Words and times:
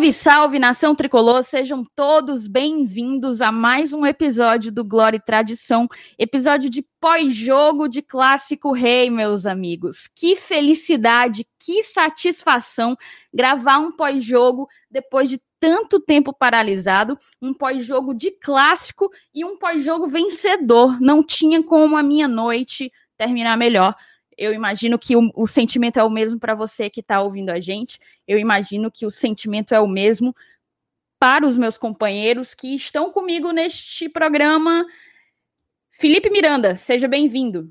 Salve, 0.00 0.12
salve, 0.14 0.58
nação 0.58 0.94
tricolor! 0.94 1.44
Sejam 1.44 1.84
todos 1.94 2.46
bem-vindos 2.46 3.42
a 3.42 3.52
mais 3.52 3.92
um 3.92 4.06
episódio 4.06 4.72
do 4.72 4.82
Glória 4.82 5.18
e 5.18 5.20
Tradição, 5.20 5.86
episódio 6.18 6.70
de 6.70 6.82
pós-jogo 6.98 7.86
de 7.86 8.00
Clássico 8.00 8.72
Rei, 8.72 9.10
meus 9.10 9.44
amigos. 9.44 10.08
Que 10.16 10.36
felicidade, 10.36 11.46
que 11.58 11.82
satisfação 11.82 12.96
gravar 13.32 13.78
um 13.78 13.92
pós-jogo 13.92 14.66
depois 14.90 15.28
de 15.28 15.38
tanto 15.60 16.00
tempo 16.00 16.32
paralisado, 16.32 17.18
um 17.42 17.52
pós-jogo 17.52 18.14
de 18.14 18.30
clássico 18.30 19.10
e 19.34 19.44
um 19.44 19.58
pós-jogo 19.58 20.08
vencedor. 20.08 20.98
Não 20.98 21.22
tinha 21.22 21.62
como 21.62 21.94
a 21.98 22.02
minha 22.02 22.26
noite 22.26 22.90
terminar 23.18 23.54
melhor 23.58 23.94
eu 24.40 24.54
imagino 24.54 24.98
que 24.98 25.14
o, 25.14 25.30
o 25.36 25.46
sentimento 25.46 26.00
é 26.00 26.02
o 26.02 26.08
mesmo 26.08 26.40
para 26.40 26.54
você 26.54 26.88
que 26.88 27.00
está 27.00 27.20
ouvindo 27.20 27.50
a 27.50 27.60
gente. 27.60 28.00
Eu 28.26 28.38
imagino 28.38 28.90
que 28.90 29.04
o 29.04 29.10
sentimento 29.10 29.74
é 29.74 29.80
o 29.80 29.86
mesmo 29.86 30.34
para 31.18 31.46
os 31.46 31.58
meus 31.58 31.76
companheiros 31.76 32.54
que 32.54 32.74
estão 32.74 33.12
comigo 33.12 33.52
neste 33.52 34.08
programa. 34.08 34.86
Felipe 35.90 36.30
Miranda, 36.30 36.74
seja 36.74 37.06
bem-vindo. 37.06 37.70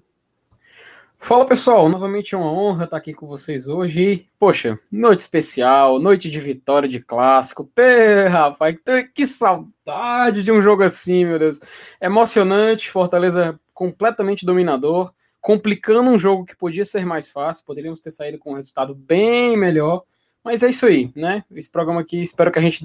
Fala 1.17 1.43
pessoal, 1.43 1.89
novamente 1.89 2.35
é 2.35 2.37
uma 2.37 2.53
honra 2.53 2.83
estar 2.83 2.97
aqui 2.97 3.15
com 3.15 3.25
vocês 3.25 3.67
hoje. 3.67 4.29
poxa, 4.37 4.79
noite 4.91 5.21
especial, 5.21 5.97
noite 5.97 6.29
de 6.29 6.39
vitória 6.39 6.87
de 6.87 6.99
clássico. 6.99 7.65
Pê, 7.65 8.27
rapaz, 8.27 8.77
que 9.13 9.25
saudade 9.25 10.43
de 10.43 10.51
um 10.51 10.61
jogo 10.61 10.83
assim, 10.83 11.25
meu 11.25 11.39
Deus. 11.39 11.59
Emocionante, 11.99 12.91
Fortaleza 12.91 13.59
completamente 13.73 14.45
dominador 14.45 15.11
complicando 15.41 16.09
um 16.09 16.18
jogo 16.18 16.45
que 16.45 16.55
podia 16.55 16.85
ser 16.85 17.05
mais 17.05 17.29
fácil, 17.29 17.65
poderíamos 17.65 17.99
ter 17.99 18.12
saído 18.12 18.37
com 18.37 18.51
um 18.51 18.55
resultado 18.55 18.93
bem 18.93 19.57
melhor, 19.57 20.04
mas 20.43 20.63
é 20.63 20.70
isso 20.70 20.85
aí, 20.85 21.12
né? 21.15 21.43
Esse 21.51 21.71
programa 21.71 22.01
aqui, 22.01 22.21
espero 22.21 22.51
que 22.51 22.59
a 22.59 22.62
gente 22.62 22.84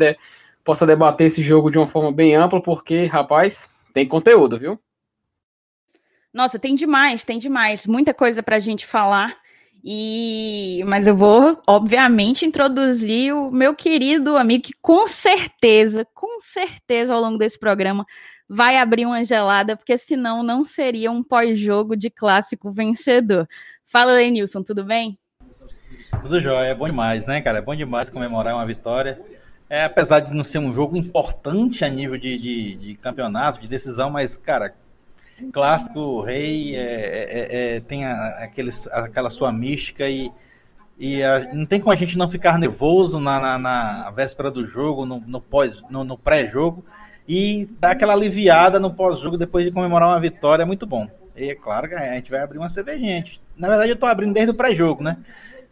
possa 0.65 0.87
debater 0.87 1.27
esse 1.27 1.43
jogo 1.43 1.71
de 1.71 1.79
uma 1.79 1.87
forma 1.87 2.11
bem 2.11 2.35
ampla, 2.35 2.61
porque, 2.61 3.05
rapaz, 3.05 3.69
tem 3.93 4.07
conteúdo, 4.07 4.59
viu? 4.59 4.79
Nossa, 6.33 6.59
tem 6.59 6.75
demais, 6.75 7.25
tem 7.25 7.39
demais, 7.39 7.87
muita 7.87 8.13
coisa 8.13 8.43
para 8.43 8.57
a 8.57 8.61
gente 8.61 8.87
falar. 8.87 9.37
E 9.87 10.83
mas 10.87 11.07
eu 11.07 11.15
vou, 11.15 11.61
obviamente, 11.67 12.47
introduzir 12.47 13.35
o 13.35 13.51
meu 13.51 13.75
querido 13.75 14.35
amigo 14.35 14.65
que 14.65 14.73
com 14.81 15.07
certeza, 15.07 16.07
com 16.15 16.41
certeza 16.41 17.13
ao 17.13 17.21
longo 17.21 17.37
desse 17.37 17.59
programa 17.59 18.07
vai 18.55 18.79
abrir 18.79 19.05
uma 19.05 19.25
gelada, 19.25 19.77
porque 19.77 19.99
senão 19.99 20.45
não 20.45 20.63
seria 20.63 21.11
um 21.11 21.25
pós-jogo 21.25 21.97
de 21.97 22.09
clássico 22.09 22.71
vencedor. 22.71 23.49
Fala, 23.85 24.13
Lenilson, 24.13 24.63
tudo 24.63 24.85
bem? 24.85 25.19
Tudo 26.23 26.41
jóia, 26.41 26.69
é 26.69 26.75
bom 26.75 26.87
demais, 26.87 27.27
né, 27.27 27.43
cara? 27.43 27.59
É 27.59 27.63
bom 27.63 27.75
demais 27.75 28.09
comemorar 28.09 28.55
uma 28.55 28.65
vitória. 28.65 29.21
É, 29.69 29.85
apesar 29.85 30.21
de 30.21 30.33
não 30.33 30.45
ser 30.45 30.59
um 30.59 30.73
jogo 30.73 30.97
importante 30.97 31.85
a 31.85 31.89
nível 31.89 32.17
de, 32.17 32.39
de, 32.39 32.77
de 32.77 32.95
campeonato, 32.95 33.61
de 33.61 33.67
decisão, 33.67 34.09
mas, 34.09 34.37
cara, 34.37 34.73
clássico, 35.53 36.23
rei, 36.23 36.77
é, 36.77 36.81
é, 36.81 37.77
é, 37.77 37.81
tem 37.81 38.05
a, 38.05 38.45
aqueles, 38.45 38.87
aquela 38.87 39.31
sua 39.31 39.51
mística 39.51 40.09
e, 40.09 40.31
e 40.97 41.25
a, 41.25 41.53
não 41.53 41.67
tem 41.67 41.81
como 41.81 41.93
a 41.93 41.97
gente 41.97 42.17
não 42.17 42.29
ficar 42.29 42.57
nervoso 42.57 43.19
na, 43.19 43.41
na, 43.41 43.59
na 43.59 44.11
véspera 44.13 44.49
do 44.49 44.65
jogo, 44.65 45.05
no, 45.05 45.19
no, 45.27 45.41
pós, 45.41 45.83
no, 45.91 46.05
no 46.05 46.17
pré-jogo 46.17 46.85
e 47.27 47.69
dar 47.81 47.93
aquela 47.93 48.13
aliviada 48.13 48.79
no 48.79 48.93
pós-jogo 48.93 49.39
depois 49.39 49.65
de 49.65 49.73
comemorar 49.73 50.09
uma 50.09 50.21
vitória 50.21 50.63
é 50.63 50.67
muito 50.67 50.87
bom. 50.87 51.09
E 51.37 51.51
é 51.51 51.55
claro 51.55 51.89
que 51.89 51.95
a 51.95 52.15
gente 52.15 52.31
vai 52.31 52.41
abrir 52.41 52.59
uma 52.59 52.69
cervejinha. 52.69 53.25
Na 53.57 53.69
verdade, 53.69 53.91
eu 53.91 53.97
tô 53.97 54.07
abrindo 54.07 54.35
desde 54.35 54.51
o 54.51 54.55
pré-jogo, 54.55 55.03
né? 55.03 55.17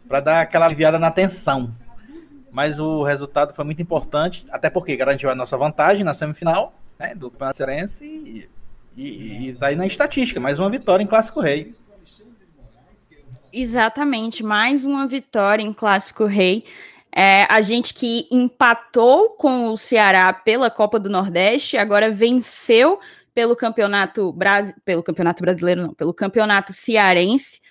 Para 0.07 0.19
dar 0.19 0.41
aquela 0.41 0.65
aliviada 0.65 0.99
na 0.99 1.11
tensão. 1.11 1.73
Mas 2.51 2.79
o 2.79 3.03
resultado 3.03 3.53
foi 3.53 3.65
muito 3.65 3.81
importante, 3.81 4.45
até 4.51 4.69
porque 4.69 4.95
garantiu 4.95 5.29
a 5.29 5.35
nossa 5.35 5.57
vantagem 5.57 6.03
na 6.03 6.13
semifinal 6.13 6.73
né, 6.99 7.15
do 7.15 7.31
Campeonato 7.31 7.57
Cearense 7.57 8.05
e, 8.05 8.49
e, 8.95 9.49
e 9.49 9.53
tá 9.55 9.67
aí 9.67 9.75
na 9.75 9.87
estatística, 9.87 10.39
mais 10.39 10.59
uma 10.59 10.69
vitória 10.69 11.03
em 11.03 11.07
Clássico 11.07 11.39
Rei. 11.39 11.73
Exatamente, 13.51 14.43
mais 14.43 14.83
uma 14.83 15.07
vitória 15.07 15.63
em 15.63 15.73
Clássico 15.73 16.25
Rei. 16.25 16.65
É, 17.15 17.45
a 17.47 17.61
gente 17.61 17.93
que 17.93 18.27
empatou 18.31 19.29
com 19.31 19.67
o 19.67 19.77
Ceará 19.77 20.33
pela 20.33 20.71
Copa 20.71 20.99
do 20.99 21.09
Nordeste, 21.09 21.77
agora 21.77 22.09
venceu 22.09 22.99
pelo 23.35 23.55
campeonato, 23.55 24.35
pelo 24.83 25.03
campeonato 25.03 25.41
brasileiro, 25.41 25.83
não, 25.83 25.93
pelo 25.93 26.13
campeonato 26.13 26.73
cearense. 26.73 27.61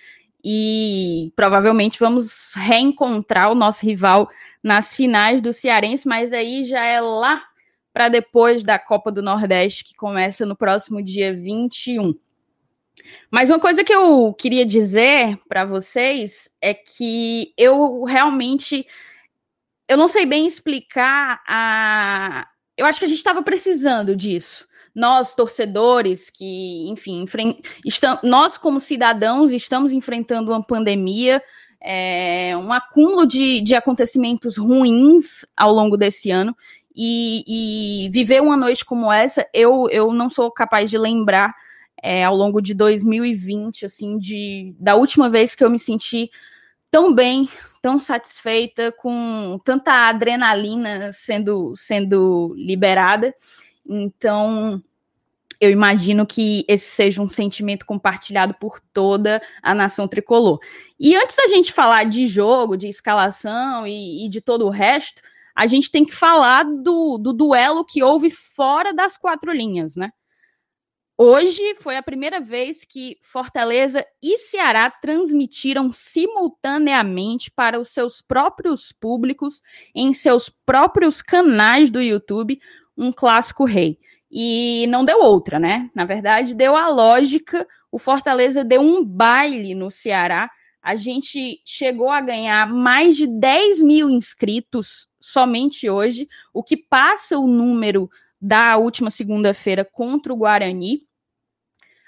E 0.45 1.31
provavelmente 1.35 1.99
vamos 1.99 2.53
reencontrar 2.55 3.51
o 3.51 3.55
nosso 3.55 3.85
rival 3.85 4.29
nas 4.61 4.93
finais 4.93 5.41
do 5.41 5.53
Cearense, 5.53 6.05
mas 6.05 6.33
aí 6.33 6.65
já 6.65 6.85
é 6.85 6.99
lá 6.99 7.41
para 7.93 8.09
depois 8.09 8.61
da 8.61 8.77
Copa 8.77 9.09
do 9.09 9.21
Nordeste, 9.21 9.85
que 9.85 9.95
começa 9.95 10.45
no 10.45 10.55
próximo 10.55 11.01
dia 11.01 11.33
21. 11.33 12.13
Mas 13.31 13.49
uma 13.49 13.59
coisa 13.59 13.83
que 13.83 13.93
eu 13.93 14.33
queria 14.33 14.65
dizer 14.65 15.37
para 15.47 15.63
vocês 15.63 16.49
é 16.59 16.73
que 16.73 17.53
eu 17.57 18.03
realmente 18.03 18.85
eu 19.87 19.97
não 19.97 20.07
sei 20.07 20.25
bem 20.25 20.47
explicar 20.47 21.41
a. 21.47 22.47
Eu 22.77 22.85
acho 22.85 22.99
que 22.99 23.05
a 23.05 23.07
gente 23.07 23.17
estava 23.17 23.43
precisando 23.43 24.15
disso. 24.15 24.67
Nós, 24.95 25.33
torcedores, 25.33 26.29
que, 26.29 26.87
enfim, 26.89 27.23
enfren... 27.23 27.57
nós, 28.23 28.57
como 28.57 28.79
cidadãos, 28.79 29.51
estamos 29.51 29.91
enfrentando 29.91 30.51
uma 30.51 30.61
pandemia, 30.61 31.41
é... 31.81 32.55
um 32.57 32.71
acúmulo 32.71 33.25
de, 33.25 33.61
de 33.61 33.75
acontecimentos 33.75 34.57
ruins 34.57 35.45
ao 35.57 35.71
longo 35.71 35.97
desse 35.97 36.31
ano. 36.31 36.55
E, 36.95 38.05
e, 38.05 38.09
viver 38.11 38.41
uma 38.41 38.55
noite 38.55 38.85
como 38.85 39.11
essa, 39.11 39.47
eu, 39.51 39.87
eu 39.89 40.13
não 40.13 40.29
sou 40.29 40.51
capaz 40.51 40.91
de 40.91 40.97
lembrar 40.97 41.53
é, 42.03 42.23
ao 42.23 42.35
longo 42.35 42.61
de 42.61 42.73
2020, 42.75 43.85
assim, 43.85 44.19
de, 44.19 44.75
da 44.79 44.95
última 44.95 45.27
vez 45.29 45.55
que 45.55 45.63
eu 45.63 45.69
me 45.69 45.79
senti 45.79 46.29
tão 46.91 47.11
bem, 47.11 47.49
tão 47.83 47.99
satisfeita, 47.99 48.93
com 48.93 49.59
tanta 49.61 50.07
adrenalina 50.07 51.11
sendo, 51.11 51.73
sendo 51.75 52.55
liberada. 52.55 53.35
Então, 53.85 54.81
eu 55.59 55.69
imagino 55.69 56.25
que 56.25 56.63
esse 56.65 56.85
seja 56.85 57.21
um 57.21 57.27
sentimento 57.27 57.85
compartilhado 57.85 58.53
por 58.53 58.79
toda 58.79 59.41
a 59.61 59.75
nação 59.75 60.07
tricolor. 60.07 60.61
E 60.97 61.13
antes 61.13 61.35
da 61.35 61.47
gente 61.49 61.73
falar 61.73 62.05
de 62.05 62.25
jogo, 62.25 62.77
de 62.77 62.87
escalação 62.87 63.85
e, 63.85 64.25
e 64.25 64.29
de 64.29 64.39
todo 64.39 64.65
o 64.65 64.69
resto, 64.69 65.21
a 65.53 65.67
gente 65.67 65.91
tem 65.91 66.05
que 66.05 66.15
falar 66.15 66.63
do, 66.63 67.17
do 67.17 67.33
duelo 67.33 67.83
que 67.83 68.01
houve 68.01 68.31
fora 68.31 68.93
das 68.93 69.17
quatro 69.17 69.51
linhas, 69.51 69.97
né? 69.97 70.09
Hoje 71.15 71.75
foi 71.75 71.95
a 71.95 72.01
primeira 72.01 72.39
vez 72.39 72.83
que 72.83 73.19
Fortaleza 73.21 74.03
e 74.21 74.39
Ceará 74.39 74.89
transmitiram 74.89 75.91
simultaneamente 75.91 77.51
para 77.51 77.79
os 77.79 77.89
seus 77.89 78.19
próprios 78.19 78.91
públicos, 78.91 79.61
em 79.93 80.11
seus 80.11 80.49
próprios 80.49 81.21
canais 81.21 81.91
do 81.91 82.01
YouTube, 82.01 82.59
um 82.97 83.11
clássico 83.11 83.63
rei. 83.63 83.99
E 84.31 84.87
não 84.89 85.05
deu 85.05 85.21
outra, 85.21 85.59
né? 85.59 85.87
Na 85.93 86.03
verdade, 86.03 86.55
deu 86.55 86.75
a 86.75 86.89
lógica. 86.89 87.67
O 87.91 87.99
Fortaleza 87.99 88.63
deu 88.63 88.81
um 88.81 89.05
baile 89.05 89.75
no 89.75 89.91
Ceará. 89.91 90.49
A 90.81 90.95
gente 90.95 91.61
chegou 91.63 92.09
a 92.09 92.21
ganhar 92.21 92.67
mais 92.67 93.15
de 93.15 93.27
10 93.27 93.83
mil 93.83 94.09
inscritos 94.09 95.07
somente 95.21 95.89
hoje, 95.89 96.27
o 96.53 96.61
que 96.61 96.75
passa 96.75 97.37
o 97.37 97.47
número 97.47 98.09
da 98.43 98.75
última 98.75 99.09
segunda-feira 99.09 99.85
contra 99.85 100.33
o 100.33 100.35
Guarani. 100.35 101.07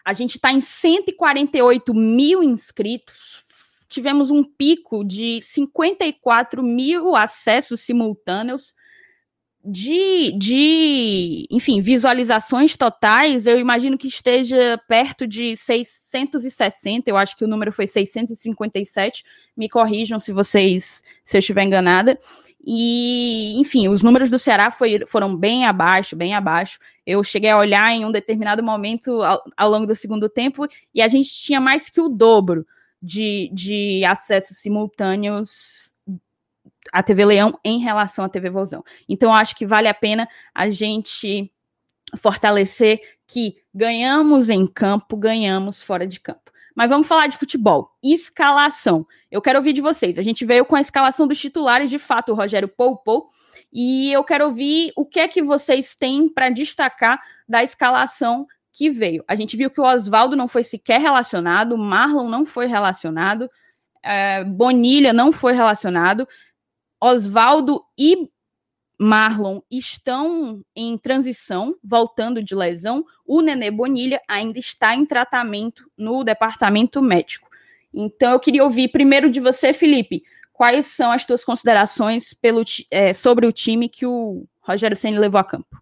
A 0.03 0.11
gente 0.11 0.35
está 0.35 0.51
em 0.51 0.59
148 0.59 1.93
mil 1.93 2.43
inscritos. 2.43 3.41
Tivemos 3.87 4.31
um 4.31 4.43
pico 4.43 5.05
de 5.05 5.39
54 5.41 6.61
mil 6.61 7.15
acessos 7.15 7.79
simultâneos. 7.79 8.75
De, 9.67 10.31
de, 10.37 11.47
enfim, 11.49 11.81
visualizações 11.81 12.77
totais, 12.77 13.47
eu 13.47 13.59
imagino 13.59 13.97
que 13.97 14.07
esteja 14.07 14.79
perto 14.87 15.25
de 15.25 15.57
660, 15.57 17.09
eu 17.09 17.17
acho 17.17 17.35
que 17.35 17.43
o 17.43 17.47
número 17.47 17.71
foi 17.71 17.87
657, 17.87 19.23
me 19.57 19.67
corrijam 19.67 20.19
se 20.19 20.31
vocês, 20.31 21.01
se 21.23 21.35
eu 21.35 21.39
estiver 21.39 21.63
enganada. 21.63 22.19
E, 22.67 23.59
enfim, 23.59 23.87
os 23.87 24.01
números 24.01 24.29
do 24.29 24.39
Ceará 24.39 24.71
foi, 24.71 25.05
foram 25.05 25.37
bem 25.37 25.65
abaixo, 25.65 26.15
bem 26.15 26.33
abaixo. 26.33 26.79
Eu 27.05 27.23
cheguei 27.23 27.51
a 27.51 27.57
olhar 27.57 27.91
em 27.91 28.03
um 28.03 28.11
determinado 28.11 28.63
momento 28.63 29.21
ao, 29.21 29.43
ao, 29.55 29.69
longo 29.69 29.85
do 29.85 29.93
segundo 29.93 30.27
tempo 30.27 30.67
e 30.91 30.99
a 30.99 31.07
gente 31.07 31.29
tinha 31.29 31.61
mais 31.61 31.89
que 31.91 32.01
o 32.01 32.09
dobro 32.09 32.65
de, 32.99 33.51
de 33.53 34.03
acessos 34.03 34.57
simultâneos 34.57 35.93
à 36.91 37.03
TV 37.03 37.23
Leão 37.25 37.59
em 37.63 37.79
relação 37.79 38.25
à 38.25 38.29
TV 38.29 38.49
Vozão. 38.49 38.83
Então, 39.07 39.33
acho 39.33 39.55
que 39.55 39.65
vale 39.65 39.87
a 39.87 39.93
pena 39.93 40.27
a 40.53 40.67
gente 40.67 41.51
fortalecer 42.17 42.99
que 43.27 43.57
ganhamos 43.71 44.49
em 44.49 44.65
campo, 44.65 45.15
ganhamos 45.15 45.83
fora 45.83 46.07
de 46.07 46.19
campo. 46.19 46.51
Mas 46.75 46.89
vamos 46.89 47.07
falar 47.07 47.27
de 47.27 47.37
futebol. 47.37 47.89
Escalação. 48.03 49.07
Eu 49.31 49.41
quero 49.41 49.59
ouvir 49.59 49.71
de 49.71 49.81
vocês. 49.81 50.19
A 50.19 50.23
gente 50.23 50.45
veio 50.45 50.65
com 50.65 50.75
a 50.75 50.81
escalação 50.81 51.25
dos 51.25 51.39
titulares, 51.39 51.89
de 51.89 51.97
fato, 51.97 52.33
o 52.33 52.35
Rogério 52.35 52.67
poupou. 52.67 53.29
E 53.71 54.11
eu 54.11 54.23
quero 54.23 54.45
ouvir 54.45 54.91
o 54.95 55.05
que 55.05 55.19
é 55.19 55.27
que 55.27 55.41
vocês 55.41 55.95
têm 55.95 56.27
para 56.27 56.49
destacar 56.49 57.21
da 57.47 57.63
escalação 57.63 58.45
que 58.71 58.89
veio. 58.89 59.23
A 59.25 59.35
gente 59.35 59.55
viu 59.55 59.71
que 59.71 59.79
o 59.79 59.85
Oswaldo 59.85 60.35
não 60.35 60.49
foi 60.49 60.63
sequer 60.63 60.99
relacionado, 60.99 61.77
Marlon 61.77 62.27
não 62.27 62.45
foi 62.45 62.67
relacionado, 62.67 63.49
é, 64.03 64.43
Bonilha 64.43 65.13
não 65.13 65.31
foi 65.31 65.53
relacionado, 65.53 66.27
Oswaldo 67.01 67.81
e 67.97 68.29
Marlon 68.97 69.61
estão 69.69 70.59
em 70.75 70.97
transição, 70.97 71.75
voltando 71.83 72.41
de 72.41 72.55
lesão. 72.55 73.05
O 73.25 73.41
Nenê 73.41 73.69
Bonilha 73.69 74.21
ainda 74.27 74.57
está 74.59 74.95
em 74.95 75.05
tratamento 75.05 75.89
no 75.97 76.23
departamento 76.23 77.01
médico. 77.01 77.49
Então, 77.93 78.31
eu 78.31 78.39
queria 78.39 78.63
ouvir 78.63 78.89
primeiro 78.89 79.29
de 79.29 79.39
você, 79.39 79.71
Felipe, 79.73 80.23
quais 80.51 80.87
são 80.87 81.11
as 81.11 81.25
tuas 81.25 81.43
considerações 81.43 82.33
pelo, 82.33 82.63
é, 82.91 83.13
sobre 83.13 83.45
o 83.45 83.51
time 83.51 83.89
que 83.89 84.05
o 84.05 84.45
Rogério 84.61 84.97
Senna 84.97 85.19
levou 85.19 85.39
a 85.39 85.43
campo? 85.43 85.81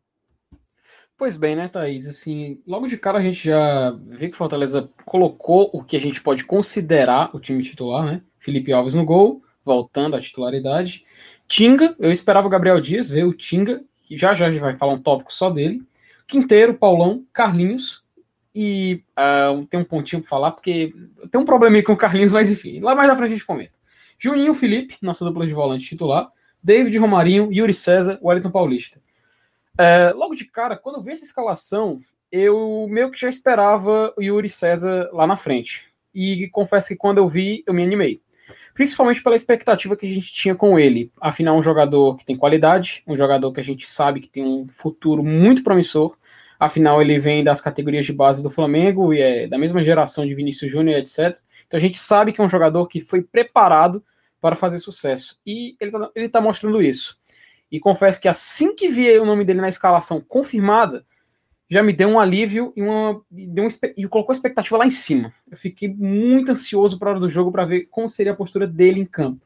Pois 1.18 1.38
bem, 1.38 1.56
né, 1.56 1.68
Thaís? 1.68 2.07
Assim, 2.07 2.60
logo 2.68 2.88
de 2.88 2.98
cara 2.98 3.19
a 3.19 3.21
gente 3.21 3.45
já 3.45 3.92
vê 4.07 4.30
que 4.30 4.36
Fortaleza 4.36 4.89
colocou 5.06 5.69
o 5.71 5.83
que 5.83 5.95
a 5.95 6.00
gente 6.00 6.21
pode 6.21 6.44
considerar 6.44 7.33
o 7.36 7.39
time 7.39 7.63
titular, 7.63 8.06
né? 8.06 8.21
Felipe 8.39 8.74
Alves 8.74 8.95
no 8.95 9.06
gol, 9.06 9.42
voltando 9.63 10.15
à 10.15 10.21
titularidade. 10.21 11.06
Tinga, 11.48 11.95
eu 12.00 12.12
esperava 12.12 12.48
o 12.48 12.50
Gabriel 12.50 12.80
Dias, 12.80 13.10
ver 13.10 13.25
o 13.25 13.34
Tinga, 13.34 13.84
que 14.04 14.18
já 14.18 14.34
já 14.34 14.48
a 14.48 14.51
gente 14.51 14.62
vai 14.62 14.75
falar 14.75 14.94
um 14.94 15.01
tópico 15.01 15.31
só 15.31 15.50
dele. 15.50 15.81
Quinteiro, 16.28 16.74
Paulão, 16.74 17.25
Carlinhos, 17.34 18.04
e 18.56 19.04
uh, 19.18 19.66
tem 19.66 19.80
um 19.80 19.84
pontinho 19.84 20.22
para 20.22 20.30
falar, 20.30 20.51
porque 20.51 20.94
tem 21.31 21.42
um 21.42 21.45
probleminha 21.45 21.84
com 21.84 21.94
o 21.94 21.98
Carlinhos, 21.98 22.31
mas 22.31 22.51
enfim, 22.51 22.80
lá 22.80 22.94
mais 22.94 23.10
à 23.10 23.16
frente 23.16 23.31
a 23.31 23.36
gente 23.36 23.45
comenta. 23.45 23.74
Juninho 24.18 24.54
Felipe, 24.54 24.98
nossa 25.01 25.25
dupla 25.25 25.45
de 25.45 25.54
volante 25.54 25.86
titular, 25.86 26.30
David 26.62 26.98
Romarinho, 26.98 27.51
Yuri 27.51 27.74
César, 27.74 28.19
Wellington 28.22 28.51
Paulista. 28.51 29.01
Uh, 29.74 30.16
logo 30.16 30.36
de 30.36 30.46
cara, 30.46 30.78
quando 30.78 30.98
eu 30.98 31.01
vi 31.01 31.12
essa 31.12 31.25
escalação, 31.25 32.00
eu 32.31 32.88
meio 32.89 33.12
que 33.12 33.19
já 33.19 33.28
esperava 33.28 34.13
o 34.16 34.22
Yuri 34.22 34.50
César 34.50 35.10
lá 35.12 35.25
na 35.25 35.36
frente. 35.36 35.86
E 36.13 36.48
confesso 36.50 36.89
que 36.89 36.96
quando 36.96 37.18
eu 37.18 37.28
vi, 37.28 37.63
eu 37.66 37.74
me 37.74 37.84
animei 37.84 38.22
principalmente 38.74 39.22
pela 39.22 39.36
expectativa 39.36 39.96
que 39.96 40.06
a 40.06 40.10
gente 40.10 40.34
tinha 40.34 40.56
com 40.56 40.80
ele. 40.80 41.12
Afinal, 41.22 41.58
um 41.58 41.64
jogador 41.64 42.16
que 42.16 42.25
tem 42.25 42.36
qualidade, 42.36 43.04
um 43.08 43.16
jogador 43.16 43.52
que 43.52 43.60
a 43.60 43.64
gente 43.64 43.90
sabe 43.90 44.20
que 44.20 44.28
tem 44.28 44.44
um 44.44 44.68
futuro 44.68 45.24
muito 45.24 45.64
promissor. 45.64 46.18
Afinal, 46.60 47.02
ele 47.02 47.20
vem 47.20 47.44
das 47.44 47.62
categorias 47.62 48.06
de 48.06 48.14
base 48.14 48.42
do 48.42 48.50
Flamengo 48.50 49.14
e 49.14 49.22
é 49.22 49.48
da 49.48 49.58
mesma 49.58 49.84
geração 49.84 50.25
de 50.25 50.34
Vinícius 50.34 50.72
Júnior, 50.72 50.98
etc. 50.98 51.38
Então 51.68 51.78
a 51.78 51.81
gente 51.81 51.98
sabe 51.98 52.31
que 52.31 52.42
é 52.42 52.44
um 52.44 52.50
jogador 52.50 52.88
que 52.88 53.00
foi 53.00 53.22
preparado 53.22 54.04
para 54.40 54.56
fazer 54.56 54.80
sucesso. 54.80 55.40
E 55.46 55.75
ele 55.80 55.92
está 56.16 56.40
tá 56.40 56.42
mostrando 56.42 56.81
isso. 56.81 57.18
E 57.72 57.80
confesso 57.80 58.22
que 58.22 58.28
assim 58.28 58.75
que 58.75 58.88
vi 58.88 59.18
o 59.18 59.25
nome 59.25 59.44
dele 59.44 59.62
na 59.62 59.70
escalação 59.70 60.22
confirmada, 60.22 61.06
já 61.69 61.81
me 61.81 61.94
deu 61.94 62.10
um 62.10 62.19
alívio 62.19 62.71
e, 62.75 62.81
uma, 62.81 63.21
deu 63.30 63.65
um, 63.65 63.68
e 63.98 64.07
colocou 64.07 64.31
a 64.31 64.36
expectativa 64.36 64.77
lá 64.77 64.86
em 64.86 64.92
cima. 64.92 65.33
Eu 65.50 65.57
fiquei 65.57 65.89
muito 65.89 66.51
ansioso 66.51 67.00
para 67.00 67.10
a 67.10 67.12
hora 67.12 67.19
do 67.19 67.30
jogo 67.30 67.51
para 67.51 67.65
ver 67.65 67.88
como 67.89 68.07
seria 68.07 68.33
a 68.33 68.36
postura 68.36 68.68
dele 68.68 69.00
em 69.00 69.06
campo. 69.06 69.45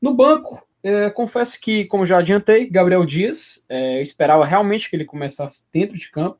No 0.00 0.14
banco, 0.14 0.66
é, 0.82 1.10
confesso 1.10 1.60
que, 1.60 1.84
como 1.84 2.06
já 2.06 2.18
adiantei, 2.18 2.68
Gabriel 2.68 3.04
Dias, 3.04 3.64
é, 3.68 4.00
esperava 4.00 4.44
realmente 4.46 4.88
que 4.88 4.96
ele 4.96 5.04
começasse 5.04 5.64
dentro 5.72 5.98
de 5.98 6.10
campo. 6.10 6.38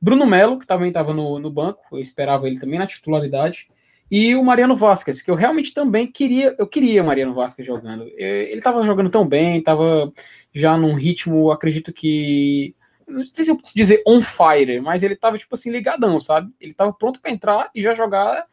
Bruno 0.00 0.26
Melo, 0.26 0.58
que 0.58 0.66
também 0.66 0.88
estava 0.88 1.12
no, 1.12 1.38
no 1.38 1.50
banco, 1.50 1.82
eu 1.92 1.98
esperava 1.98 2.46
ele 2.46 2.58
também 2.58 2.78
na 2.78 2.86
titularidade. 2.86 3.68
E 4.10 4.34
o 4.34 4.44
Mariano 4.44 4.76
Vasquez, 4.76 5.22
que 5.22 5.30
eu 5.30 5.34
realmente 5.34 5.72
também 5.72 6.06
queria, 6.06 6.54
eu 6.58 6.66
queria 6.66 7.02
o 7.02 7.06
Mariano 7.06 7.32
Vasquez 7.32 7.66
jogando. 7.66 8.04
Ele 8.16 8.58
estava 8.58 8.84
jogando 8.84 9.08
tão 9.08 9.26
bem, 9.26 9.58
estava 9.58 10.12
já 10.52 10.76
num 10.76 10.94
ritmo, 10.94 11.50
acredito 11.50 11.92
que 11.92 12.74
não 13.12 13.24
sei 13.24 13.44
se 13.44 13.50
eu 13.50 13.56
posso 13.56 13.74
dizer 13.74 14.02
on 14.06 14.20
fire, 14.20 14.80
mas 14.80 15.02
ele 15.02 15.16
tava, 15.16 15.38
tipo 15.38 15.54
assim, 15.54 15.70
ligadão, 15.70 16.18
sabe? 16.18 16.52
Ele 16.60 16.72
tava 16.72 16.92
pronto 16.92 17.20
para 17.20 17.30
entrar 17.30 17.70
e 17.74 17.82
já 17.82 17.94
jogar 17.94 18.46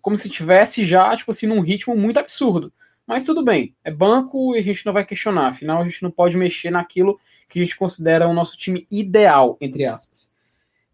como 0.00 0.16
se 0.16 0.28
tivesse 0.28 0.84
já, 0.84 1.14
tipo 1.16 1.30
assim, 1.30 1.46
num 1.46 1.60
ritmo 1.60 1.96
muito 1.96 2.18
absurdo. 2.18 2.72
Mas 3.06 3.24
tudo 3.24 3.44
bem, 3.44 3.74
é 3.84 3.90
banco 3.90 4.54
e 4.54 4.58
a 4.58 4.62
gente 4.62 4.86
não 4.86 4.92
vai 4.92 5.04
questionar, 5.04 5.48
afinal 5.48 5.82
a 5.82 5.84
gente 5.84 6.02
não 6.02 6.10
pode 6.10 6.36
mexer 6.36 6.70
naquilo 6.70 7.18
que 7.48 7.60
a 7.60 7.62
gente 7.62 7.76
considera 7.76 8.28
o 8.28 8.32
nosso 8.32 8.56
time 8.56 8.86
ideal, 8.90 9.56
entre 9.60 9.84
aspas. 9.84 10.32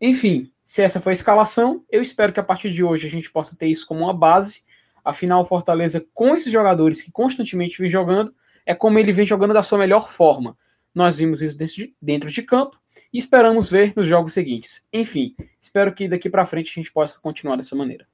Enfim, 0.00 0.50
se 0.64 0.82
essa 0.82 1.00
foi 1.00 1.12
a 1.12 1.14
escalação, 1.14 1.84
eu 1.90 2.00
espero 2.00 2.32
que 2.32 2.40
a 2.40 2.42
partir 2.42 2.70
de 2.70 2.82
hoje 2.82 3.06
a 3.06 3.10
gente 3.10 3.30
possa 3.30 3.56
ter 3.56 3.66
isso 3.66 3.86
como 3.86 4.04
uma 4.04 4.14
base. 4.14 4.64
Afinal, 5.04 5.44
Fortaleza, 5.44 6.04
com 6.14 6.34
esses 6.34 6.52
jogadores 6.52 7.00
que 7.00 7.12
constantemente 7.12 7.80
vem 7.80 7.90
jogando, 7.90 8.34
é 8.66 8.74
como 8.74 8.98
ele 8.98 9.12
vem 9.12 9.26
jogando 9.26 9.54
da 9.54 9.62
sua 9.62 9.78
melhor 9.78 10.10
forma. 10.10 10.56
Nós 10.94 11.16
vimos 11.16 11.42
isso 11.42 11.56
dentro 12.00 12.30
de 12.30 12.42
campo 12.42 12.78
e 13.12 13.18
esperamos 13.18 13.70
ver 13.70 13.92
nos 13.96 14.06
jogos 14.06 14.32
seguintes. 14.32 14.86
Enfim, 14.92 15.34
espero 15.60 15.94
que 15.94 16.08
daqui 16.08 16.28
para 16.28 16.44
frente 16.44 16.70
a 16.70 16.74
gente 16.74 16.92
possa 16.92 17.20
continuar 17.20 17.56
dessa 17.56 17.76
maneira. 17.76 18.06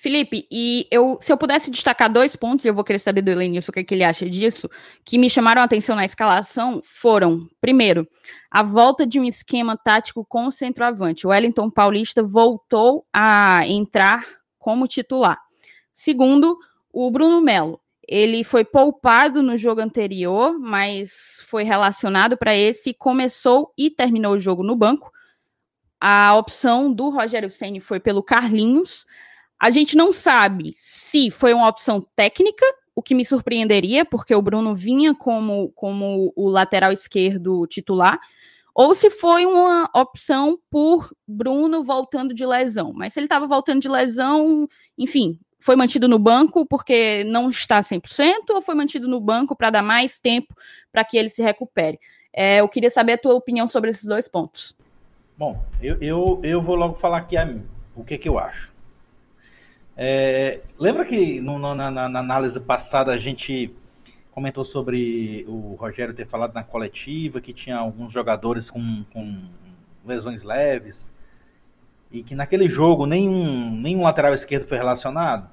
Felipe, 0.00 0.46
e 0.48 0.86
eu, 0.92 1.18
se 1.20 1.32
eu 1.32 1.36
pudesse 1.36 1.72
destacar 1.72 2.10
dois 2.10 2.36
pontos, 2.36 2.64
eu 2.64 2.72
vou 2.72 2.84
querer 2.84 3.00
saber 3.00 3.20
do 3.20 3.32
Elenilson 3.32 3.70
o 3.70 3.72
que, 3.72 3.80
é 3.80 3.84
que 3.84 3.94
ele 3.94 4.04
acha 4.04 4.30
disso, 4.30 4.70
que 5.04 5.18
me 5.18 5.28
chamaram 5.28 5.60
a 5.60 5.64
atenção 5.64 5.96
na 5.96 6.04
escalação 6.04 6.80
foram, 6.84 7.48
primeiro, 7.60 8.06
a 8.48 8.62
volta 8.62 9.04
de 9.04 9.18
um 9.18 9.24
esquema 9.24 9.76
tático 9.76 10.24
com 10.24 10.46
o 10.46 10.52
centroavante. 10.52 11.26
O 11.26 11.30
Wellington 11.30 11.68
Paulista 11.68 12.22
voltou 12.22 13.04
a 13.12 13.66
entrar 13.66 14.24
como 14.56 14.86
titular. 14.86 15.36
Segundo, 15.92 16.56
o 16.92 17.10
Bruno 17.10 17.40
Melo. 17.40 17.80
Ele 18.08 18.42
foi 18.42 18.64
poupado 18.64 19.42
no 19.42 19.58
jogo 19.58 19.82
anterior, 19.82 20.58
mas 20.58 21.42
foi 21.46 21.62
relacionado 21.62 22.38
para 22.38 22.56
esse, 22.56 22.94
começou 22.94 23.70
e 23.76 23.90
terminou 23.90 24.32
o 24.32 24.40
jogo 24.40 24.62
no 24.62 24.74
banco. 24.74 25.12
A 26.00 26.34
opção 26.34 26.90
do 26.90 27.10
Rogério 27.10 27.50
Ceni 27.50 27.80
foi 27.80 28.00
pelo 28.00 28.22
Carlinhos. 28.22 29.04
A 29.60 29.70
gente 29.70 29.94
não 29.94 30.10
sabe 30.10 30.74
se 30.78 31.30
foi 31.30 31.52
uma 31.52 31.68
opção 31.68 32.00
técnica, 32.16 32.64
o 32.94 33.02
que 33.02 33.14
me 33.14 33.26
surpreenderia, 33.26 34.06
porque 34.06 34.34
o 34.34 34.40
Bruno 34.40 34.74
vinha 34.74 35.14
como, 35.14 35.70
como 35.72 36.32
o 36.34 36.48
lateral 36.48 36.92
esquerdo 36.92 37.66
titular, 37.66 38.18
ou 38.74 38.94
se 38.94 39.10
foi 39.10 39.44
uma 39.44 39.90
opção 39.94 40.58
por 40.70 41.12
Bruno 41.26 41.82
voltando 41.84 42.32
de 42.32 42.46
lesão. 42.46 42.92
Mas 42.94 43.12
se 43.12 43.18
ele 43.18 43.26
estava 43.26 43.46
voltando 43.46 43.82
de 43.82 43.88
lesão, 43.88 44.66
enfim, 44.96 45.38
foi 45.58 45.76
mantido 45.76 46.08
no 46.08 46.18
banco 46.18 46.64
porque 46.64 47.24
não 47.24 47.50
está 47.50 47.80
100% 47.80 48.50
ou 48.50 48.62
foi 48.62 48.74
mantido 48.74 49.08
no 49.08 49.20
banco 49.20 49.56
para 49.56 49.70
dar 49.70 49.82
mais 49.82 50.18
tempo 50.18 50.54
para 50.92 51.04
que 51.04 51.16
ele 51.16 51.28
se 51.28 51.42
recupere? 51.42 51.98
É, 52.32 52.60
eu 52.60 52.68
queria 52.68 52.90
saber 52.90 53.14
a 53.14 53.18
tua 53.18 53.34
opinião 53.34 53.66
sobre 53.66 53.90
esses 53.90 54.04
dois 54.04 54.28
pontos. 54.28 54.76
Bom, 55.36 55.64
eu, 55.82 56.00
eu, 56.00 56.40
eu 56.42 56.62
vou 56.62 56.76
logo 56.76 56.94
falar 56.94 57.18
aqui 57.18 57.36
a 57.36 57.44
mim, 57.44 57.66
o 57.94 58.04
que, 58.04 58.18
que 58.18 58.28
eu 58.28 58.38
acho. 58.38 58.72
É, 59.96 60.60
lembra 60.78 61.04
que 61.04 61.40
no, 61.40 61.58
no, 61.58 61.74
na, 61.74 61.90
na, 61.90 62.18
análise 62.20 62.60
passada 62.60 63.12
a 63.12 63.18
gente 63.18 63.74
comentou 64.30 64.64
sobre 64.64 65.44
o 65.48 65.74
Rogério 65.74 66.14
ter 66.14 66.26
falado 66.26 66.54
na 66.54 66.62
coletiva 66.62 67.40
que 67.40 67.52
tinha 67.52 67.76
alguns 67.76 68.12
jogadores 68.12 68.70
com, 68.70 69.04
com 69.12 69.42
lesões 70.04 70.44
leves 70.44 71.12
e 72.10 72.22
que 72.22 72.34
naquele 72.34 72.68
jogo 72.68 73.06
nenhum, 73.06 73.70
nenhum 73.70 74.02
lateral 74.02 74.34
esquerdo 74.34 74.66
foi 74.66 74.78
relacionado? 74.78 75.48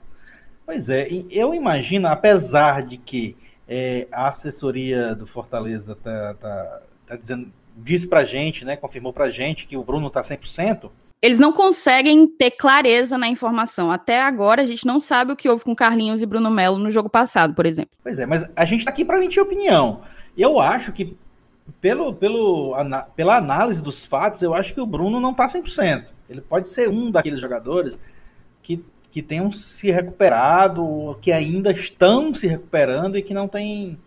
Pois 0.66 0.90
é, 0.90 1.08
eu 1.32 1.54
imagino, 1.54 2.08
apesar 2.08 2.84
de 2.84 2.98
que 2.98 3.38
é, 3.68 4.08
a 4.12 4.30
assessoria 4.30 5.16
do 5.16 5.28
Fortaleza 5.28 5.96
tá, 5.96 6.34
tá, 6.36 6.82
tá 7.06 7.16
dizendo, 7.16 7.52
disse 7.78 8.08
pra 8.08 8.26
gente, 8.26 8.66
né, 8.66 8.76
confirmou 8.76 9.14
pra 9.14 9.30
gente 9.30 9.68
que 9.68 9.78
o 9.78 9.84
Bruno 9.84 10.10
tá 10.10 10.22
100%, 10.22 10.90
eles 11.22 11.40
não 11.40 11.52
conseguem 11.52 12.28
ter 12.28 12.52
clareza 12.52 13.18
na 13.18 13.28
informação. 13.28 13.92
Até 13.92 14.22
agora 14.22 14.62
a 14.62 14.66
gente 14.66 14.86
não 14.86 15.00
sabe 15.00 15.32
o 15.32 15.36
que 15.36 15.50
houve 15.50 15.64
com 15.64 15.76
Carlinhos 15.76 16.22
e 16.22 16.26
Bruno 16.26 16.52
Melo 16.52 16.78
no 16.78 16.92
jogo 16.92 17.10
passado, 17.10 17.56
por 17.56 17.66
exemplo. 17.66 17.90
Pois 18.04 18.20
é, 18.20 18.28
mas 18.28 18.48
a 18.56 18.64
gente 18.64 18.86
tá 18.86 18.92
aqui 18.92 19.04
para 19.04 19.18
emitir 19.18 19.42
opinião. 19.42 20.02
Eu 20.38 20.60
acho 20.60 20.92
que 20.92 21.18
pelo, 21.82 22.14
pelo, 22.14 22.76
pela 23.16 23.38
análise 23.38 23.84
dos 23.84 24.06
fatos, 24.06 24.44
eu 24.44 24.54
acho 24.54 24.74
que 24.74 24.82
o 24.82 24.86
Bruno 24.86 25.20
não 25.20 25.34
tá 25.34 25.48
100%. 25.48 26.06
Ele 26.30 26.42
pode 26.42 26.70
ser 26.70 26.90
um 26.90 27.12
daqueles 27.12 27.40
jogadores 27.40 28.00
que, 28.62 28.84
que 29.12 29.22
tenham 29.22 29.52
se 29.52 29.92
recuperado, 29.92 31.18
que 31.22 31.32
ainda 31.32 31.72
estão 31.72 32.34
se 32.34 32.48
recuperando 32.48 33.18
e 33.18 33.22
que 33.22 33.34
não 33.34 33.48
tem, 33.48 33.98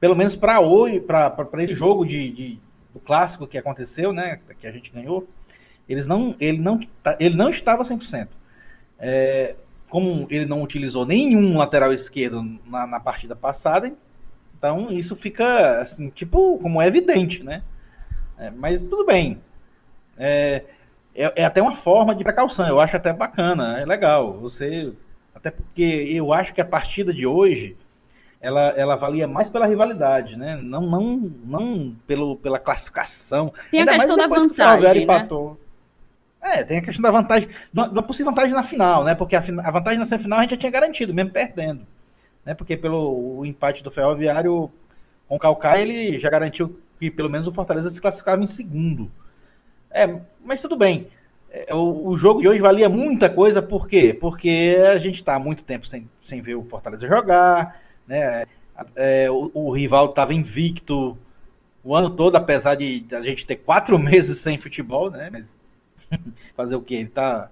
pelo 0.00 0.16
menos 0.16 0.36
para 0.36 0.60
hoje, 0.60 1.00
para 1.00 1.48
esse 1.58 1.74
jogo 1.74 2.04
de, 2.04 2.30
de, 2.30 2.58
do 2.92 3.00
clássico 3.00 3.46
que 3.46 3.58
aconteceu, 3.58 4.12
né, 4.12 4.40
que 4.60 4.66
a 4.66 4.72
gente 4.72 4.90
ganhou, 4.90 5.28
eles 5.88 6.06
não, 6.06 6.34
ele, 6.40 6.58
não, 6.58 6.80
tá, 7.02 7.16
ele 7.20 7.36
não 7.36 7.48
estava 7.48 7.82
100%. 7.82 8.28
É, 8.98 9.56
como 9.88 10.26
ele 10.30 10.46
não 10.46 10.62
utilizou 10.62 11.06
nenhum 11.06 11.56
lateral 11.56 11.92
esquerdo 11.92 12.42
na, 12.66 12.86
na 12.86 13.00
partida 13.00 13.36
passada, 13.36 13.94
então 14.58 14.90
isso 14.90 15.14
fica 15.14 15.80
assim, 15.80 16.10
tipo, 16.10 16.58
como 16.58 16.82
é 16.82 16.86
evidente, 16.86 17.42
né? 17.42 17.62
É, 18.38 18.50
mas 18.50 18.82
tudo 18.82 19.06
bem. 19.06 19.40
É, 20.18 20.64
é, 21.16 21.32
é, 21.42 21.44
até 21.44 21.62
uma 21.62 21.74
forma 21.74 22.14
de 22.14 22.22
precaução. 22.22 22.68
Eu 22.68 22.80
acho 22.80 22.96
até 22.96 23.12
bacana, 23.12 23.80
é 23.80 23.84
legal. 23.84 24.34
Você. 24.40 24.92
Até 25.34 25.50
porque 25.50 26.08
eu 26.10 26.32
acho 26.32 26.52
que 26.54 26.60
a 26.60 26.64
partida 26.64 27.12
de 27.12 27.26
hoje 27.26 27.76
ela, 28.40 28.68
ela 28.76 28.96
valia 28.96 29.26
mais 29.26 29.50
pela 29.50 29.66
rivalidade, 29.66 30.36
né? 30.36 30.58
Não, 30.62 30.82
não, 30.82 31.32
não 31.44 31.96
pelo, 32.06 32.36
pela 32.36 32.58
classificação. 32.58 33.52
Tem 33.70 33.80
Ainda 33.80 33.92
a 33.92 33.94
questão 33.96 34.16
da 34.16 34.26
vantagem, 34.28 34.80
que 34.80 34.86
o 34.86 34.94
né? 34.94 35.02
empatou. 35.02 35.60
É, 36.40 36.62
tem 36.62 36.78
a 36.78 36.82
questão 36.82 37.02
da 37.02 37.10
vantagem, 37.10 37.48
da 37.72 38.02
possível 38.02 38.30
vantagem 38.30 38.52
na 38.52 38.62
final, 38.62 39.02
né? 39.02 39.14
Porque 39.14 39.34
a, 39.34 39.40
a, 39.40 39.70
vantagem 39.70 39.98
na 39.98 40.06
semifinal 40.06 40.38
a 40.38 40.42
gente 40.42 40.52
já 40.52 40.56
tinha 40.56 40.70
garantido, 40.70 41.12
mesmo 41.12 41.30
perdendo. 41.30 41.86
Né? 42.44 42.54
Porque 42.54 42.76
pelo 42.76 43.38
o 43.38 43.44
empate 43.44 43.82
do 43.82 43.90
Ferroviário 43.90 44.70
com 45.28 45.34
o 45.36 45.38
Calcaia, 45.38 45.82
ele 45.82 46.20
já 46.20 46.30
garantiu 46.30 46.78
que 47.00 47.10
pelo 47.10 47.28
menos 47.28 47.48
o 47.48 47.52
Fortaleza 47.52 47.90
se 47.90 48.00
classificava 48.00 48.42
em 48.42 48.46
segundo. 48.46 49.10
É, 49.96 50.20
mas 50.44 50.60
tudo 50.60 50.76
bem. 50.76 51.08
É, 51.50 51.74
o, 51.74 52.08
o, 52.08 52.18
jogo 52.18 52.42
de 52.42 52.48
hoje 52.48 52.60
valia 52.60 52.86
muita 52.86 53.30
coisa, 53.30 53.62
por 53.62 53.88
quê? 53.88 54.12
Porque 54.12 54.76
a 54.92 54.98
gente 54.98 55.14
está 55.14 55.36
há 55.36 55.38
muito 55.38 55.64
tempo 55.64 55.86
sem, 55.86 56.06
sem 56.22 56.42
ver 56.42 56.54
o 56.54 56.62
Fortaleza 56.62 57.08
jogar, 57.08 57.80
né? 58.06 58.44
É, 58.94 59.30
o, 59.30 59.50
o, 59.54 59.72
rival 59.72 60.10
estava 60.10 60.34
invicto 60.34 61.16
o 61.82 61.96
ano 61.96 62.10
todo, 62.10 62.36
apesar 62.36 62.74
de 62.74 63.06
a 63.10 63.22
gente 63.22 63.46
ter 63.46 63.56
quatro 63.56 63.96
meses 63.98 64.36
sem 64.36 64.58
futebol, 64.58 65.10
né? 65.10 65.30
Mas 65.32 65.56
fazer 66.54 66.76
o 66.76 66.82
quê? 66.82 66.96
Ele 66.96 67.08
tá. 67.08 67.50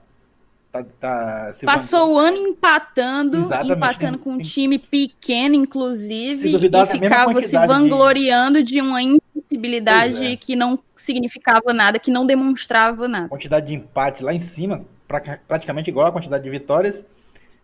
tá, 0.71 0.85
tá 1.01 1.51
Passou 1.65 2.13
o 2.13 2.19
ano 2.19 2.37
empatando, 2.37 3.39
Exatamente. 3.39 3.77
empatando 3.77 4.19
com 4.19 4.33
um 4.33 4.39
time 4.39 4.79
pequeno, 4.79 5.15
pequeno, 5.19 5.55
inclusive, 5.55 6.57
e 6.57 6.87
ficava 6.89 7.41
se 7.41 7.57
vangloriando 7.67 8.63
de, 8.63 8.73
de 8.75 8.81
uma 8.83 9.01
invencibilidade 9.45 10.27
é. 10.27 10.37
que 10.37 10.57
não 10.57 10.79
significava 10.97 11.73
nada, 11.73 11.99
que 11.99 12.11
não 12.11 12.27
demonstrava 12.27 13.07
nada. 13.07 13.29
Quantidade 13.29 13.67
de 13.67 13.75
empates 13.75 14.23
lá 14.23 14.33
em 14.33 14.39
cima, 14.39 14.85
pra, 15.07 15.21
praticamente 15.47 15.91
igual 15.91 16.07
a 16.07 16.13
quantidade 16.13 16.43
de 16.43 16.51
vitórias. 16.51 17.07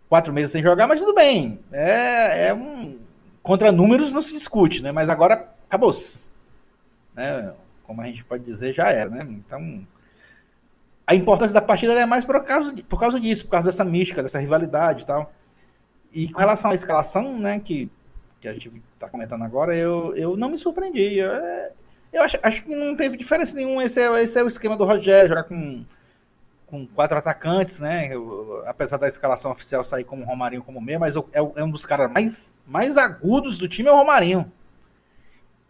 Quatro 0.08 0.32
meses 0.32 0.50
sem 0.50 0.62
jogar, 0.62 0.87
mas 0.87 0.99
tudo 0.99 1.14
bem. 1.14 1.60
É, 1.72 2.49
é 2.49 2.54
um. 2.54 2.99
Contra 3.42 3.72
números 3.72 4.12
não 4.12 4.20
se 4.20 4.32
discute, 4.32 4.82
né? 4.82 4.92
Mas 4.92 5.08
agora 5.08 5.49
acabou-se. 5.66 6.30
Né? 7.14 7.52
Como 7.84 8.00
a 8.00 8.06
gente 8.06 8.25
pode 8.25 8.44
dizer, 8.44 8.72
já 8.72 8.90
era, 8.90 9.08
né? 9.08 9.26
Então 9.30 9.87
a 11.10 11.14
importância 11.14 11.52
da 11.54 11.60
partida 11.60 11.92
é 11.94 12.06
mais 12.06 12.25
por 12.25 12.40
causa, 12.44 12.72
de, 12.72 12.84
por 12.84 13.00
causa 13.00 13.18
disso, 13.18 13.44
por 13.44 13.50
causa 13.50 13.68
dessa 13.68 13.84
mística, 13.84 14.22
dessa 14.22 14.38
rivalidade 14.38 15.02
e 15.02 15.06
tal. 15.06 15.32
E 16.12 16.28
com 16.28 16.38
relação 16.38 16.70
à 16.70 16.75
escalação, 16.75 17.37
né, 17.37 17.58
que, 17.58 17.90
que 18.40 18.49
a 18.49 18.52
gente 18.52 18.73
está 18.94 19.09
comentando 19.09 19.44
agora, 19.44 19.76
eu, 19.76 20.14
eu 20.16 20.37
não 20.37 20.49
me 20.49 20.56
surpreendi. 20.56 21.18
Eu, 21.18 21.30
eu 22.12 22.23
acho, 22.23 22.38
acho 22.42 22.64
que 22.64 22.75
não 22.75 22.97
teve 22.97 23.16
diferença 23.16 23.54
nenhuma. 23.54 23.85
Esse 23.85 24.00
é, 24.00 24.23
esse 24.23 24.38
é 24.38 24.42
o 24.42 24.49
esquema 24.49 24.76
do 24.76 24.85
Rogério, 24.85 25.28
jogar 25.28 25.44
com, 25.44 25.85
com 26.66 26.87
quatro 26.87 27.18
atacantes, 27.18 27.80
né? 27.80 28.09
Eu, 28.11 28.62
apesar 28.66 28.97
da 28.97 29.06
escalação 29.06 29.50
oficial 29.52 29.85
sair 29.85 30.04
como 30.04 30.25
Romarinho 30.25 30.62
como 30.62 30.80
meia, 30.80 30.99
mas 30.99 31.16
é, 31.16 31.20
é 31.35 31.64
um 31.64 31.70
dos 31.70 31.85
caras 31.85 32.11
mais, 32.11 32.59
mais 32.66 32.97
agudos 32.97 33.59
do 33.59 33.68
time 33.68 33.88
é 33.88 33.92
o 33.92 33.97
Romarinho. 33.97 34.50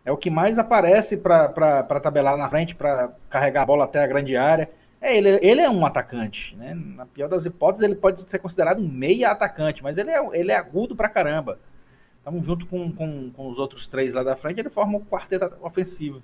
É 0.05 0.13
o 0.13 0.17
que 0.17 0.31
mais 0.31 0.59
aparece 0.59 1.19
para 1.19 2.01
tabelar 2.01 2.37
na 2.37 2.49
frente, 2.49 2.75
para 2.75 3.11
carregar 3.29 3.63
a 3.63 3.67
bola 3.67 3.85
até 3.85 4.03
a 4.03 4.07
grande 4.07 4.37
área. 4.37 4.71
É, 5.01 5.17
ele, 5.17 5.39
ele 5.43 5.61
é 5.61 5.69
um 5.69 5.85
atacante, 5.85 6.57
né? 6.57 6.75
Na 6.75 7.07
pior 7.07 7.29
das 7.29 7.47
hipóteses, 7.47 7.83
ele 7.83 7.95
pode 7.95 8.21
ser 8.21 8.39
considerado 8.39 8.81
um 8.81 8.89
meia 8.89 9.31
atacante, 9.31 9.83
mas 9.83 9.99
ele 9.99 10.11
é, 10.11 10.21
ele 10.33 10.53
é 10.53 10.57
agudo 10.57 10.95
pra 10.95 11.09
caramba. 11.09 11.59
Estamos 12.21 12.47
junto 12.47 12.67
com, 12.67 12.93
com, 12.93 13.31
com, 13.31 13.49
os 13.49 13.59
outros 13.59 13.89
três 13.89 14.15
lá 14.15 14.23
da 14.23 14.37
frente, 14.37 14.61
ele 14.61 14.71
forma 14.71 14.99
o 14.99 15.05
quarteto 15.05 15.53
ofensivo. 15.61 16.23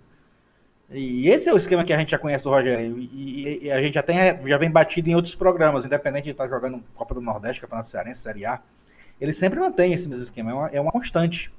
E 0.88 1.28
esse 1.28 1.48
é 1.48 1.52
o 1.52 1.56
esquema 1.56 1.84
que 1.84 1.92
a 1.92 1.98
gente 1.98 2.10
já 2.10 2.18
conhece 2.18 2.44
do 2.44 2.50
Rogério. 2.50 2.96
E, 2.98 3.64
e, 3.64 3.72
a 3.72 3.82
gente 3.82 3.94
já, 3.94 4.02
tem, 4.02 4.16
já 4.46 4.56
vem 4.56 4.70
batido 4.70 5.10
em 5.10 5.14
outros 5.16 5.34
programas, 5.34 5.84
independente 5.84 6.24
de 6.24 6.30
estar 6.30 6.46
jogando 6.48 6.82
Copa 6.94 7.14
do 7.14 7.20
Nordeste, 7.20 7.60
Campeonato 7.60 7.88
Cearense, 7.88 8.20
Série 8.20 8.46
A. 8.46 8.60
Ele 9.20 9.32
sempre 9.32 9.58
mantém 9.58 9.92
esse 9.92 10.08
mesmo 10.08 10.24
esquema, 10.24 10.50
é 10.50 10.54
uma, 10.54 10.68
é 10.68 10.80
uma 10.80 10.92
constante. 10.92 11.52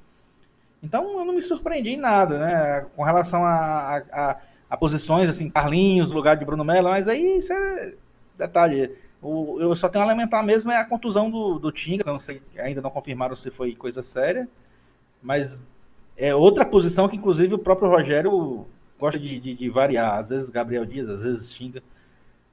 Então 0.82 1.18
eu 1.18 1.24
não 1.24 1.34
me 1.34 1.42
surpreendi 1.42 1.90
em 1.90 1.96
nada, 1.96 2.38
né? 2.38 2.86
Com 2.96 3.02
relação 3.02 3.44
a, 3.44 3.50
a, 3.50 4.02
a 4.12 4.40
a 4.68 4.76
posições, 4.76 5.28
assim, 5.28 5.48
Carlinhos 5.48 6.12
lugar 6.12 6.36
de 6.36 6.44
Bruno 6.44 6.64
Mello, 6.64 6.90
mas 6.90 7.08
aí 7.08 7.38
isso 7.38 7.52
é 7.52 7.94
detalhe. 8.36 8.94
O, 9.20 9.58
eu 9.60 9.74
só 9.74 9.88
tenho 9.88 10.04
a 10.04 10.06
lamentar 10.06 10.44
mesmo 10.44 10.70
é 10.70 10.76
a 10.76 10.84
contusão 10.84 11.30
do, 11.30 11.58
do 11.58 11.72
Tinga, 11.72 12.04
não 12.06 12.18
sei, 12.18 12.40
ainda 12.56 12.80
não 12.80 12.90
confirmaram 12.90 13.34
se 13.34 13.50
foi 13.50 13.74
coisa 13.74 14.00
séria, 14.00 14.48
mas 15.22 15.68
é 16.16 16.34
outra 16.34 16.64
posição 16.64 17.08
que 17.08 17.16
inclusive 17.16 17.54
o 17.54 17.58
próprio 17.58 17.88
Rogério 17.88 18.66
gosta 18.98 19.18
de, 19.18 19.40
de, 19.40 19.54
de 19.54 19.68
variar, 19.68 20.18
às 20.18 20.30
vezes 20.30 20.50
Gabriel 20.50 20.84
Dias, 20.84 21.08
às 21.08 21.22
vezes 21.22 21.50
Tinga, 21.50 21.82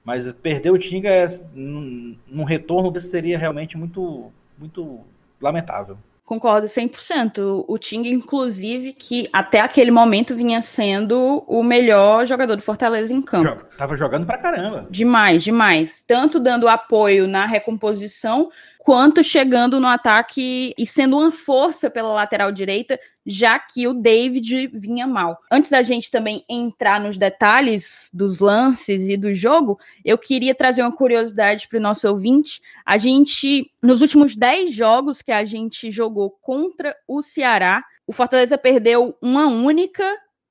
mas 0.04 0.32
perder 0.34 0.72
o 0.72 0.78
Tinga 0.78 1.10
é, 1.10 1.26
num, 1.54 2.18
num 2.28 2.44
retorno 2.44 2.92
desse 2.92 3.10
seria 3.10 3.38
realmente 3.38 3.78
muito, 3.78 4.32
muito 4.58 5.02
lamentável. 5.42 5.98
Concordo 6.26 6.66
100%. 6.66 7.66
O 7.68 7.78
Ting, 7.78 8.08
inclusive, 8.08 8.94
que 8.94 9.30
até 9.32 9.60
aquele 9.60 9.92
momento 9.92 10.36
vinha 10.36 10.60
sendo 10.60 11.44
o 11.48 11.62
melhor 11.62 12.26
jogador 12.26 12.56
do 12.56 12.64
Fortaleza 12.64 13.14
em 13.14 13.22
campo. 13.22 13.64
Tava 13.78 13.96
jogando 13.96 14.26
pra 14.26 14.40
caramba. 14.40 14.88
Demais, 14.90 15.44
demais. 15.44 16.02
Tanto 16.02 16.40
dando 16.40 16.68
apoio 16.68 17.28
na 17.28 17.46
recomposição, 17.46 18.50
quanto 18.86 19.24
chegando 19.24 19.80
no 19.80 19.88
ataque 19.88 20.72
e 20.78 20.86
sendo 20.86 21.18
uma 21.18 21.32
força 21.32 21.90
pela 21.90 22.14
lateral 22.14 22.52
direita, 22.52 23.00
já 23.26 23.58
que 23.58 23.88
o 23.88 23.96
David 23.96 24.68
vinha 24.68 25.08
mal. 25.08 25.40
Antes 25.52 25.72
da 25.72 25.82
gente 25.82 26.12
também 26.12 26.46
entrar 26.48 27.00
nos 27.00 27.18
detalhes 27.18 28.12
dos 28.14 28.38
lances 28.38 29.10
e 29.10 29.18
do 29.18 29.34
jogo, 29.34 29.80
eu 30.06 30.20
queria 30.20 30.54
trazer 30.54 30.84
uma 30.84 30.96
curiosidade 30.96 31.68
para 31.68 31.80
o 31.80 31.82
nosso 31.82 32.08
ouvinte. 32.08 32.62
A 32.86 33.00
gente, 33.00 33.72
nos 33.82 34.02
últimos 34.02 34.36
10 34.36 34.72
jogos 34.72 35.20
que 35.24 35.32
a 35.32 35.44
gente 35.44 35.90
jogou 35.90 36.30
contra 36.40 36.96
o 37.08 37.24
Ceará, 37.24 37.84
o 38.06 38.14
Fortaleza 38.14 38.56
perdeu 38.56 39.18
uma 39.20 39.48
única 39.48 40.06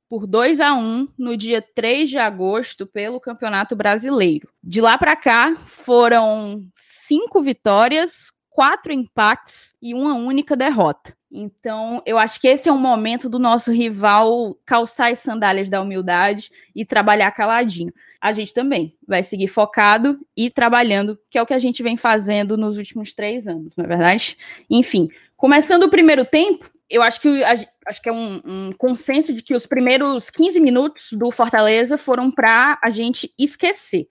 por 0.09 0.27
2 0.27 0.61
a 0.61 0.75
1 0.75 1.09
no 1.19 1.37
dia 1.37 1.63
3 1.75 2.09
de 2.09 2.19
agosto 2.19 2.87
pelo 2.87 3.21
Campeonato 3.21 3.75
Brasileiro. 3.75 4.49
De 4.63 4.81
lá 4.81 4.97
para 4.99 5.17
cá 5.17 5.57
foram 5.65 6.67
cinco 6.75 7.43
vitórias, 7.43 8.33
quatro 8.51 8.93
empates 8.93 9.75
e 9.83 9.95
uma 9.95 10.15
única 10.15 10.57
derrota. 10.57 11.15
Então, 11.37 12.01
eu 12.07 12.17
acho 12.17 12.41
que 12.41 12.47
esse 12.47 12.69
é 12.69 12.73
um 12.73 12.79
momento 12.79 13.29
do 13.29 13.41
nosso 13.41 13.73
rival 13.73 14.57
calçar 14.65 15.11
as 15.11 15.19
sandálias 15.19 15.69
da 15.69 15.83
humildade 15.83 16.49
e 16.77 16.85
trabalhar 16.85 17.33
caladinho. 17.33 17.93
A 18.21 18.33
gente 18.33 18.55
também 18.55 18.97
vai 19.07 19.25
seguir 19.25 19.49
focado 19.49 20.21
e 20.37 20.49
trabalhando, 20.49 21.19
que 21.29 21.37
é 21.37 21.43
o 21.43 21.47
que 21.47 21.53
a 21.53 21.59
gente 21.59 21.83
vem 21.83 21.97
fazendo 21.97 22.57
nos 22.57 22.79
últimos 22.79 23.13
três 23.13 23.49
anos, 23.49 23.75
não 23.77 23.85
é 23.85 23.89
verdade? 23.89 24.39
Enfim, 24.71 25.09
começando 25.37 25.83
o 25.83 25.91
primeiro 25.91 26.25
tempo, 26.25 26.71
eu 26.89 27.03
acho 27.03 27.21
que, 27.21 27.43
acho 27.45 28.03
que 28.03 28.09
é 28.09 28.13
um, 28.13 28.41
um, 28.45 28.73
consenso 28.73 29.33
de 29.33 29.43
que 29.43 29.55
os 29.55 29.67
primeiros 29.67 30.31
15 30.31 30.61
minutos 30.61 31.09
do 31.13 31.31
Fortaleza 31.31 31.97
foram 31.97 32.31
para 32.31 32.79
a 32.83 32.91
gente 32.91 33.33
esquecer. 33.39 34.07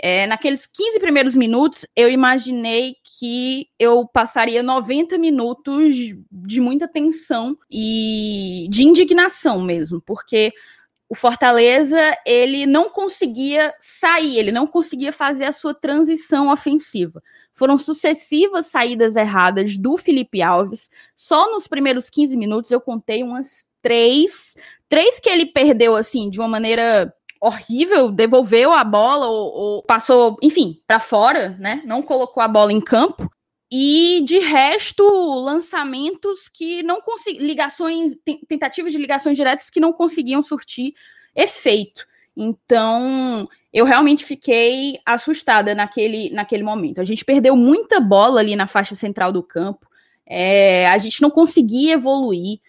É, 0.00 0.26
naqueles 0.26 0.64
15 0.64 1.00
primeiros 1.00 1.34
minutos, 1.34 1.84
eu 1.96 2.08
imaginei 2.08 2.94
que 3.18 3.68
eu 3.78 4.06
passaria 4.06 4.62
90 4.62 5.18
minutos 5.18 5.94
de 6.30 6.60
muita 6.60 6.86
tensão 6.86 7.56
e 7.70 8.68
de 8.70 8.84
indignação 8.84 9.60
mesmo, 9.60 10.00
porque 10.00 10.52
o 11.08 11.16
Fortaleza 11.16 11.98
ele 12.24 12.64
não 12.64 12.90
conseguia 12.90 13.74
sair, 13.80 14.38
ele 14.38 14.52
não 14.52 14.66
conseguia 14.68 15.10
fazer 15.10 15.46
a 15.46 15.52
sua 15.52 15.74
transição 15.74 16.48
ofensiva. 16.48 17.20
Foram 17.58 17.76
sucessivas 17.76 18.66
saídas 18.66 19.16
erradas 19.16 19.76
do 19.76 19.96
Felipe 19.96 20.40
Alves. 20.40 20.88
Só 21.16 21.50
nos 21.50 21.66
primeiros 21.66 22.08
15 22.08 22.36
minutos 22.36 22.70
eu 22.70 22.80
contei 22.80 23.20
umas 23.24 23.66
três, 23.82 24.56
três 24.88 25.18
que 25.18 25.28
ele 25.28 25.44
perdeu 25.44 25.96
assim 25.96 26.30
de 26.30 26.38
uma 26.38 26.46
maneira 26.46 27.12
horrível, 27.40 28.12
devolveu 28.12 28.72
a 28.72 28.84
bola 28.84 29.26
ou, 29.26 29.52
ou 29.52 29.82
passou, 29.82 30.36
enfim, 30.40 30.80
para 30.86 31.00
fora, 31.00 31.56
né? 31.58 31.82
Não 31.84 32.00
colocou 32.00 32.40
a 32.40 32.48
bola 32.48 32.72
em 32.72 32.80
campo. 32.80 33.28
E 33.70 34.22
de 34.24 34.38
resto, 34.38 35.04
lançamentos 35.40 36.48
que 36.48 36.84
não 36.84 37.00
conseguiam, 37.00 37.44
ligações, 37.44 38.16
tentativas 38.48 38.92
de 38.92 38.98
ligações 38.98 39.36
diretas 39.36 39.68
que 39.68 39.80
não 39.80 39.92
conseguiam 39.92 40.44
surtir 40.44 40.94
efeito. 41.34 42.06
Então, 42.36 43.48
eu 43.78 43.84
realmente 43.84 44.24
fiquei 44.24 44.98
assustada 45.04 45.74
naquele, 45.74 46.30
naquele 46.30 46.62
momento. 46.62 47.00
A 47.00 47.04
gente 47.04 47.24
perdeu 47.24 47.56
muita 47.56 48.00
bola 48.00 48.40
ali 48.40 48.56
na 48.56 48.66
faixa 48.66 48.94
central 48.94 49.32
do 49.32 49.42
campo, 49.42 49.86
é, 50.26 50.88
a 50.88 50.98
gente 50.98 51.22
não 51.22 51.30
conseguia 51.30 51.94
evoluir 51.94 52.60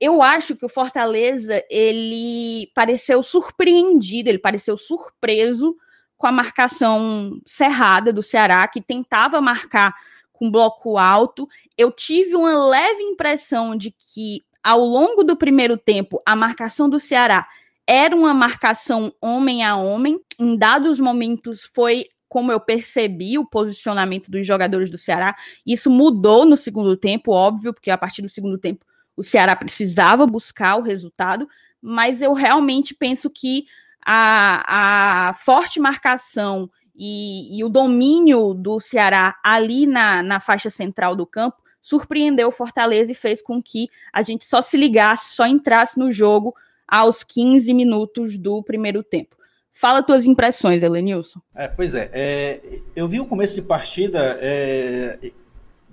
eu 0.00 0.22
acho 0.22 0.54
que 0.54 0.64
o 0.64 0.68
Fortaleza 0.68 1.62
ele 1.68 2.70
pareceu 2.74 3.22
surpreendido, 3.22 4.28
ele 4.28 4.38
pareceu 4.38 4.76
surpreso 4.76 5.76
com 6.16 6.26
a 6.26 6.32
marcação 6.32 7.40
cerrada 7.44 8.12
do 8.12 8.22
Ceará, 8.22 8.66
que 8.68 8.80
tentava 8.80 9.40
marcar 9.40 9.94
com 10.32 10.50
bloco 10.50 10.96
alto. 10.98 11.48
Eu 11.76 11.90
tive 11.90 12.36
uma 12.36 12.68
leve 12.68 13.02
impressão 13.02 13.76
de 13.76 13.90
que 13.90 14.42
ao 14.62 14.80
longo 14.80 15.24
do 15.24 15.36
primeiro 15.36 15.76
tempo 15.76 16.20
a 16.24 16.36
marcação 16.36 16.88
do 16.88 17.00
Ceará 17.00 17.46
era 17.88 18.14
uma 18.14 18.34
marcação 18.34 19.10
homem 19.18 19.64
a 19.64 19.74
homem. 19.74 20.20
Em 20.38 20.54
dados 20.54 21.00
momentos 21.00 21.64
foi 21.64 22.04
como 22.28 22.52
eu 22.52 22.60
percebi 22.60 23.38
o 23.38 23.46
posicionamento 23.46 24.30
dos 24.30 24.46
jogadores 24.46 24.90
do 24.90 24.98
Ceará. 24.98 25.34
Isso 25.66 25.90
mudou 25.90 26.44
no 26.44 26.58
segundo 26.58 26.94
tempo, 26.94 27.32
óbvio, 27.32 27.72
porque 27.72 27.90
a 27.90 27.96
partir 27.96 28.20
do 28.20 28.28
segundo 28.28 28.58
tempo 28.58 28.84
o 29.16 29.22
Ceará 29.24 29.56
precisava 29.56 30.26
buscar 30.26 30.76
o 30.76 30.82
resultado, 30.82 31.48
mas 31.80 32.20
eu 32.20 32.34
realmente 32.34 32.94
penso 32.94 33.30
que 33.30 33.64
a, 34.04 35.28
a 35.30 35.32
forte 35.32 35.80
marcação 35.80 36.70
e, 36.94 37.58
e, 37.58 37.64
o 37.64 37.68
domínio 37.70 38.52
do 38.52 38.78
Ceará 38.78 39.34
ali 39.42 39.86
na, 39.86 40.22
na 40.22 40.40
faixa 40.40 40.68
central 40.68 41.16
do 41.16 41.26
campo 41.26 41.56
surpreendeu 41.80 42.48
o 42.48 42.52
Fortaleza 42.52 43.12
e 43.12 43.14
fez 43.14 43.40
com 43.40 43.62
que 43.62 43.88
a 44.12 44.20
gente 44.22 44.44
só 44.44 44.60
se 44.60 44.76
ligasse, 44.76 45.34
só 45.34 45.46
entrasse 45.46 45.98
no 45.98 46.12
jogo 46.12 46.54
aos 46.88 47.22
15 47.22 47.72
minutos 47.74 48.38
do 48.38 48.62
primeiro 48.62 49.02
tempo. 49.02 49.36
Fala 49.72 50.02
tuas 50.02 50.24
impressões, 50.24 50.82
Elenilson. 50.82 51.40
É, 51.54 51.68
pois 51.68 51.94
é, 51.94 52.10
é, 52.12 52.80
eu 52.96 53.06
vi 53.06 53.20
o 53.20 53.26
começo 53.26 53.54
de 53.54 53.62
partida 53.62 54.18
é, 54.40 55.18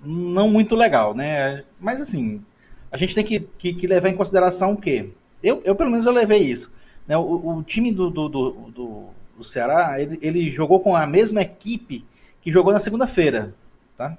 não 0.04 0.50
muito 0.50 0.76
legal, 0.76 1.14
né? 1.14 1.64
Mas 1.80 2.02
assim, 2.02 2.42
a 2.92 2.98
gente 2.98 3.14
tem 3.14 3.24
que, 3.24 3.42
que, 3.42 3.74
que 3.74 3.88
levar 3.88 4.10
em 4.10 4.16
consideração 4.16 4.74
o 4.74 4.78
quê? 4.78 5.12
Eu, 5.44 5.62
eu, 5.66 5.76
pelo 5.76 5.92
menos, 5.92 6.06
eu 6.06 6.12
levei 6.12 6.40
isso. 6.40 6.72
Né? 7.08 7.18
O, 7.18 7.58
o 7.58 7.64
time 7.64 7.92
do, 7.92 8.10
do, 8.10 8.30
do, 8.30 9.10
do, 9.38 9.44
Ceará, 9.44 10.02
ele, 10.02 10.18
ele 10.22 10.50
jogou 10.50 10.80
com 10.80 10.96
a 10.96 11.06
mesma 11.06 11.42
equipe 11.42 12.06
que 12.42 12.52
jogou 12.52 12.72
na 12.72 12.80
segunda-feira, 12.80 13.54
tá? 13.96 14.18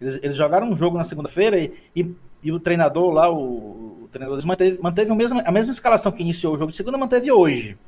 Eles, 0.00 0.20
eles, 0.22 0.36
jogaram 0.36 0.68
um 0.68 0.76
jogo 0.76 0.96
na 0.96 1.04
segunda-feira 1.04 1.58
e, 1.58 1.72
e, 1.96 2.14
e, 2.42 2.52
o 2.52 2.60
treinador 2.60 3.10
lá, 3.10 3.32
o, 3.32 3.97
o 4.08 4.10
treinador, 4.10 4.46
manteve, 4.46 4.78
manteve 4.80 5.12
a, 5.12 5.14
mesma, 5.14 5.42
a 5.42 5.52
mesma 5.52 5.72
escalação 5.72 6.10
que 6.10 6.22
iniciou 6.22 6.54
o 6.54 6.58
jogo 6.58 6.70
de 6.70 6.76
segunda, 6.76 6.98
manteve 6.98 7.30
hoje. 7.30 7.78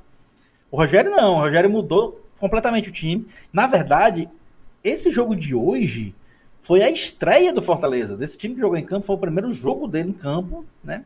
O 0.70 0.76
Rogério 0.76 1.10
não, 1.10 1.36
o 1.36 1.40
Rogério 1.40 1.68
mudou 1.68 2.24
completamente 2.38 2.88
o 2.88 2.92
time. 2.92 3.26
Na 3.52 3.66
verdade, 3.66 4.28
esse 4.84 5.10
jogo 5.10 5.34
de 5.34 5.54
hoje 5.54 6.14
foi 6.60 6.82
a 6.82 6.90
estreia 6.90 7.52
do 7.52 7.62
Fortaleza. 7.62 8.16
Desse 8.16 8.36
time 8.36 8.54
que 8.54 8.60
jogou 8.60 8.76
em 8.76 8.84
campo, 8.84 9.06
foi 9.06 9.16
o 9.16 9.18
primeiro 9.18 9.52
jogo 9.52 9.88
dele 9.88 10.10
em 10.10 10.12
campo, 10.14 10.64
né? 10.84 11.04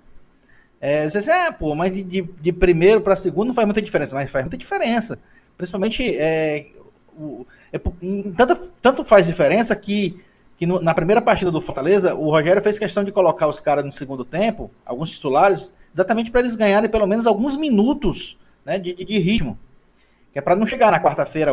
É, 0.80 1.08
você 1.08 1.30
ah, 1.30 1.50
pô, 1.50 1.74
mas 1.74 1.92
de, 1.92 2.02
de, 2.02 2.22
de 2.22 2.52
primeiro 2.52 3.00
para 3.00 3.16
segundo 3.16 3.48
não 3.48 3.54
faz 3.54 3.66
muita 3.66 3.80
diferença, 3.80 4.14
mas 4.14 4.30
faz 4.30 4.44
muita 4.44 4.58
diferença. 4.58 5.18
Principalmente, 5.56 6.14
é, 6.16 6.66
o, 7.16 7.46
é, 7.72 7.78
tanto, 8.36 8.70
tanto 8.82 9.04
faz 9.04 9.26
diferença 9.26 9.74
que, 9.74 10.20
que 10.56 10.66
no, 10.66 10.80
na 10.80 10.94
primeira 10.94 11.20
partida 11.20 11.50
do 11.50 11.60
Fortaleza, 11.60 12.14
o 12.14 12.30
Rogério 12.30 12.62
fez 12.62 12.78
questão 12.78 13.02
de 13.02 13.12
colocar 13.12 13.48
os 13.48 13.60
caras 13.60 13.84
no 13.84 13.92
segundo 13.92 14.24
tempo, 14.24 14.70
alguns 14.84 15.10
titulares, 15.10 15.74
exatamente 15.92 16.30
para 16.30 16.40
eles 16.40 16.56
ganharem 16.56 16.88
pelo 16.88 17.06
menos 17.06 17.26
alguns 17.26 17.56
minutos 17.56 18.38
né, 18.64 18.78
de, 18.78 18.94
de, 18.94 19.04
de 19.04 19.18
ritmo. 19.18 19.58
Que 20.32 20.38
é 20.38 20.42
para 20.42 20.56
não 20.56 20.66
chegar 20.66 20.90
na 20.90 21.00
quarta-feira 21.00 21.52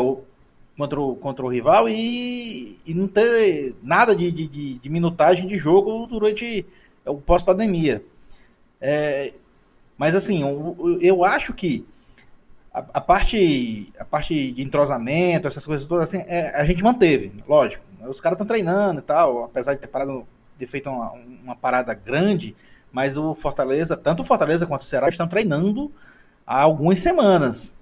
contra 0.77 0.99
o, 0.99 1.15
contra 1.15 1.45
o 1.45 1.49
rival 1.49 1.87
e, 1.89 2.79
e 2.85 2.93
não 2.93 3.07
ter 3.07 3.75
nada 3.83 4.15
de, 4.15 4.31
de, 4.31 4.75
de 4.79 4.89
minutagem 4.89 5.47
de 5.47 5.57
jogo 5.57 6.07
durante 6.07 6.65
o 7.05 7.15
pós-pandemia. 7.15 8.03
É, 8.79 9.33
mas 9.97 10.15
assim, 10.15 10.41
eu, 10.41 10.97
eu 11.01 11.23
acho 11.23 11.53
que 11.53 11.85
a, 12.73 12.79
a, 12.93 13.01
parte, 13.01 13.91
a 13.99 14.05
parte 14.05 14.51
de 14.51 14.61
entrosamento, 14.61 15.47
essas 15.47 15.65
coisas 15.65 15.85
todas, 15.85 16.09
assim, 16.09 16.23
é, 16.27 16.59
a 16.59 16.65
gente 16.65 16.83
manteve, 16.83 17.31
lógico. 17.47 17.90
Os 18.07 18.21
caras 18.21 18.35
estão 18.35 18.47
treinando 18.47 18.99
e 18.99 19.03
tal, 19.03 19.43
apesar 19.43 19.73
de 19.73 19.81
ter 19.81 19.87
parado, 19.87 20.25
ter 20.57 20.67
feito 20.67 20.89
uma, 20.89 21.11
uma 21.11 21.55
parada 21.55 21.93
grande, 21.93 22.55
mas 22.91 23.17
o 23.17 23.33
Fortaleza, 23.33 23.95
tanto 23.95 24.21
o 24.21 24.25
Fortaleza 24.25 24.67
quanto 24.67 24.81
o 24.81 24.85
Ceará 24.85 25.09
estão 25.09 25.27
treinando 25.27 25.91
há 26.45 26.61
algumas 26.61 26.99
semanas. 26.99 27.75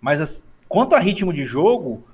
Mas 0.00 0.20
as, 0.20 0.44
quanto 0.68 0.94
a 0.94 0.98
ritmo 0.98 1.32
de 1.32 1.44
jogo, 1.44 2.04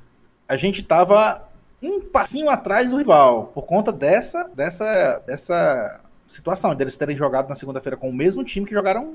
a 0.49 0.57
gente 0.57 0.81
estava 0.81 1.49
um 1.83 2.01
passinho 2.01 2.51
atrás 2.51 2.91
do 2.91 2.97
rival, 2.97 3.49
por 3.55 3.63
conta 3.63 3.93
dessa, 3.93 4.45
dessa, 4.55 5.23
dessa 5.27 6.01
situação, 6.27 6.75
deles 6.75 6.97
terem 6.97 7.17
jogado 7.17 7.49
na 7.49 7.55
segunda-feira 7.55 7.97
com 7.97 8.09
o 8.09 8.15
mesmo 8.15 8.43
time 8.43 8.67
que 8.67 8.75
jogaram 8.75 9.15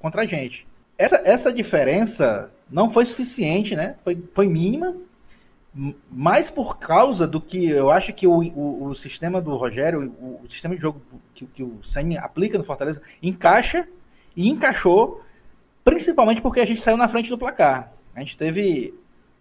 contra 0.00 0.22
a 0.22 0.26
gente. 0.26 0.66
Essa, 0.96 1.22
essa 1.24 1.52
diferença 1.52 2.50
não 2.70 2.90
foi 2.90 3.06
suficiente, 3.06 3.76
né? 3.76 3.96
Foi, 4.02 4.20
foi 4.34 4.48
mínima, 4.48 4.96
mais 6.10 6.50
por 6.50 6.78
causa 6.78 7.26
do 7.26 7.40
que 7.40 7.68
eu 7.68 7.90
acho 7.90 8.12
que 8.12 8.26
o, 8.26 8.40
o, 8.40 8.84
o 8.86 8.94
sistema 8.94 9.40
do 9.40 9.54
Rogério, 9.56 10.12
o, 10.20 10.40
o, 10.44 10.50
sistema 10.50 10.74
de 10.74 10.80
jogo 10.80 11.00
que, 11.34 11.46
que 11.46 11.62
o 11.62 11.82
Senna 11.82 12.20
aplica 12.20 12.58
no 12.58 12.64
Fortaleza, 12.64 13.02
encaixa 13.22 13.86
e 14.34 14.48
encaixou 14.48 15.22
Principalmente 15.88 16.42
porque 16.42 16.60
a 16.60 16.66
gente 16.66 16.82
saiu 16.82 16.98
na 16.98 17.08
frente 17.08 17.30
do 17.30 17.38
placar. 17.38 17.94
A 18.14 18.20
gente 18.20 18.36
teve 18.36 18.94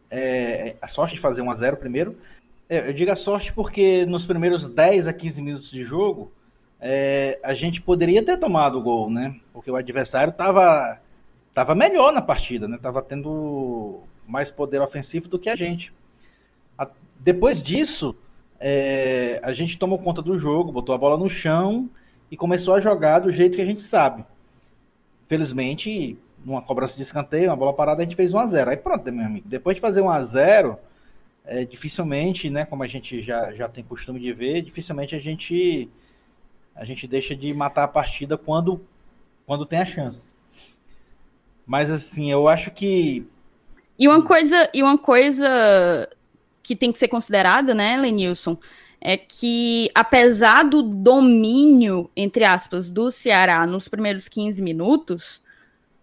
é, 0.10 0.78
a 0.82 0.88
sorte 0.88 1.16
de 1.16 1.20
fazer 1.20 1.42
1 1.42 1.52
a 1.52 1.54
0 1.54 1.76
primeiro. 1.76 2.18
É, 2.70 2.88
eu 2.88 2.94
digo 2.94 3.12
a 3.12 3.18
sorte 3.18 3.52
porque 3.52 4.06
nos 4.06 4.26
primeiros 4.26 4.66
10 4.66 5.08
a 5.08 5.14
15 5.14 5.42
minutos 5.42 5.70
de 5.70 5.84
jogo, 5.84 6.32
é, 6.80 7.38
a 7.44 7.54
gente 7.54 7.82
poderia 7.82 8.24
ter 8.24 8.38
tomado 8.38 8.78
o 8.78 8.82
gol, 8.82 9.10
né? 9.10 9.36
Porque 9.52 9.70
o 9.70 9.76
adversário 9.76 10.32
estava 10.32 11.02
tava 11.54 11.76
melhor 11.76 12.14
na 12.14 12.22
partida, 12.22 12.66
né? 12.66 12.78
Tava 12.82 13.02
tendo 13.02 14.04
mais 14.26 14.50
poder 14.50 14.82
ofensivo 14.82 15.28
do 15.28 15.38
que 15.38 15.50
a 15.50 15.56
gente. 15.58 15.94
Depois 17.20 17.62
disso, 17.62 18.16
é, 18.60 19.40
a 19.44 19.54
gente 19.54 19.78
tomou 19.78 20.00
conta 20.00 20.22
do 20.22 20.38
jogo, 20.38 20.72
botou 20.72 20.94
a 20.94 20.98
bola 20.98 21.18
no 21.18 21.30
chão 21.30 21.90
e 22.32 22.38
começou 22.38 22.74
a 22.74 22.80
jogar 22.80 23.20
do 23.20 23.32
jeito 23.32 23.56
que 23.56 23.62
a 23.62 23.66
gente 23.66 23.82
sabe. 23.82 24.26
Felizmente, 25.28 26.18
numa 26.44 26.62
cobrança 26.62 26.96
de 26.96 27.04
escanteio, 27.04 27.50
uma 27.50 27.56
bola 27.56 27.74
parada, 27.74 28.02
a 28.02 28.06
gente 28.06 28.16
fez 28.16 28.32
1x0. 28.34 28.70
Aí 28.70 28.78
pronto, 28.78 29.12
meu 29.12 29.26
amigo. 29.26 29.48
Depois 29.48 29.76
de 29.76 29.82
fazer 29.82 30.02
1x0, 30.02 30.78
é, 31.46 31.66
dificilmente, 31.66 32.50
né, 32.50 32.66
como 32.66 32.84
a 32.84 32.88
gente 32.88 33.22
já, 33.22 33.54
já 33.54 33.70
tem 33.70 33.84
costume 33.84 34.20
de 34.20 34.34
ver, 34.34 34.62
dificilmente 34.62 35.16
a 35.16 35.20
gente 35.20 35.90
a 36.76 36.86
gente 36.86 37.08
deixa 37.08 37.36
de 37.36 37.52
matar 37.56 37.86
a 37.86 37.88
partida 37.88 38.38
quando 38.38 38.86
quando 39.46 39.66
tem 39.66 39.80
a 39.80 39.86
chance. 39.86 40.32
Mas 41.66 41.90
assim, 41.90 42.32
eu 42.32 42.48
acho 42.48 42.70
que 42.72 43.26
e 43.98 44.08
uma 44.08 44.24
coisa 44.24 44.70
e 44.74 44.84
uma 44.84 44.98
coisa 44.98 46.08
que 46.68 46.76
tem 46.76 46.92
que 46.92 47.00
ser 47.00 47.08
considerada, 47.08 47.74
né, 47.74 47.96
Lenilson, 47.96 48.58
é 49.00 49.16
que 49.16 49.90
apesar 49.96 50.64
do 50.64 50.82
domínio 50.82 52.12
entre 52.14 52.44
aspas 52.44 52.90
do 52.90 53.10
Ceará 53.10 53.66
nos 53.66 53.88
primeiros 53.88 54.28
15 54.28 54.62
minutos, 54.62 55.42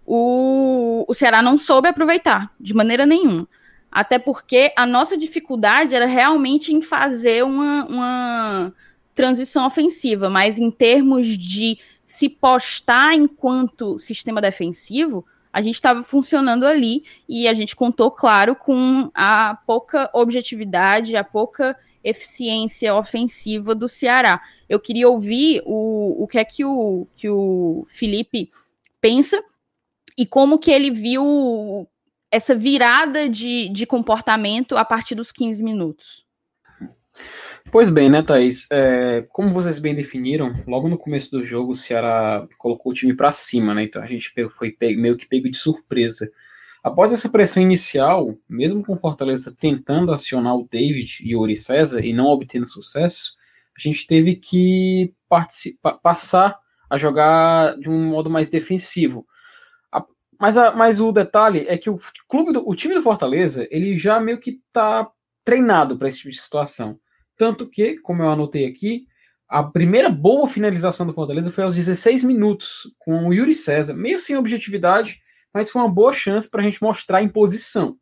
o, 0.06 1.04
o 1.06 1.12
Ceará 1.12 1.42
não 1.42 1.58
soube 1.58 1.88
aproveitar 1.88 2.50
de 2.58 2.72
maneira 2.72 3.04
nenhuma. 3.04 3.46
Até 3.92 4.18
porque 4.18 4.72
a 4.74 4.86
nossa 4.86 5.18
dificuldade 5.18 5.94
era 5.94 6.06
realmente 6.06 6.72
em 6.72 6.80
fazer 6.80 7.44
uma, 7.44 7.84
uma 7.84 8.72
transição 9.14 9.66
ofensiva, 9.66 10.30
mas 10.30 10.58
em 10.58 10.70
termos 10.70 11.26
de 11.26 11.78
se 12.06 12.30
postar 12.30 13.14
enquanto 13.14 13.98
sistema 13.98 14.40
defensivo, 14.40 15.26
a 15.54 15.62
gente 15.62 15.76
estava 15.76 16.02
funcionando 16.02 16.66
ali 16.66 17.04
e 17.28 17.46
a 17.46 17.54
gente 17.54 17.76
contou, 17.76 18.10
claro, 18.10 18.56
com 18.56 19.08
a 19.14 19.56
pouca 19.64 20.10
objetividade, 20.12 21.14
a 21.14 21.22
pouca 21.22 21.78
eficiência 22.02 22.92
ofensiva 22.92 23.72
do 23.72 23.88
Ceará. 23.88 24.42
Eu 24.68 24.80
queria 24.80 25.08
ouvir 25.08 25.62
o, 25.64 26.24
o 26.24 26.26
que 26.26 26.38
é 26.38 26.44
que 26.44 26.64
o, 26.64 27.06
que 27.14 27.30
o 27.30 27.84
Felipe 27.86 28.50
pensa 29.00 29.40
e 30.18 30.26
como 30.26 30.58
que 30.58 30.72
ele 30.72 30.90
viu 30.90 31.88
essa 32.32 32.56
virada 32.56 33.28
de, 33.28 33.68
de 33.68 33.86
comportamento 33.86 34.76
a 34.76 34.84
partir 34.84 35.14
dos 35.14 35.30
15 35.30 35.62
minutos. 35.62 36.26
Pois 37.70 37.88
bem, 37.90 38.08
né, 38.08 38.22
Thaís? 38.22 38.68
É, 38.70 39.26
como 39.30 39.50
vocês 39.50 39.78
bem 39.78 39.94
definiram, 39.94 40.62
logo 40.66 40.88
no 40.88 40.96
começo 40.98 41.30
do 41.30 41.42
jogo 41.42 41.72
o 41.72 41.74
Ceará 41.74 42.46
colocou 42.56 42.92
o 42.92 42.94
time 42.94 43.14
para 43.14 43.32
cima, 43.32 43.74
né? 43.74 43.84
Então 43.84 44.02
a 44.02 44.06
gente 44.06 44.32
foi 44.50 44.76
meio 44.96 45.16
que 45.16 45.26
pego 45.26 45.50
de 45.50 45.56
surpresa. 45.56 46.30
Após 46.82 47.12
essa 47.12 47.28
pressão 47.28 47.62
inicial, 47.62 48.36
mesmo 48.48 48.84
com 48.84 48.96
Fortaleza 48.96 49.56
tentando 49.58 50.12
acionar 50.12 50.54
o 50.54 50.68
David 50.70 51.20
e 51.24 51.34
o 51.34 51.40
Uri 51.40 51.56
César 51.56 52.04
e 52.04 52.12
não 52.12 52.26
obtendo 52.26 52.68
sucesso, 52.68 53.34
a 53.76 53.80
gente 53.80 54.06
teve 54.06 54.36
que 54.36 55.12
passar 56.02 56.58
a 56.88 56.96
jogar 56.96 57.76
de 57.78 57.88
um 57.88 58.06
modo 58.06 58.30
mais 58.30 58.50
defensivo. 58.50 59.26
Mas, 60.38 60.56
a, 60.58 60.72
mas 60.72 61.00
o 61.00 61.10
detalhe 61.12 61.64
é 61.68 61.78
que 61.78 61.88
o 61.88 61.98
clube 62.28 62.52
do, 62.52 62.68
o 62.68 62.74
time 62.74 62.94
do 62.94 63.02
Fortaleza, 63.02 63.66
ele 63.70 63.96
já 63.96 64.20
meio 64.20 64.38
que 64.38 64.60
tá 64.72 65.10
treinado 65.44 65.98
para 65.98 66.08
esse 66.08 66.18
tipo 66.18 66.30
de 66.30 66.36
situação. 66.36 66.98
Tanto 67.36 67.68
que, 67.68 67.98
como 67.98 68.22
eu 68.22 68.30
anotei 68.30 68.66
aqui, 68.66 69.06
a 69.48 69.62
primeira 69.62 70.08
boa 70.08 70.48
finalização 70.48 71.06
do 71.06 71.12
Fortaleza 71.12 71.50
foi 71.50 71.64
aos 71.64 71.74
16 71.74 72.22
minutos, 72.24 72.92
com 72.98 73.28
o 73.28 73.32
Yuri 73.32 73.54
César, 73.54 73.94
meio 73.94 74.18
sem 74.18 74.36
objetividade, 74.36 75.20
mas 75.52 75.70
foi 75.70 75.82
uma 75.82 75.88
boa 75.88 76.12
chance 76.12 76.50
para 76.50 76.60
a 76.60 76.64
gente 76.64 76.82
mostrar 76.82 77.18
a 77.18 77.22
imposição. 77.22 77.96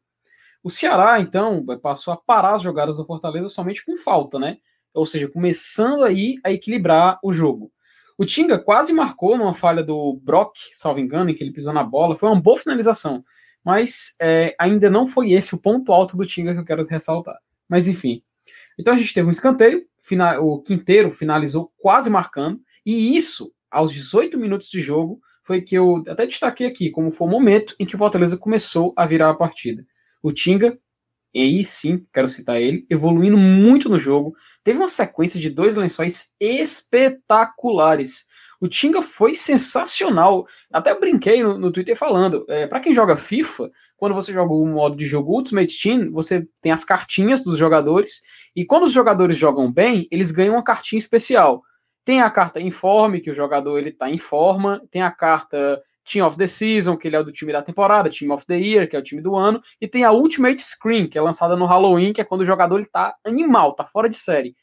O 0.63 0.71
Ceará, 0.71 1.21
então, 1.21 1.65
passou 1.83 2.15
a 2.15 2.17
parar 2.17 2.55
as 2.55 2.63
jogadas 2.63 2.97
do 2.97 3.05
Fortaleza 3.05 3.49
somente 3.49 3.85
com 3.85 3.97
falta, 3.97 4.39
né? 4.39 4.59
Ou 4.95 5.05
seja, 5.05 5.29
começando 5.29 6.05
aí 6.05 6.37
a 6.45 6.53
equilibrar 6.53 7.19
o 7.23 7.33
jogo. 7.33 7.73
O 8.17 8.25
Tinga 8.25 8.59
quase 8.59 8.93
marcou 8.93 9.37
numa 9.37 9.55
falha 9.55 9.83
do 9.83 10.21
Brock, 10.23 10.55
salvo 10.73 11.01
engano, 11.01 11.31
em 11.31 11.35
que 11.35 11.43
ele 11.43 11.53
pisou 11.53 11.73
na 11.73 11.83
bola. 11.83 12.17
Foi 12.17 12.29
uma 12.29 12.41
boa 12.41 12.57
finalização. 12.57 13.25
Mas 13.65 14.15
é, 14.21 14.55
ainda 14.59 14.89
não 14.89 15.07
foi 15.07 15.33
esse 15.33 15.55
o 15.55 15.61
ponto 15.61 15.93
alto 15.93 16.17
do 16.17 16.27
Tinga 16.27 16.55
que 16.55 16.61
eu 16.61 16.65
quero 16.65 16.87
ressaltar. 16.87 17.39
Mas 17.69 17.89
enfim. 17.89 18.23
Então 18.79 18.95
a 18.95 18.97
gente 18.97 19.13
teve 19.13 19.29
um 19.29 19.31
escanteio, 19.31 19.85
o 20.41 20.61
Quinteiro 20.63 21.11
finalizou 21.11 21.73
quase 21.79 22.09
marcando, 22.11 22.61
e 22.85 23.17
isso, 23.17 23.53
aos 23.71 23.93
18 23.93 24.39
minutos 24.39 24.69
de 24.69 24.81
jogo, 24.81 25.21
foi 25.43 25.61
que 25.61 25.75
eu 25.75 26.03
até 26.09 26.27
destaquei 26.27 26.67
aqui 26.67 26.91
como 26.91 27.11
foi 27.11 27.27
o 27.27 27.31
momento 27.31 27.75
em 27.79 27.87
que 27.87 27.95
o 27.95 27.99
Fortaleza 27.99 28.37
começou 28.37 28.93
a 28.97 29.07
virar 29.07 29.31
a 29.31 29.35
partida. 29.35 29.85
O 30.23 30.33
Tinga, 30.33 30.79
e 31.35 31.41
aí 31.41 31.65
sim, 31.65 32.07
quero 32.13 32.29
citar 32.29 32.61
ele, 32.61 32.87
evoluindo 32.91 33.37
muito 33.37 33.89
no 33.89 33.99
jogo, 33.99 34.35
teve 34.63 34.79
uma 34.79 34.89
sequência 34.89 35.41
de 35.41 35.51
dois 35.51 35.77
lençóis 35.77 36.35
espetaculares. 36.39 38.27
O 38.63 38.69
Tinga 38.69 39.03
foi 39.03 39.35
sensacional. 39.35 40.47
Até 40.73 40.95
brinquei 40.95 41.43
no, 41.43 41.59
no 41.59 41.73
Twitter 41.73 41.97
falando. 41.97 42.47
É, 42.49 42.65
para 42.65 42.79
quem 42.79 42.95
joga 42.95 43.17
FIFA, 43.17 43.69
quando 43.97 44.15
você 44.15 44.33
joga 44.33 44.55
o 44.55 44.65
modo 44.65 44.95
de 44.97 45.05
jogo 45.05 45.33
Ultimate 45.33 45.83
Team, 45.83 46.13
você 46.13 46.47
tem 46.61 46.71
as 46.71 46.85
cartinhas 46.85 47.43
dos 47.43 47.59
jogadores. 47.59 48.23
E 48.55 48.65
quando 48.65 48.85
os 48.85 48.93
jogadores 48.93 49.37
jogam 49.37 49.71
bem, 49.73 50.07
eles 50.13 50.31
ganham 50.31 50.55
uma 50.55 50.63
cartinha 50.63 51.01
especial. 51.01 51.61
Tem 52.05 52.21
a 52.21 52.31
carta 52.31 52.61
Informe, 52.61 53.21
que 53.21 53.33
o 53.33 53.35
jogador 53.35 53.79
ele 53.79 53.91
tá 53.91 54.09
em 54.09 54.17
forma. 54.17 54.81
Tem 54.93 55.03
a 55.03 55.11
carta 55.11 55.83
Team 56.05 56.25
of 56.25 56.37
the 56.37 56.47
Season, 56.47 56.97
que 56.97 57.09
ele 57.09 57.17
é 57.17 57.23
do 57.25 57.33
time 57.33 57.53
da 57.53 57.63
temporada, 57.63 58.11
Team 58.11 58.33
of 58.33 58.47
the 58.47 58.57
Year, 58.57 58.89
que 58.89 58.95
é 58.95 58.99
o 59.01 59.03
time 59.03 59.21
do 59.21 59.35
ano, 59.35 59.61
e 59.81 59.89
tem 59.89 60.05
a 60.05 60.13
Ultimate 60.13 60.63
Screen, 60.63 61.09
que 61.09 61.19
é 61.19 61.21
lançada 61.21 61.57
no 61.57 61.67
Halloween, 61.67 62.13
que 62.13 62.21
é 62.21 62.25
quando 62.25 62.43
o 62.43 62.45
jogador 62.45 62.77
ele 62.79 62.87
tá 62.87 63.17
animal, 63.25 63.75
tá 63.75 63.85
fora 63.85 64.09
de 64.09 64.17
série. 64.17 64.55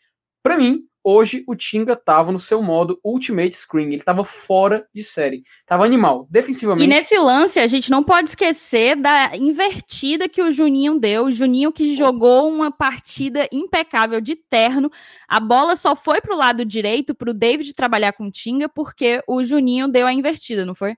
Para 0.41 0.57
mim, 0.57 0.85
Hoje 1.11 1.43
o 1.47 1.55
Tinga 1.55 1.95
tava 1.95 2.31
no 2.31 2.37
seu 2.37 2.61
modo 2.61 2.99
Ultimate 3.03 3.57
Screen, 3.57 3.87
ele 3.91 4.03
tava 4.03 4.23
fora 4.23 4.87
de 4.93 5.03
série, 5.03 5.41
tava 5.65 5.83
animal, 5.83 6.27
defensivamente. 6.29 6.85
E 6.85 6.87
nesse 6.87 7.17
lance 7.17 7.59
a 7.59 7.65
gente 7.65 7.89
não 7.89 8.03
pode 8.03 8.29
esquecer 8.29 8.95
da 8.95 9.31
invertida 9.35 10.29
que 10.29 10.39
o 10.39 10.51
Juninho 10.51 10.99
deu, 10.99 11.25
o 11.25 11.31
Juninho 11.31 11.71
que 11.71 11.95
jogou 11.95 12.47
uma 12.47 12.71
partida 12.71 13.49
impecável 13.51 14.21
de 14.21 14.35
terno. 14.35 14.91
A 15.27 15.39
bola 15.39 15.75
só 15.75 15.95
foi 15.95 16.21
pro 16.21 16.37
lado 16.37 16.63
direito 16.63 17.15
pro 17.15 17.33
David 17.33 17.73
trabalhar 17.73 18.13
com 18.13 18.27
o 18.27 18.31
Tinga 18.31 18.69
porque 18.69 19.23
o 19.27 19.43
Juninho 19.43 19.87
deu 19.87 20.05
a 20.05 20.13
invertida, 20.13 20.63
não 20.63 20.75
foi? 20.75 20.93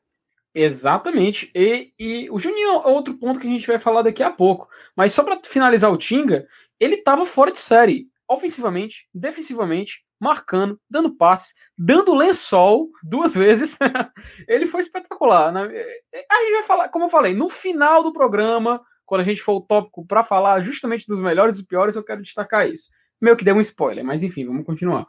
Exatamente. 0.53 1.49
E, 1.55 1.93
e 1.97 2.29
o 2.29 2.37
Juninho 2.37 2.81
é 2.83 2.87
outro 2.87 3.13
ponto 3.13 3.39
que 3.39 3.47
a 3.47 3.49
gente 3.49 3.65
vai 3.65 3.79
falar 3.79 4.01
daqui 4.01 4.21
a 4.21 4.29
pouco. 4.29 4.67
Mas 4.93 5.13
só 5.13 5.23
para 5.23 5.39
finalizar 5.41 5.89
o 5.89 5.97
Tinga, 5.97 6.45
ele 6.77 6.97
tava 6.97 7.25
fora 7.25 7.49
de 7.49 7.59
série 7.59 8.10
ofensivamente, 8.31 9.09
defensivamente, 9.13 10.05
marcando, 10.17 10.79
dando 10.89 11.13
passes, 11.17 11.53
dando 11.77 12.15
lençol 12.15 12.89
duas 13.03 13.35
vezes. 13.35 13.77
ele 14.47 14.67
foi 14.67 14.79
espetacular. 14.79 15.51
Né? 15.51 15.63
A 15.63 16.41
gente 16.43 16.53
vai 16.53 16.63
falar, 16.63 16.89
como 16.89 17.05
eu 17.05 17.09
falei, 17.09 17.33
no 17.33 17.49
final 17.49 18.01
do 18.01 18.13
programa, 18.13 18.81
quando 19.05 19.21
a 19.21 19.25
gente 19.25 19.41
for 19.41 19.55
o 19.55 19.61
tópico 19.61 20.05
para 20.05 20.23
falar 20.23 20.61
justamente 20.61 21.05
dos 21.05 21.19
melhores 21.19 21.59
e 21.59 21.67
piores, 21.67 21.97
eu 21.97 22.05
quero 22.05 22.21
destacar 22.21 22.69
isso. 22.69 22.91
Meio 23.19 23.35
que 23.35 23.43
deu 23.43 23.53
um 23.53 23.59
spoiler, 23.59 24.03
mas 24.05 24.23
enfim, 24.23 24.45
vamos 24.45 24.65
continuar. 24.65 25.05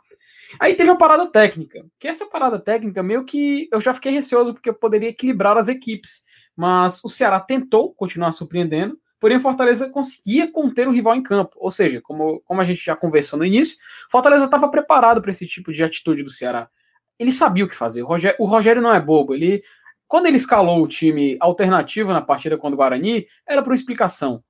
Aí 0.58 0.74
teve 0.74 0.90
a 0.90 0.96
parada 0.96 1.30
técnica, 1.30 1.86
que 2.00 2.08
essa 2.08 2.26
parada 2.26 2.58
técnica 2.58 3.02
meio 3.02 3.24
que 3.24 3.68
eu 3.72 3.80
já 3.80 3.94
fiquei 3.94 4.10
receoso 4.10 4.52
porque 4.52 4.68
eu 4.68 4.74
poderia 4.74 5.08
equilibrar 5.08 5.56
as 5.56 5.68
equipes, 5.68 6.24
mas 6.56 7.00
o 7.04 7.08
Ceará 7.08 7.38
tentou 7.40 7.94
continuar 7.94 8.32
surpreendendo, 8.32 8.98
porém 9.22 9.38
Fortaleza 9.38 9.88
conseguia 9.88 10.50
conter 10.50 10.88
o 10.88 10.90
rival 10.90 11.14
em 11.14 11.22
campo. 11.22 11.56
Ou 11.56 11.70
seja, 11.70 12.00
como, 12.00 12.40
como 12.40 12.60
a 12.60 12.64
gente 12.64 12.84
já 12.84 12.96
conversou 12.96 13.38
no 13.38 13.44
início, 13.44 13.78
Fortaleza 14.10 14.46
estava 14.46 14.68
preparado 14.68 15.22
para 15.22 15.30
esse 15.30 15.46
tipo 15.46 15.70
de 15.70 15.80
atitude 15.84 16.24
do 16.24 16.30
Ceará. 16.30 16.68
Ele 17.16 17.30
sabia 17.30 17.64
o 17.64 17.68
que 17.68 17.74
fazer. 17.76 18.02
O 18.02 18.06
Rogério, 18.06 18.36
o 18.40 18.46
Rogério 18.46 18.82
não 18.82 18.92
é 18.92 18.98
bobo. 18.98 19.32
Ele, 19.32 19.62
quando 20.08 20.26
ele 20.26 20.38
escalou 20.38 20.82
o 20.82 20.88
time 20.88 21.36
alternativo 21.38 22.12
na 22.12 22.20
partida 22.20 22.58
contra 22.58 22.74
o 22.74 22.76
Guarani, 22.76 23.28
era 23.46 23.62
por 23.62 23.72
explicação. 23.72 24.42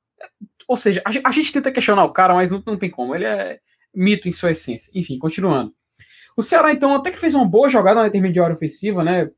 Ou 0.67 0.75
seja, 0.75 1.03
a, 1.05 1.29
a 1.29 1.31
gente 1.33 1.53
tenta 1.53 1.71
questionar 1.71 2.07
o 2.07 2.13
cara, 2.13 2.33
mas 2.33 2.51
não, 2.51 2.63
não 2.67 2.79
tem 2.79 2.89
como. 2.89 3.15
Ele 3.15 3.27
é 3.27 3.61
mito 3.95 4.27
em 4.27 4.33
sua 4.33 4.53
essência. 4.53 4.91
Enfim, 4.95 5.19
continuando. 5.19 5.75
O 6.35 6.43
Ceará, 6.43 6.73
então, 6.73 6.95
até 6.95 7.11
que 7.11 7.19
fez 7.19 7.35
uma 7.35 7.45
boa 7.45 7.69
jogada 7.69 8.01
na 8.01 8.09
intermediária 8.09 8.55
ofensiva, 8.55 9.05
né? 9.05 9.31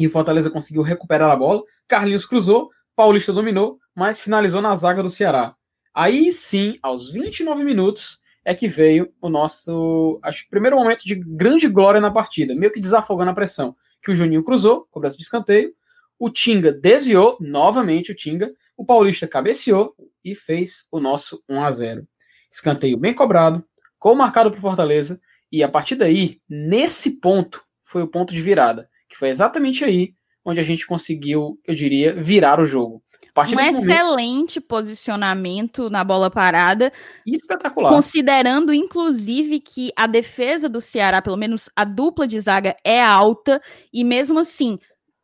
E 0.00 0.08
o 0.08 0.10
Fortaleza 0.10 0.50
conseguiu 0.50 0.82
recuperar 0.82 1.30
a 1.30 1.36
bola. 1.36 1.62
Carlinhos 1.86 2.26
cruzou, 2.26 2.70
Paulista 2.96 3.32
dominou, 3.32 3.78
mas 3.94 4.18
finalizou 4.18 4.60
na 4.60 4.74
zaga 4.74 5.02
do 5.02 5.10
Ceará. 5.10 5.54
Aí 5.94 6.32
sim, 6.32 6.78
aos 6.82 7.12
29 7.12 7.62
minutos, 7.64 8.18
é 8.44 8.54
que 8.54 8.68
veio 8.68 9.12
o 9.20 9.28
nosso, 9.28 10.18
acho 10.22 10.48
primeiro 10.50 10.76
momento 10.76 11.04
de 11.04 11.14
grande 11.14 11.68
glória 11.68 12.00
na 12.00 12.10
partida, 12.10 12.54
meio 12.54 12.72
que 12.72 12.80
desafogando 12.80 13.30
a 13.30 13.34
pressão, 13.34 13.74
que 14.02 14.10
o 14.10 14.14
Juninho 14.14 14.44
cruzou, 14.44 14.86
cobrança 14.90 15.16
de 15.16 15.22
escanteio, 15.22 15.72
o 16.18 16.30
Tinga 16.30 16.72
desviou, 16.72 17.38
novamente 17.40 18.12
o 18.12 18.14
Tinga, 18.14 18.52
o 18.76 18.84
Paulista 18.84 19.26
cabeceou 19.26 19.94
e 20.22 20.34
fez 20.34 20.86
o 20.90 21.00
nosso 21.00 21.42
1 21.48 21.62
a 21.62 21.70
0. 21.70 22.08
Escanteio 22.50 22.98
bem 22.98 23.14
cobrado, 23.14 23.64
gol 23.98 24.14
marcado 24.14 24.50
para 24.50 24.60
Fortaleza, 24.60 25.20
e 25.50 25.62
a 25.62 25.68
partir 25.68 25.94
daí, 25.94 26.40
nesse 26.48 27.20
ponto, 27.20 27.64
foi 27.82 28.02
o 28.02 28.08
ponto 28.08 28.34
de 28.34 28.42
virada, 28.42 28.88
que 29.08 29.16
foi 29.16 29.28
exatamente 29.28 29.84
aí 29.84 30.14
onde 30.44 30.60
a 30.60 30.64
gente 30.64 30.86
conseguiu, 30.86 31.58
eu 31.64 31.74
diria, 31.74 32.14
virar 32.22 32.60
o 32.60 32.66
jogo. 32.66 33.02
Um 33.36 33.60
excelente 33.60 34.60
momento, 34.60 34.68
posicionamento 34.68 35.90
na 35.90 36.04
bola 36.04 36.30
parada. 36.30 36.92
Espetacular. 37.26 37.90
Considerando, 37.90 38.72
inclusive, 38.72 39.60
que 39.60 39.92
a 39.96 40.06
defesa 40.06 40.68
do 40.68 40.80
Ceará, 40.80 41.20
pelo 41.20 41.36
menos 41.36 41.68
a 41.74 41.84
dupla 41.84 42.26
de 42.26 42.38
zaga, 42.40 42.76
é 42.84 43.02
alta. 43.02 43.60
E 43.92 44.04
mesmo 44.04 44.38
assim, 44.38 44.78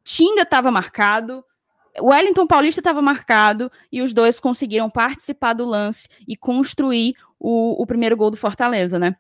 Tinga 0.04 0.42
estava 0.42 0.70
marcado, 0.70 1.44
Wellington 2.00 2.46
Paulista 2.46 2.80
estava 2.80 3.02
marcado. 3.02 3.70
E 3.90 4.02
os 4.02 4.12
dois 4.12 4.38
conseguiram 4.40 4.88
participar 4.90 5.52
do 5.52 5.64
lance 5.64 6.08
e 6.26 6.36
construir 6.36 7.14
o, 7.38 7.82
o 7.82 7.86
primeiro 7.86 8.16
gol 8.16 8.30
do 8.30 8.36
Fortaleza, 8.36 8.98
né? 8.98 9.16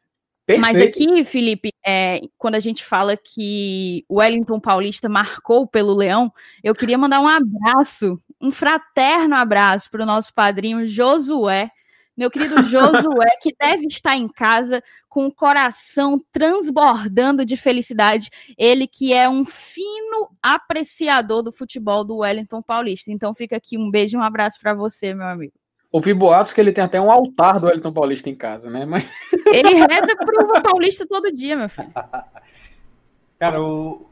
Perfeito. 0.46 0.60
Mas 0.60 0.80
aqui, 0.80 1.24
Felipe, 1.24 1.72
é, 1.86 2.20
quando 2.36 2.56
a 2.56 2.60
gente 2.60 2.84
fala 2.84 3.16
que 3.16 4.04
o 4.08 4.16
Wellington 4.16 4.58
Paulista 4.58 5.08
marcou 5.08 5.66
pelo 5.66 5.94
Leão, 5.94 6.32
eu 6.62 6.74
queria 6.74 6.98
mandar 6.98 7.20
um 7.20 7.28
abraço, 7.28 8.20
um 8.40 8.50
fraterno 8.50 9.34
abraço 9.34 9.90
para 9.90 10.02
o 10.02 10.06
nosso 10.06 10.32
padrinho 10.32 10.86
Josué, 10.86 11.70
meu 12.16 12.30
querido 12.30 12.62
Josué, 12.64 13.36
que 13.40 13.54
deve 13.58 13.86
estar 13.86 14.16
em 14.16 14.28
casa 14.28 14.82
com 15.08 15.26
o 15.26 15.34
coração 15.34 16.22
transbordando 16.32 17.44
de 17.44 17.56
felicidade. 17.56 18.30
Ele 18.56 18.86
que 18.86 19.12
é 19.12 19.28
um 19.28 19.44
fino 19.44 20.30
apreciador 20.42 21.42
do 21.42 21.52
futebol 21.52 22.04
do 22.04 22.18
Wellington 22.18 22.62
Paulista. 22.62 23.10
Então 23.10 23.34
fica 23.34 23.56
aqui 23.56 23.76
um 23.76 23.90
beijo 23.90 24.16
e 24.16 24.20
um 24.20 24.22
abraço 24.22 24.58
para 24.60 24.74
você, 24.74 25.14
meu 25.14 25.26
amigo. 25.26 25.52
Ouvi 25.92 26.14
boatos 26.14 26.52
que 26.52 26.60
ele 26.60 26.72
tem 26.72 26.84
até 26.84 27.00
um 27.00 27.10
altar 27.10 27.58
do 27.58 27.66
Wellington 27.66 27.92
Paulista 27.92 28.30
em 28.30 28.34
casa, 28.34 28.70
né? 28.70 28.86
Mas... 28.86 29.12
Ele 29.46 29.74
reza 29.74 30.16
pro 30.16 30.62
Paulista 30.62 31.04
todo 31.04 31.32
dia, 31.32 31.56
meu 31.56 31.68
filho. 31.68 31.92
Cara, 33.40 33.56
eu, 33.56 34.09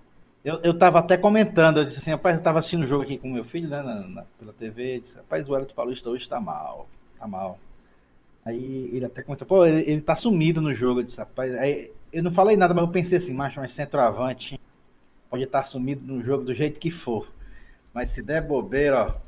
eu, 0.48 0.60
eu 0.62 0.78
tava 0.78 0.98
até 0.98 1.18
comentando, 1.18 1.78
eu 1.78 1.84
disse 1.84 1.98
assim, 1.98 2.10
rapaz, 2.10 2.36
eu 2.36 2.42
tava 2.42 2.58
assistindo 2.58 2.82
o 2.82 2.86
jogo 2.86 3.02
aqui 3.02 3.18
com 3.18 3.30
meu 3.30 3.44
filho, 3.44 3.68
né, 3.68 3.82
na, 3.82 4.08
na, 4.08 4.24
pela 4.38 4.52
TV, 4.54 4.98
disse, 4.98 5.18
rapaz, 5.18 5.46
o 5.46 5.52
Wellington 5.52 5.74
Paulista 5.74 6.08
hoje 6.08 6.26
tá 6.26 6.40
mal, 6.40 6.88
tá 7.18 7.26
mal. 7.26 7.58
Aí 8.46 8.88
ele 8.94 9.04
até 9.04 9.22
comentou, 9.22 9.46
pô, 9.46 9.66
ele, 9.66 9.82
ele 9.82 10.00
tá 10.00 10.16
sumido 10.16 10.62
no 10.62 10.74
jogo, 10.74 11.00
eu 11.00 11.04
disse, 11.04 11.18
rapaz, 11.18 11.54
aí 11.54 11.92
eu 12.10 12.22
não 12.22 12.32
falei 12.32 12.56
nada, 12.56 12.72
mas 12.72 12.82
eu 12.82 12.90
pensei 12.90 13.18
assim, 13.18 13.34
macho, 13.34 13.60
mas 13.60 13.72
centroavante 13.72 14.58
pode 15.28 15.42
estar 15.42 15.62
sumido 15.64 16.02
no 16.06 16.24
jogo 16.24 16.44
do 16.44 16.54
jeito 16.54 16.80
que 16.80 16.90
for. 16.90 17.30
Mas 17.92 18.08
se 18.08 18.22
der 18.22 18.40
bobeira, 18.40 19.04
ó, 19.04 19.20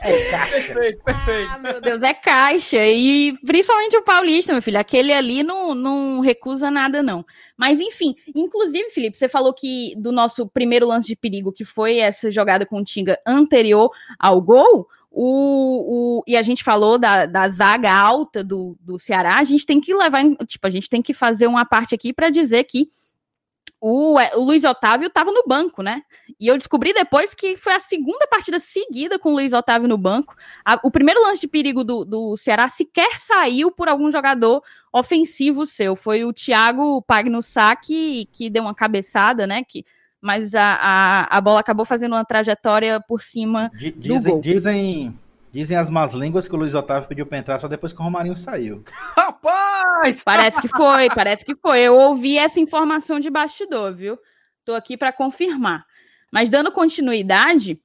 é 0.00 0.30
caixa. 0.30 0.50
Perfeito, 0.50 1.04
perfeito. 1.04 1.50
Ah, 1.52 1.58
meu 1.58 1.80
Deus, 1.80 2.02
é 2.02 2.14
caixa. 2.14 2.86
E 2.86 3.36
principalmente 3.44 3.96
o 3.96 4.04
paulista, 4.04 4.52
meu 4.52 4.62
filho. 4.62 4.78
Aquele 4.78 5.12
ali 5.12 5.42
não, 5.42 5.74
não 5.74 6.20
recusa 6.20 6.70
nada, 6.70 7.02
não. 7.02 7.24
Mas, 7.56 7.80
enfim, 7.80 8.14
inclusive, 8.34 8.90
Felipe, 8.90 9.18
você 9.18 9.28
falou 9.28 9.52
que 9.52 9.94
do 9.96 10.12
nosso 10.12 10.46
primeiro 10.48 10.86
lance 10.86 11.08
de 11.08 11.16
perigo, 11.16 11.52
que 11.52 11.64
foi 11.64 11.98
essa 11.98 12.30
jogada 12.30 12.64
com 12.64 12.80
o 12.80 12.84
Tinga 12.84 13.18
anterior 13.26 13.90
ao 14.18 14.40
gol, 14.40 14.86
o, 15.10 16.20
o, 16.20 16.22
e 16.26 16.36
a 16.36 16.42
gente 16.42 16.62
falou 16.62 16.98
da, 16.98 17.26
da 17.26 17.48
zaga 17.48 17.92
alta 17.92 18.44
do, 18.44 18.76
do 18.80 18.98
Ceará, 18.98 19.38
a 19.38 19.44
gente 19.44 19.64
tem 19.66 19.80
que 19.80 19.92
levar, 19.94 20.22
tipo, 20.46 20.66
a 20.66 20.70
gente 20.70 20.88
tem 20.88 21.02
que 21.02 21.12
fazer 21.14 21.46
uma 21.46 21.64
parte 21.64 21.94
aqui 21.94 22.12
para 22.12 22.30
dizer 22.30 22.64
que 22.64 22.88
o, 23.80 24.18
o 24.18 24.44
Luiz 24.44 24.64
Otávio 24.64 25.06
estava 25.06 25.30
no 25.30 25.44
banco, 25.46 25.82
né? 25.82 26.02
E 26.38 26.48
eu 26.48 26.58
descobri 26.58 26.92
depois 26.92 27.32
que 27.32 27.56
foi 27.56 27.74
a 27.74 27.80
segunda 27.80 28.26
partida 28.26 28.58
seguida 28.58 29.18
com 29.18 29.30
o 29.30 29.34
Luiz 29.34 29.52
Otávio 29.52 29.88
no 29.88 29.96
banco. 29.96 30.34
A, 30.64 30.78
o 30.82 30.90
primeiro 30.90 31.22
lance 31.22 31.42
de 31.42 31.48
perigo 31.48 31.84
do, 31.84 32.04
do 32.04 32.36
Ceará 32.36 32.68
sequer 32.68 33.18
saiu 33.18 33.70
por 33.70 33.88
algum 33.88 34.10
jogador 34.10 34.62
ofensivo 34.92 35.64
seu. 35.64 35.94
Foi 35.94 36.24
o 36.24 36.32
Thiago 36.32 37.02
Pagnussaki 37.02 38.28
que 38.32 38.50
deu 38.50 38.62
uma 38.64 38.74
cabeçada, 38.74 39.46
né? 39.46 39.62
Que, 39.62 39.84
mas 40.20 40.54
a, 40.54 40.78
a, 40.80 41.36
a 41.36 41.40
bola 41.40 41.60
acabou 41.60 41.86
fazendo 41.86 42.14
uma 42.14 42.24
trajetória 42.24 43.00
por 43.06 43.22
cima. 43.22 43.70
Dizem, 43.96 44.32
do 44.32 44.34
gol. 44.34 44.40
dizem 44.40 45.18
Dizem 45.50 45.76
as 45.76 45.88
más 45.88 46.12
línguas 46.14 46.46
que 46.46 46.54
o 46.54 46.58
Luiz 46.58 46.74
Otávio 46.74 47.08
pediu 47.08 47.26
para 47.26 47.38
entrar 47.38 47.58
só 47.58 47.68
depois 47.68 47.92
que 47.92 48.00
o 48.00 48.04
Romarinho 48.04 48.36
saiu. 48.36 48.84
Rapaz! 49.16 50.22
Parece 50.22 50.60
que 50.60 50.68
foi, 50.68 51.08
parece 51.08 51.44
que 51.44 51.56
foi. 51.56 51.80
Eu 51.80 51.96
ouvi 51.96 52.36
essa 52.36 52.60
informação 52.60 53.18
de 53.18 53.30
bastidor, 53.30 53.94
viu? 53.94 54.18
Tô 54.64 54.74
aqui 54.74 54.96
para 54.96 55.12
confirmar. 55.12 55.84
Mas 56.30 56.50
dando 56.50 56.70
continuidade, 56.70 57.80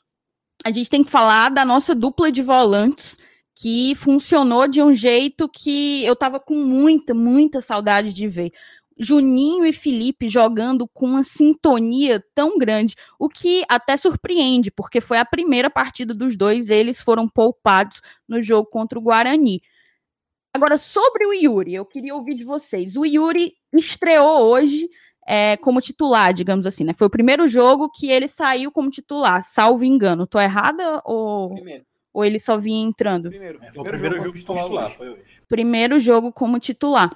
a 0.65 0.71
gente 0.71 0.89
tem 0.89 1.04
que 1.04 1.12
falar 1.12 1.49
da 1.49 1.63
nossa 1.63 1.95
dupla 1.95 2.32
de 2.32 2.41
volantes 2.41 3.17
que 3.56 3.93
funcionou 3.95 4.67
de 4.67 4.82
um 4.82 4.93
jeito 4.93 5.47
que 5.47 6.04
eu 6.04 6.15
tava 6.15 6.39
com 6.39 6.56
muita, 6.56 7.13
muita 7.13 7.62
saudade 7.62 8.12
de 8.12 8.28
ver. 8.28 8.52
Juninho 8.97 9.65
e 9.65 9.73
Felipe 9.73 10.29
jogando 10.29 10.88
com 10.88 11.06
uma 11.06 11.23
sintonia 11.23 12.23
tão 12.34 12.58
grande, 12.58 12.95
o 13.19 13.27
que 13.27 13.63
até 13.69 13.97
surpreende, 13.97 14.71
porque 14.71 15.01
foi 15.01 15.17
a 15.17 15.25
primeira 15.25 15.69
partida 15.69 16.13
dos 16.13 16.36
dois, 16.36 16.69
eles 16.69 17.01
foram 17.01 17.27
poupados 17.27 18.01
no 18.27 18.41
jogo 18.41 18.69
contra 18.69 18.97
o 18.97 19.01
Guarani. 19.01 19.62
Agora, 20.53 20.77
sobre 20.77 21.25
o 21.25 21.34
Yuri, 21.34 21.73
eu 21.73 21.86
queria 21.86 22.15
ouvir 22.15 22.36
de 22.36 22.43
vocês. 22.43 22.95
O 22.95 23.06
Yuri 23.06 23.53
estreou 23.73 24.41
hoje 24.43 24.88
é, 25.27 25.58
como 25.58 25.82
titular, 25.82 26.34
digamos 26.34 26.65
assim, 26.65 26.84
né? 26.84 26.93
Foi 26.93 27.08
o 27.08 27.10
primeiro 27.10 27.47
jogo 27.47 27.89
que 27.89 28.10
ele 28.10 28.27
saiu 28.27 28.71
como 28.71 28.89
titular, 28.89 29.41
salvo 29.41 29.84
engano. 29.84 30.27
Tô 30.27 30.39
errada 30.39 31.01
ou, 31.06 31.56
ou 32.13 32.23
ele 32.23 32.39
só 32.39 32.58
vinha 32.58 32.86
entrando? 32.86 33.29
Primeiro, 33.29 33.60
é, 33.63 33.71
foi 33.71 33.82
o 33.82 33.86
primeiro 33.86 34.15
jogo, 34.15 34.25
jogo 34.27 34.38
titular, 34.38 34.63
titular 34.65 34.89
foi 34.91 35.10
hoje. 35.10 35.23
Primeiro 35.47 35.99
jogo 35.99 36.32
como 36.32 36.60
titular. 36.60 37.10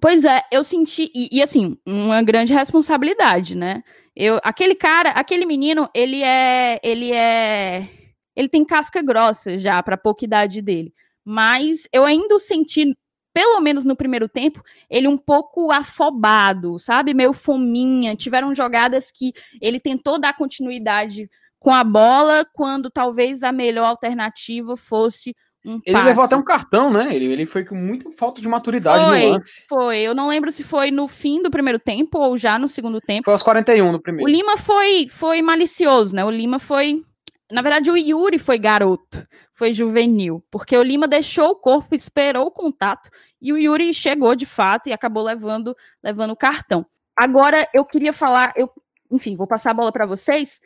Pois 0.00 0.24
é, 0.24 0.42
eu 0.50 0.64
senti, 0.64 1.10
e, 1.14 1.28
e, 1.32 1.42
assim, 1.42 1.76
uma 1.86 2.22
grande 2.22 2.52
responsabilidade, 2.52 3.56
né? 3.56 3.82
Eu, 4.14 4.40
aquele 4.42 4.74
cara, 4.74 5.10
aquele 5.10 5.46
menino, 5.46 5.88
ele 5.94 6.22
é, 6.22 6.80
ele 6.82 7.12
é, 7.12 7.88
ele 8.34 8.48
tem 8.48 8.64
casca 8.64 9.02
grossa 9.02 9.58
já 9.58 9.82
para 9.82 9.96
pouca 9.96 10.24
idade 10.24 10.60
dele. 10.62 10.92
Mas 11.24 11.88
eu 11.92 12.04
ainda 12.04 12.34
o 12.34 12.40
senti, 12.40 12.96
pelo 13.34 13.60
menos 13.60 13.84
no 13.84 13.96
primeiro 13.96 14.28
tempo, 14.28 14.62
ele 14.88 15.08
um 15.08 15.18
pouco 15.18 15.70
afobado, 15.70 16.78
sabe? 16.78 17.12
Meio 17.14 17.32
fominha. 17.32 18.16
Tiveram 18.16 18.54
jogadas 18.54 19.10
que 19.10 19.32
ele 19.60 19.78
tentou 19.80 20.18
dar 20.18 20.36
continuidade 20.36 21.28
com 21.58 21.74
a 21.74 21.82
bola, 21.82 22.46
quando 22.54 22.90
talvez 22.90 23.42
a 23.42 23.52
melhor 23.52 23.86
alternativa 23.86 24.76
fosse 24.76 25.34
um 25.66 25.80
ele 25.84 26.02
levou 26.02 26.22
até 26.22 26.36
um 26.36 26.44
cartão, 26.44 26.92
né? 26.92 27.14
Ele, 27.14 27.26
ele 27.26 27.44
foi 27.44 27.64
com 27.64 27.74
muita 27.74 28.08
falta 28.12 28.40
de 28.40 28.48
maturidade 28.48 29.04
foi, 29.04 29.22
no 29.24 29.32
lance. 29.32 29.66
Foi, 29.68 29.98
eu 29.98 30.14
não 30.14 30.28
lembro 30.28 30.52
se 30.52 30.62
foi 30.62 30.92
no 30.92 31.08
fim 31.08 31.42
do 31.42 31.50
primeiro 31.50 31.78
tempo 31.78 32.18
ou 32.18 32.36
já 32.36 32.56
no 32.56 32.68
segundo 32.68 33.00
tempo. 33.00 33.24
Foi 33.24 33.34
aos 33.34 33.42
41 33.42 33.90
no 33.90 34.00
primeiro. 34.00 34.30
O 34.30 34.32
Lima 34.32 34.56
foi, 34.56 35.08
foi 35.08 35.42
malicioso, 35.42 36.14
né? 36.14 36.24
O 36.24 36.30
Lima 36.30 36.60
foi. 36.60 37.02
Na 37.50 37.62
verdade, 37.62 37.90
o 37.90 37.96
Yuri 37.96 38.38
foi 38.38 38.58
garoto, 38.58 39.26
foi 39.52 39.72
juvenil, 39.72 40.42
porque 40.50 40.76
o 40.76 40.82
Lima 40.82 41.08
deixou 41.08 41.50
o 41.50 41.56
corpo, 41.56 41.94
esperou 41.94 42.46
o 42.46 42.50
contato 42.50 43.10
e 43.40 43.52
o 43.52 43.58
Yuri 43.58 43.92
chegou 43.92 44.34
de 44.34 44.46
fato 44.46 44.88
e 44.88 44.92
acabou 44.92 45.22
levando 45.22 45.76
levando 46.02 46.30
o 46.30 46.36
cartão. 46.36 46.86
Agora 47.16 47.66
eu 47.72 47.84
queria 47.84 48.12
falar, 48.12 48.52
eu, 48.56 48.70
enfim, 49.10 49.36
vou 49.36 49.46
passar 49.46 49.70
a 49.70 49.74
bola 49.74 49.92
para 49.92 50.06
vocês 50.06 50.60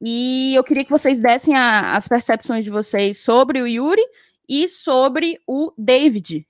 e 0.00 0.54
eu 0.54 0.62
queria 0.62 0.84
que 0.84 0.90
vocês 0.90 1.18
dessem 1.18 1.56
a, 1.56 1.96
as 1.96 2.06
percepções 2.06 2.64
de 2.64 2.70
vocês 2.70 3.18
sobre 3.18 3.60
o 3.60 3.66
Yuri 3.66 4.02
e 4.48 4.68
sobre 4.68 5.40
o 5.46 5.72
David. 5.76 6.46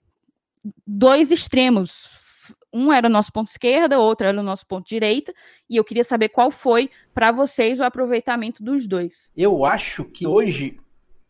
Dois 0.87 1.31
extremos. 1.31 2.27
Um 2.73 2.93
era 2.93 3.07
o 3.07 3.11
nosso 3.11 3.33
ponto 3.33 3.49
esquerda, 3.49 3.99
outro 3.99 4.27
era 4.27 4.39
o 4.39 4.43
nosso 4.43 4.67
ponto 4.67 4.87
direita, 4.87 5.33
e 5.69 5.77
eu 5.77 5.85
queria 5.85 6.05
saber 6.05 6.29
qual 6.29 6.51
foi 6.51 6.91
para 7.15 7.33
vocês 7.33 7.81
o 7.81 7.85
aproveitamento 7.85 8.63
dos 8.63 8.87
dois. 8.87 9.31
Eu 9.37 9.65
acho 9.65 10.05
que 10.05 10.27
hoje 10.27 10.79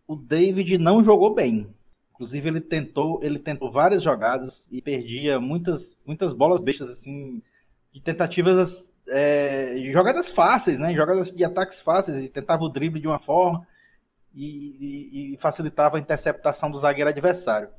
o 0.09 0.17
David 0.17 0.79
não 0.79 1.05
jogou 1.05 1.35
bem. 1.35 1.69
Inclusive 2.13 2.49
ele 2.49 2.61
tentou, 2.61 3.21
ele 3.23 3.39
tentou 3.39 3.71
várias 3.71 4.03
jogadas 4.03 4.71
e 4.73 4.81
perdia 4.81 5.39
muitas, 5.39 6.01
muitas 6.07 6.33
bolas 6.33 6.61
bestas 6.61 6.89
assim, 6.89 7.43
de 7.93 8.01
tentativas 8.01 8.91
é, 9.09 9.75
jogadas 9.93 10.31
fáceis, 10.31 10.79
né? 10.79 10.95
Jogadas 10.95 11.31
de 11.31 11.45
ataques 11.45 11.81
fáceis, 11.81 12.19
e 12.19 12.29
tentava 12.29 12.65
o 12.65 12.69
drible 12.69 13.01
de 13.01 13.07
uma 13.07 13.19
forma 13.19 13.67
e, 14.45 15.35
e, 15.35 15.39
facilitava 15.39 15.97
a 15.97 16.01
interceptação 16.01 16.71
do 16.71 16.79
zagueiro 16.79 17.09
adversário. 17.09 17.71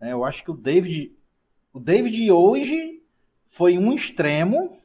É, 0.00 0.12
eu 0.12 0.24
acho 0.24 0.42
que 0.42 0.50
o 0.50 0.54
David, 0.54 1.16
o 1.72 1.78
David 1.78 2.30
hoje 2.30 3.02
foi 3.44 3.78
um 3.78 3.94
extremo 3.94 4.76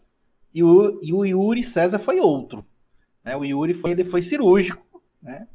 e 0.54 0.64
o, 0.64 1.00
e 1.02 1.12
o 1.12 1.26
Yuri 1.26 1.64
César 1.64 1.98
foi 1.98 2.20
outro. 2.20 2.66
Né? 3.24 3.36
O 3.36 3.44
Yuri 3.44 3.74
foi, 3.74 3.92
ele 3.92 4.06
foi 4.06 4.22
cirúrgico, 4.22 5.02
né? 5.22 5.48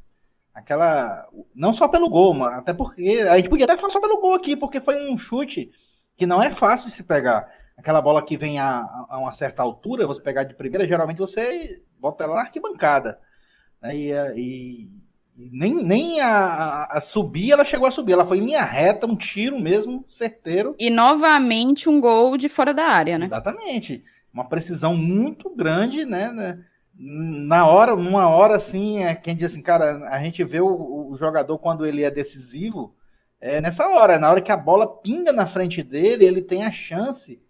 Aquela, 0.53 1.29
não 1.55 1.75
só 1.75 1.87
pelo 1.87 2.09
gol, 2.09 2.33
mas 2.33 2.59
até 2.59 2.73
porque 2.73 3.21
a 3.29 3.37
gente 3.37 3.51
podia 3.51 3.67
até 3.67 3.77
falar 3.77 3.91
só 3.91 4.01
pelo 4.01 4.21
gol 4.21 4.33
aqui, 4.33 4.57
porque 4.57 4.81
foi 4.81 5.07
um 5.13 5.19
chute 5.19 5.71
que 6.17 6.27
não 6.27 6.43
é 6.43 6.51
fácil 6.51 6.89
de 6.89 6.95
se 6.95 7.05
pegar. 7.05 7.47
Aquela 7.77 8.01
bola 8.01 8.25
que 8.25 8.39
vem 8.39 8.59
a, 8.59 8.81
a 9.11 9.19
uma 9.19 9.33
certa 9.33 9.63
altura, 9.63 10.07
você 10.07 10.23
pegar 10.23 10.45
de 10.45 10.55
primeira, 10.55 10.89
geralmente 10.89 11.19
você 11.19 11.85
bota 11.99 12.25
ela 12.25 12.37
na 12.37 12.41
arquibancada. 12.41 13.21
Né? 13.83 13.97
E, 13.97 14.13
e, 14.35 15.06
nem, 15.37 15.75
nem 15.75 16.21
a, 16.21 16.85
a, 16.85 17.01
subir 17.01 17.53
ela 17.53 17.65
chegou 17.65 17.87
a 17.87 17.91
subir, 17.91 18.13
ela 18.13 18.25
foi 18.25 18.39
em 18.39 18.47
linha 18.47 18.63
reta, 18.63 19.07
um 19.07 19.15
tiro 19.15 19.61
mesmo, 19.61 20.05
certeiro. 20.09 20.75
E 20.79 20.89
novamente 20.89 21.89
um 21.89 22.01
gol 22.01 22.39
de 22.39 22.49
fora 22.49 22.73
da 22.73 22.85
área, 22.85 23.19
né? 23.19 23.27
Exatamente. 23.27 24.03
Uma 24.33 24.49
precisão 24.49 24.97
muito 24.97 25.51
grande, 25.55 26.07
né? 26.07 26.33
né? 26.33 26.65
Na 26.99 27.67
hora, 27.67 27.95
numa 27.95 28.29
hora 28.29 28.57
assim, 28.57 29.05
é, 29.05 29.15
quem 29.15 29.37
diz 29.37 29.53
assim, 29.53 29.63
cara, 29.63 30.09
a 30.09 30.19
gente 30.21 30.43
vê 30.43 30.61
o, 30.61 31.11
o 31.11 31.15
jogador 31.15 31.59
quando 31.59 31.85
ele 31.85 32.03
é 32.03 32.11
decisivo, 32.11 32.95
é 33.39 33.61
nessa 33.61 33.87
hora, 33.87 34.19
na 34.19 34.31
hora 34.31 34.41
que 34.41 34.51
a 34.51 34.57
bola 34.57 34.87
pinga 34.87 35.33
na 35.33 35.47
frente 35.47 35.83
dele, 35.83 36.25
ele 36.25 36.41
tem 36.41 36.65
a 36.65 36.73
chance 36.73 37.41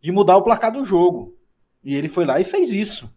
de 0.00 0.12
mudar 0.12 0.36
o 0.36 0.42
placar 0.42 0.70
do 0.70 0.84
jogo. 0.84 1.36
E 1.82 1.96
ele 1.96 2.08
foi 2.08 2.24
lá 2.24 2.38
e 2.40 2.44
fez 2.44 2.72
isso. 2.72 3.12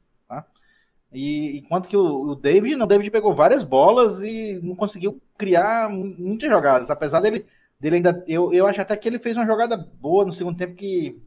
E 1.12 1.58
enquanto 1.58 1.88
que 1.88 1.96
o, 1.96 2.32
o 2.32 2.36
David, 2.36 2.76
não, 2.76 2.86
o 2.86 2.90
David 2.90 3.10
pegou 3.12 3.34
várias 3.34 3.64
bolas 3.64 4.22
e 4.24 4.60
não 4.62 4.76
conseguiu 4.76 5.22
criar 5.38 5.90
muitas 5.90 6.50
jogadas. 6.50 6.92
Apesar 6.92 7.20
dele, 7.22 7.46
dele 7.80 7.98
ainda. 7.98 8.24
Eu, 8.28 8.54
eu 8.54 8.68
acho 8.68 8.82
até 8.82 8.96
que 8.98 9.08
ele 9.08 9.20
fez 9.20 9.38
uma 9.38 9.46
jogada 9.46 9.78
boa 9.78 10.26
no 10.26 10.34
segundo 10.34 10.58
tempo 10.58 10.76
que. 10.76 11.22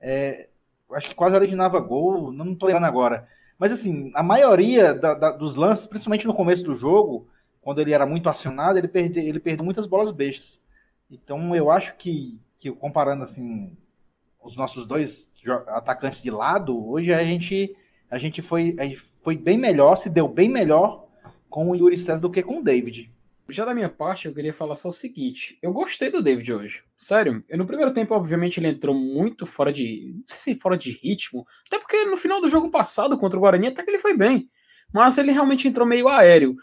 É, 0.00 0.48
acho 0.92 1.08
que 1.08 1.14
quase 1.14 1.34
originava 1.34 1.80
gol, 1.80 2.32
não 2.32 2.52
estou 2.52 2.68
lembrando 2.68 2.86
agora. 2.86 3.28
Mas 3.58 3.72
assim, 3.72 4.12
a 4.14 4.22
maioria 4.22 4.94
da, 4.94 5.14
da, 5.14 5.30
dos 5.32 5.56
lances, 5.56 5.86
principalmente 5.86 6.26
no 6.26 6.34
começo 6.34 6.62
do 6.62 6.76
jogo, 6.76 7.26
quando 7.60 7.80
ele 7.80 7.92
era 7.92 8.06
muito 8.06 8.28
acionado, 8.28 8.78
ele, 8.78 8.88
perde, 8.88 9.18
ele 9.18 9.40
perdeu 9.40 9.64
muitas 9.64 9.86
bolas 9.86 10.12
bestas. 10.12 10.62
Então 11.10 11.56
eu 11.56 11.70
acho 11.70 11.96
que, 11.96 12.40
que 12.58 12.70
comparando 12.70 13.22
assim 13.22 13.76
os 14.42 14.56
nossos 14.56 14.86
dois 14.86 15.30
atacantes 15.68 16.22
de 16.22 16.30
lado, 16.30 16.88
hoje 16.88 17.12
a 17.12 17.24
gente 17.24 17.76
a 18.10 18.18
gente 18.18 18.42
foi, 18.42 18.76
foi 19.22 19.36
bem 19.36 19.58
melhor, 19.58 19.96
se 19.96 20.08
deu 20.08 20.28
bem 20.28 20.48
melhor 20.48 21.06
com 21.48 21.70
o 21.70 21.74
Yuri 21.74 21.96
César 21.96 22.20
do 22.20 22.30
que 22.30 22.42
com 22.42 22.60
o 22.60 22.64
David. 22.64 23.12
Já 23.48 23.64
da 23.64 23.74
minha 23.74 23.88
parte, 23.88 24.26
eu 24.26 24.34
queria 24.34 24.52
falar 24.52 24.74
só 24.74 24.88
o 24.88 24.92
seguinte: 24.92 25.56
eu 25.62 25.72
gostei 25.72 26.10
do 26.10 26.22
David 26.22 26.52
hoje. 26.52 26.82
Sério, 26.96 27.44
eu, 27.48 27.56
no 27.56 27.66
primeiro 27.66 27.92
tempo, 27.92 28.14
obviamente, 28.14 28.58
ele 28.58 28.68
entrou 28.68 28.94
muito 28.94 29.46
fora 29.46 29.72
de. 29.72 30.12
Não 30.14 30.24
sei 30.26 30.54
se 30.54 30.60
fora 30.60 30.76
de 30.76 30.90
ritmo. 30.90 31.46
Até 31.66 31.78
porque 31.78 32.04
no 32.04 32.16
final 32.16 32.40
do 32.40 32.50
jogo 32.50 32.70
passado 32.70 33.16
contra 33.18 33.38
o 33.38 33.40
Guarani, 33.40 33.68
até 33.68 33.84
que 33.84 33.90
ele 33.90 33.98
foi 33.98 34.16
bem. 34.16 34.50
Mas 34.92 35.16
ele 35.18 35.30
realmente 35.30 35.68
entrou 35.68 35.86
meio 35.86 36.08
aéreo. 36.08 36.56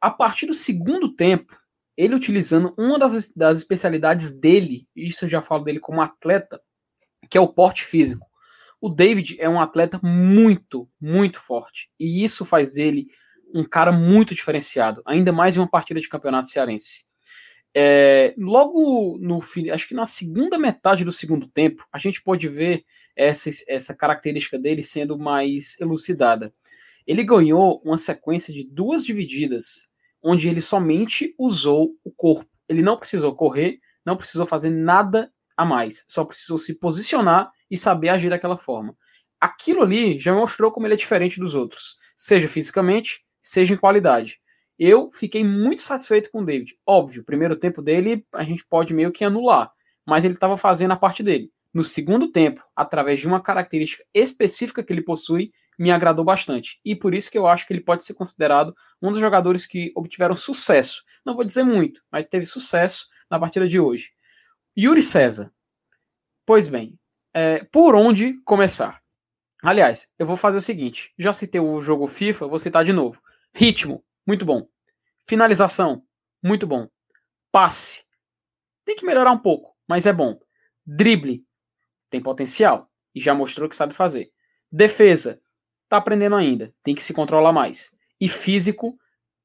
A 0.00 0.10
partir 0.10 0.46
do 0.46 0.54
segundo 0.54 1.12
tempo, 1.12 1.56
ele 1.96 2.14
utilizando 2.14 2.72
uma 2.78 2.98
das, 2.98 3.32
das 3.32 3.58
especialidades 3.58 4.30
dele, 4.30 4.86
isso 4.94 5.24
eu 5.24 5.28
já 5.28 5.42
falo 5.42 5.64
dele 5.64 5.80
como 5.80 6.00
atleta, 6.00 6.60
que 7.28 7.36
é 7.36 7.40
o 7.40 7.48
porte 7.48 7.84
físico. 7.84 8.27
O 8.80 8.88
David 8.88 9.36
é 9.40 9.48
um 9.48 9.60
atleta 9.60 10.00
muito, 10.02 10.88
muito 11.00 11.40
forte. 11.40 11.90
E 11.98 12.22
isso 12.22 12.44
faz 12.44 12.74
dele 12.74 13.08
um 13.54 13.64
cara 13.64 13.90
muito 13.90 14.34
diferenciado, 14.34 15.02
ainda 15.06 15.32
mais 15.32 15.56
em 15.56 15.60
uma 15.60 15.68
partida 15.68 16.00
de 16.00 16.08
campeonato 16.08 16.48
cearense. 16.48 17.06
É, 17.74 18.34
logo 18.38 19.18
no 19.20 19.40
fim, 19.40 19.70
acho 19.70 19.88
que 19.88 19.94
na 19.94 20.06
segunda 20.06 20.58
metade 20.58 21.04
do 21.04 21.12
segundo 21.12 21.46
tempo, 21.46 21.86
a 21.92 21.98
gente 21.98 22.22
pode 22.22 22.48
ver 22.48 22.84
essa, 23.14 23.50
essa 23.68 23.94
característica 23.94 24.58
dele 24.58 24.82
sendo 24.82 25.18
mais 25.18 25.78
elucidada. 25.80 26.52
Ele 27.06 27.24
ganhou 27.24 27.80
uma 27.84 27.96
sequência 27.96 28.52
de 28.52 28.64
duas 28.64 29.04
divididas, 29.04 29.90
onde 30.22 30.48
ele 30.48 30.60
somente 30.60 31.34
usou 31.38 31.94
o 32.04 32.10
corpo. 32.10 32.50
Ele 32.68 32.82
não 32.82 32.96
precisou 32.96 33.34
correr, 33.34 33.78
não 34.04 34.16
precisou 34.16 34.46
fazer 34.46 34.70
nada 34.70 35.32
a 35.58 35.64
mais, 35.64 36.06
só 36.08 36.24
precisou 36.24 36.56
se 36.56 36.78
posicionar 36.78 37.50
e 37.68 37.76
saber 37.76 38.10
agir 38.10 38.30
daquela 38.30 38.56
forma. 38.56 38.96
Aquilo 39.40 39.82
ali 39.82 40.16
já 40.16 40.32
mostrou 40.32 40.70
como 40.70 40.86
ele 40.86 40.94
é 40.94 40.96
diferente 40.96 41.40
dos 41.40 41.56
outros, 41.56 41.96
seja 42.16 42.46
fisicamente, 42.46 43.24
seja 43.42 43.74
em 43.74 43.76
qualidade. 43.76 44.38
Eu 44.78 45.10
fiquei 45.12 45.42
muito 45.42 45.80
satisfeito 45.80 46.30
com 46.30 46.42
o 46.42 46.44
David. 46.44 46.78
Óbvio, 46.86 47.22
o 47.22 47.24
primeiro 47.24 47.56
tempo 47.56 47.82
dele 47.82 48.24
a 48.32 48.44
gente 48.44 48.64
pode 48.68 48.94
meio 48.94 49.10
que 49.10 49.24
anular, 49.24 49.72
mas 50.06 50.24
ele 50.24 50.34
estava 50.34 50.56
fazendo 50.56 50.92
a 50.92 50.96
parte 50.96 51.24
dele. 51.24 51.50
No 51.74 51.82
segundo 51.82 52.30
tempo, 52.30 52.62
através 52.76 53.18
de 53.18 53.26
uma 53.26 53.42
característica 53.42 54.04
específica 54.14 54.84
que 54.84 54.92
ele 54.92 55.02
possui, 55.02 55.50
me 55.76 55.90
agradou 55.90 56.24
bastante. 56.24 56.78
E 56.84 56.94
por 56.94 57.14
isso 57.14 57.32
que 57.32 57.38
eu 57.38 57.48
acho 57.48 57.66
que 57.66 57.72
ele 57.72 57.82
pode 57.82 58.04
ser 58.04 58.14
considerado 58.14 58.72
um 59.02 59.10
dos 59.10 59.20
jogadores 59.20 59.66
que 59.66 59.92
obtiveram 59.96 60.36
sucesso. 60.36 61.02
Não 61.26 61.34
vou 61.34 61.44
dizer 61.44 61.64
muito, 61.64 62.00
mas 62.12 62.28
teve 62.28 62.46
sucesso 62.46 63.06
na 63.28 63.40
partida 63.40 63.66
de 63.66 63.80
hoje. 63.80 64.10
Yuri 64.78 65.02
César. 65.02 65.52
Pois 66.46 66.68
bem, 66.68 66.96
é, 67.34 67.64
por 67.64 67.96
onde 67.96 68.34
começar? 68.44 69.02
Aliás, 69.60 70.14
eu 70.16 70.24
vou 70.24 70.36
fazer 70.36 70.58
o 70.58 70.60
seguinte: 70.60 71.12
já 71.18 71.32
citei 71.32 71.60
o 71.60 71.82
jogo 71.82 72.06
FIFA, 72.06 72.46
vou 72.46 72.60
citar 72.60 72.84
de 72.84 72.92
novo. 72.92 73.20
Ritmo, 73.52 74.04
muito 74.24 74.44
bom. 74.44 74.68
Finalização, 75.26 76.04
muito 76.40 76.64
bom. 76.64 76.88
Passe, 77.50 78.04
tem 78.84 78.94
que 78.94 79.04
melhorar 79.04 79.32
um 79.32 79.38
pouco, 79.38 79.76
mas 79.88 80.06
é 80.06 80.12
bom. 80.12 80.38
Drible, 80.86 81.44
tem 82.08 82.22
potencial 82.22 82.88
e 83.12 83.20
já 83.20 83.34
mostrou 83.34 83.68
que 83.68 83.74
sabe 83.74 83.92
fazer. 83.92 84.30
Defesa, 84.70 85.42
tá 85.88 85.96
aprendendo 85.96 86.36
ainda, 86.36 86.72
tem 86.84 86.94
que 86.94 87.02
se 87.02 87.12
controlar 87.12 87.52
mais. 87.52 87.96
E 88.20 88.28
físico 88.28 88.96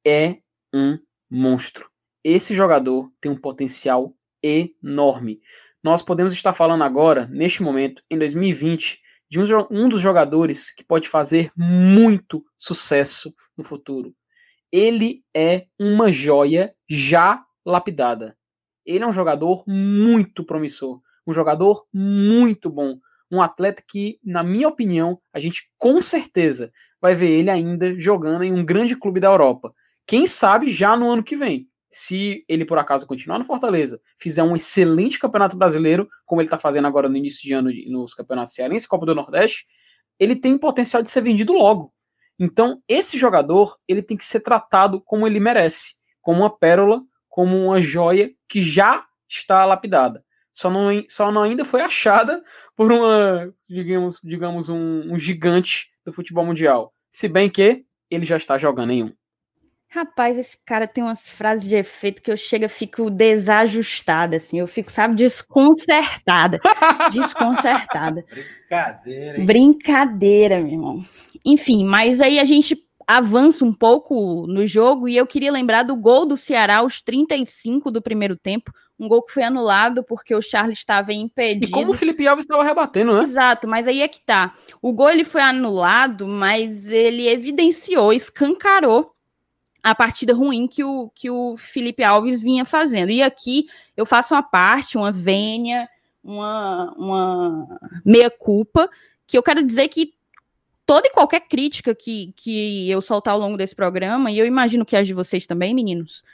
é 0.06 0.38
um 0.72 0.96
monstro. 1.28 1.90
Esse 2.22 2.54
jogador 2.54 3.12
tem 3.20 3.32
um 3.32 3.40
potencial 3.40 4.14
enorme. 4.44 5.40
Nós 5.82 6.02
podemos 6.02 6.32
estar 6.32 6.52
falando 6.52 6.84
agora, 6.84 7.26
neste 7.26 7.62
momento, 7.62 8.02
em 8.10 8.18
2020, 8.18 9.00
de 9.30 9.38
um, 9.70 9.88
dos 9.88 10.00
jogadores 10.00 10.72
que 10.72 10.84
pode 10.84 11.08
fazer 11.08 11.50
muito 11.56 12.44
sucesso 12.56 13.34
no 13.56 13.64
futuro. 13.64 14.14
Ele 14.70 15.22
é 15.34 15.66
uma 15.78 16.12
joia 16.12 16.74
já 16.88 17.44
lapidada. 17.64 18.36
Ele 18.84 19.02
é 19.02 19.06
um 19.06 19.12
jogador 19.12 19.64
muito 19.66 20.44
promissor, 20.44 21.00
um 21.26 21.32
jogador 21.32 21.86
muito 21.92 22.68
bom, 22.68 22.98
um 23.30 23.40
atleta 23.40 23.82
que, 23.86 24.18
na 24.22 24.42
minha 24.42 24.68
opinião, 24.68 25.18
a 25.32 25.40
gente 25.40 25.70
com 25.78 26.00
certeza 26.00 26.70
vai 27.00 27.14
ver 27.14 27.30
ele 27.30 27.50
ainda 27.50 27.98
jogando 27.98 28.44
em 28.44 28.52
um 28.52 28.64
grande 28.64 28.96
clube 28.96 29.20
da 29.20 29.28
Europa. 29.28 29.74
Quem 30.06 30.26
sabe 30.26 30.68
já 30.68 30.96
no 30.96 31.10
ano 31.10 31.24
que 31.24 31.36
vem. 31.36 31.68
Se 31.96 32.44
ele 32.48 32.64
por 32.64 32.76
acaso 32.76 33.06
continuar 33.06 33.38
no 33.38 33.44
Fortaleza, 33.44 34.00
fizer 34.18 34.42
um 34.42 34.56
excelente 34.56 35.16
campeonato 35.16 35.56
brasileiro, 35.56 36.08
como 36.26 36.40
ele 36.40 36.46
está 36.48 36.58
fazendo 36.58 36.88
agora 36.88 37.08
no 37.08 37.16
início 37.16 37.40
de 37.40 37.52
ano 37.52 37.70
nos 37.86 38.14
campeonatos 38.14 38.52
cearense 38.52 38.88
Copa 38.88 39.06
do 39.06 39.14
Nordeste, 39.14 39.64
ele 40.18 40.34
tem 40.34 40.58
potencial 40.58 41.04
de 41.04 41.10
ser 41.10 41.20
vendido 41.20 41.52
logo. 41.52 41.94
Então, 42.36 42.82
esse 42.88 43.16
jogador, 43.16 43.78
ele 43.86 44.02
tem 44.02 44.16
que 44.16 44.24
ser 44.24 44.40
tratado 44.40 45.00
como 45.00 45.24
ele 45.24 45.38
merece, 45.38 45.94
como 46.20 46.40
uma 46.40 46.50
pérola, 46.50 47.00
como 47.28 47.66
uma 47.66 47.80
joia 47.80 48.32
que 48.48 48.60
já 48.60 49.06
está 49.28 49.64
lapidada. 49.64 50.24
Só 50.52 50.68
não, 50.68 50.88
só 51.08 51.30
não 51.30 51.44
ainda 51.44 51.64
foi 51.64 51.80
achada 51.80 52.42
por 52.74 52.90
uma, 52.90 53.54
digamos, 53.68 54.18
digamos 54.20 54.68
um, 54.68 55.12
um 55.12 55.16
gigante 55.16 55.92
do 56.04 56.12
futebol 56.12 56.44
mundial. 56.44 56.92
Se 57.08 57.28
bem 57.28 57.48
que 57.48 57.84
ele 58.10 58.24
já 58.24 58.36
está 58.36 58.58
jogando 58.58 58.90
em 58.90 59.04
um. 59.04 59.12
Rapaz, 59.94 60.36
esse 60.36 60.58
cara 60.66 60.88
tem 60.88 61.04
umas 61.04 61.28
frases 61.28 61.68
de 61.68 61.76
efeito 61.76 62.20
que 62.20 62.28
eu 62.28 62.36
chego, 62.36 62.68
fico 62.68 63.08
desajustada, 63.08 64.38
assim, 64.38 64.58
eu 64.58 64.66
fico, 64.66 64.90
sabe, 64.90 65.14
desconcertada. 65.14 66.58
desconcertada. 67.12 68.24
Brincadeira, 68.28 69.38
hein? 69.38 69.46
Brincadeira, 69.46 70.58
meu 70.58 70.72
irmão. 70.72 71.04
Enfim, 71.44 71.84
mas 71.84 72.20
aí 72.20 72.40
a 72.40 72.44
gente 72.44 72.76
avança 73.06 73.64
um 73.64 73.72
pouco 73.72 74.48
no 74.48 74.66
jogo 74.66 75.08
e 75.08 75.16
eu 75.16 75.28
queria 75.28 75.52
lembrar 75.52 75.84
do 75.84 75.94
gol 75.94 76.26
do 76.26 76.36
Ceará 76.36 76.78
aos 76.78 77.00
35 77.00 77.92
do 77.92 78.02
primeiro 78.02 78.36
tempo, 78.36 78.72
um 78.98 79.06
gol 79.06 79.22
que 79.22 79.32
foi 79.32 79.44
anulado 79.44 80.02
porque 80.02 80.34
o 80.34 80.42
Charles 80.42 80.78
estava 80.78 81.12
impedido. 81.12 81.66
E 81.66 81.70
como 81.70 81.92
o 81.92 81.94
Felipe 81.94 82.26
Alves 82.26 82.46
estava 82.46 82.64
rebatendo, 82.64 83.14
né? 83.14 83.22
Exato, 83.22 83.68
mas 83.68 83.86
aí 83.86 84.02
é 84.02 84.08
que 84.08 84.20
tá. 84.20 84.54
O 84.82 84.92
gol 84.92 85.10
ele 85.10 85.22
foi 85.22 85.42
anulado, 85.42 86.26
mas 86.26 86.88
ele 86.88 87.28
evidenciou, 87.28 88.12
escancarou 88.12 89.13
a 89.84 89.94
partida 89.94 90.32
ruim 90.32 90.66
que 90.66 90.82
o, 90.82 91.10
que 91.14 91.30
o 91.30 91.58
Felipe 91.58 92.02
Alves 92.02 92.40
vinha 92.40 92.64
fazendo. 92.64 93.10
E 93.10 93.22
aqui 93.22 93.66
eu 93.94 94.06
faço 94.06 94.34
uma 94.34 94.42
parte, 94.42 94.96
uma 94.96 95.12
vênia, 95.12 95.86
uma, 96.22 96.90
uma 96.96 97.78
meia-culpa, 98.02 98.88
que 99.26 99.36
eu 99.36 99.42
quero 99.42 99.62
dizer 99.62 99.88
que 99.88 100.14
toda 100.86 101.06
e 101.06 101.10
qualquer 101.10 101.40
crítica 101.40 101.94
que, 101.94 102.32
que 102.34 102.90
eu 102.90 103.02
soltar 103.02 103.34
ao 103.34 103.40
longo 103.40 103.58
desse 103.58 103.76
programa, 103.76 104.30
e 104.30 104.38
eu 104.38 104.46
imagino 104.46 104.86
que 104.86 104.96
as 104.96 105.06
de 105.06 105.12
vocês 105.12 105.46
também, 105.46 105.74
meninos, 105.74 106.24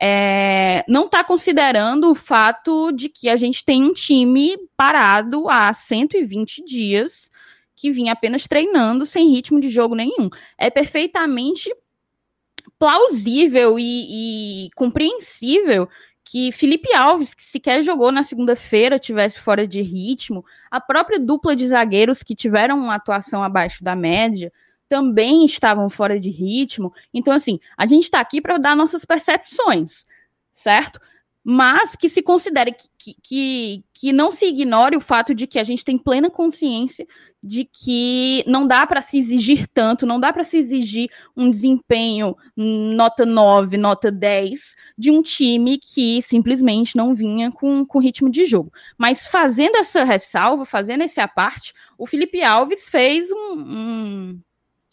é, 0.00 0.84
não 0.88 1.06
está 1.06 1.24
considerando 1.24 2.12
o 2.12 2.14
fato 2.14 2.92
de 2.92 3.08
que 3.08 3.28
a 3.28 3.34
gente 3.34 3.64
tem 3.64 3.82
um 3.82 3.92
time 3.92 4.56
parado 4.76 5.48
há 5.48 5.74
120 5.74 6.64
dias 6.64 7.28
que 7.74 7.90
vinha 7.90 8.12
apenas 8.12 8.46
treinando 8.46 9.04
sem 9.04 9.28
ritmo 9.28 9.60
de 9.60 9.68
jogo 9.68 9.94
nenhum. 9.94 10.30
É 10.56 10.70
perfeitamente 10.70 11.70
plausível 12.80 13.78
e, 13.78 14.64
e 14.66 14.70
compreensível 14.74 15.86
que 16.24 16.50
Felipe 16.50 16.92
Alves, 16.94 17.34
que 17.34 17.42
sequer 17.42 17.82
jogou 17.82 18.10
na 18.10 18.22
segunda-feira, 18.22 18.98
tivesse 18.98 19.38
fora 19.38 19.66
de 19.66 19.82
ritmo, 19.82 20.44
a 20.70 20.80
própria 20.80 21.20
dupla 21.20 21.54
de 21.54 21.68
zagueiros 21.68 22.22
que 22.22 22.34
tiveram 22.34 22.78
uma 22.78 22.94
atuação 22.94 23.42
abaixo 23.42 23.84
da 23.84 23.94
média 23.94 24.50
também 24.88 25.44
estavam 25.44 25.90
fora 25.90 26.18
de 26.18 26.30
ritmo. 26.30 26.92
Então, 27.12 27.32
assim, 27.34 27.60
a 27.76 27.84
gente 27.84 28.04
está 28.04 28.18
aqui 28.18 28.40
para 28.40 28.58
dar 28.58 28.74
nossas 28.74 29.04
percepções, 29.04 30.06
certo? 30.52 31.00
Mas 31.52 31.96
que 31.96 32.08
se 32.08 32.22
considere 32.22 32.72
que, 32.96 33.16
que, 33.20 33.84
que 33.92 34.12
não 34.12 34.30
se 34.30 34.46
ignore 34.46 34.96
o 34.96 35.00
fato 35.00 35.34
de 35.34 35.48
que 35.48 35.58
a 35.58 35.64
gente 35.64 35.84
tem 35.84 35.98
plena 35.98 36.30
consciência 36.30 37.04
de 37.42 37.64
que 37.64 38.44
não 38.46 38.68
dá 38.68 38.86
para 38.86 39.02
se 39.02 39.18
exigir 39.18 39.66
tanto, 39.66 40.06
não 40.06 40.20
dá 40.20 40.32
para 40.32 40.44
se 40.44 40.58
exigir 40.58 41.10
um 41.36 41.50
desempenho 41.50 42.36
nota 42.56 43.26
9, 43.26 43.76
nota 43.76 44.12
10 44.12 44.76
de 44.96 45.10
um 45.10 45.22
time 45.22 45.76
que 45.76 46.22
simplesmente 46.22 46.94
não 46.94 47.16
vinha 47.16 47.50
com, 47.50 47.84
com 47.84 47.98
ritmo 47.98 48.30
de 48.30 48.44
jogo. 48.44 48.72
Mas 48.96 49.26
fazendo 49.26 49.74
essa 49.74 50.04
ressalva, 50.04 50.64
fazendo 50.64 51.02
esse 51.02 51.20
aparte, 51.20 51.74
o 51.98 52.06
Felipe 52.06 52.44
Alves 52.44 52.88
fez 52.88 53.28
um, 53.32 53.54
um 53.58 54.40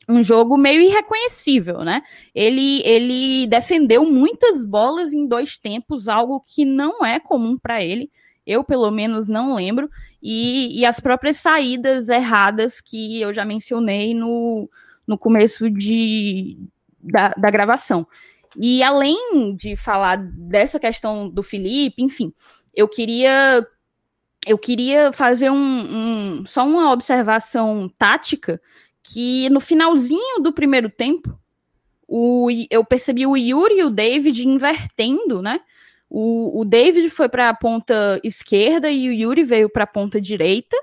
um 0.10 0.24
jogo 0.24 0.58
meio 0.58 0.82
irreconhecível, 0.82 1.80
né? 1.80 2.02
Ele, 2.34 2.82
ele 2.84 3.48
defendeu 3.48 4.06
muitas 4.10 4.64
bolas 4.64 5.12
em 5.12 5.28
dois 5.28 5.58
tempos, 5.58 6.08
algo 6.08 6.42
que 6.46 6.64
não 6.64 7.06
é 7.06 7.20
comum 7.20 7.58
para 7.58 7.84
ele. 7.84 8.10
Eu, 8.46 8.64
pelo 8.64 8.90
menos, 8.90 9.28
não 9.28 9.56
lembro. 9.56 9.90
E, 10.24 10.80
e 10.80 10.86
as 10.86 11.00
próprias 11.00 11.38
saídas 11.38 12.08
erradas 12.08 12.80
que 12.80 13.20
eu 13.22 13.34
já 13.34 13.44
mencionei 13.44 14.14
no, 14.14 14.70
no 15.06 15.18
começo 15.18 15.70
de, 15.70 16.58
da, 17.02 17.30
da 17.30 17.52
gravação. 17.52 18.08
E 18.56 18.82
além 18.82 19.56
de 19.56 19.76
falar 19.76 20.16
dessa 20.16 20.80
questão 20.80 21.30
do 21.30 21.44
Felipe, 21.44 22.02
enfim, 22.02 22.34
eu 22.74 22.88
queria 22.88 23.66
eu 24.48 24.58
queria 24.58 25.12
fazer 25.12 25.50
um, 25.50 25.58
um, 26.40 26.46
só 26.46 26.66
uma 26.66 26.94
observação 26.94 27.90
tática 27.98 28.62
que 29.08 29.50
no 29.50 29.62
finalzinho 29.62 30.42
do 30.42 30.52
primeiro 30.52 30.90
tempo, 30.90 31.40
o, 32.06 32.50
eu 32.70 32.84
percebi 32.84 33.26
o 33.26 33.38
Yuri 33.38 33.80
e 33.80 33.84
o 33.84 33.90
David 33.90 34.46
invertendo, 34.46 35.42
né? 35.42 35.62
O, 36.10 36.62
o 36.62 36.66
David 36.66 37.10
foi 37.10 37.30
para 37.30 37.50
a 37.50 37.54
ponta 37.54 38.20
esquerda 38.22 38.90
e 38.92 39.08
o 39.08 39.14
Yuri 39.14 39.44
veio 39.44 39.70
para 39.70 39.86
a 39.86 39.88
ponta 39.88 40.20
direita. 40.20 40.76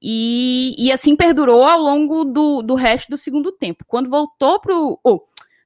E, 0.00 0.74
e 0.78 0.92
assim 0.92 1.16
perdurou 1.16 1.64
ao 1.64 1.80
longo 1.80 2.24
do, 2.24 2.62
do 2.62 2.76
resto 2.76 3.10
do 3.10 3.18
segundo 3.18 3.50
tempo. 3.50 3.84
Quando 3.86 4.08
voltou 4.08 4.60
para 4.60 4.76
o. 4.76 4.98
Oh, 5.02 5.20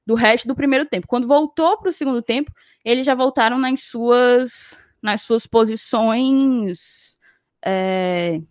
do 0.05 0.15
resto 0.15 0.47
do 0.47 0.55
primeiro 0.55 0.85
tempo. 0.85 1.07
Quando 1.07 1.27
voltou 1.27 1.77
para 1.77 1.89
o 1.89 1.93
segundo 1.93 2.21
tempo, 2.21 2.51
eles 2.83 3.05
já 3.05 3.13
voltaram 3.13 3.57
nas 3.57 3.83
suas, 3.83 4.81
nas 5.01 5.21
suas 5.21 5.45
posições. 5.45 7.17
É, 7.63 8.41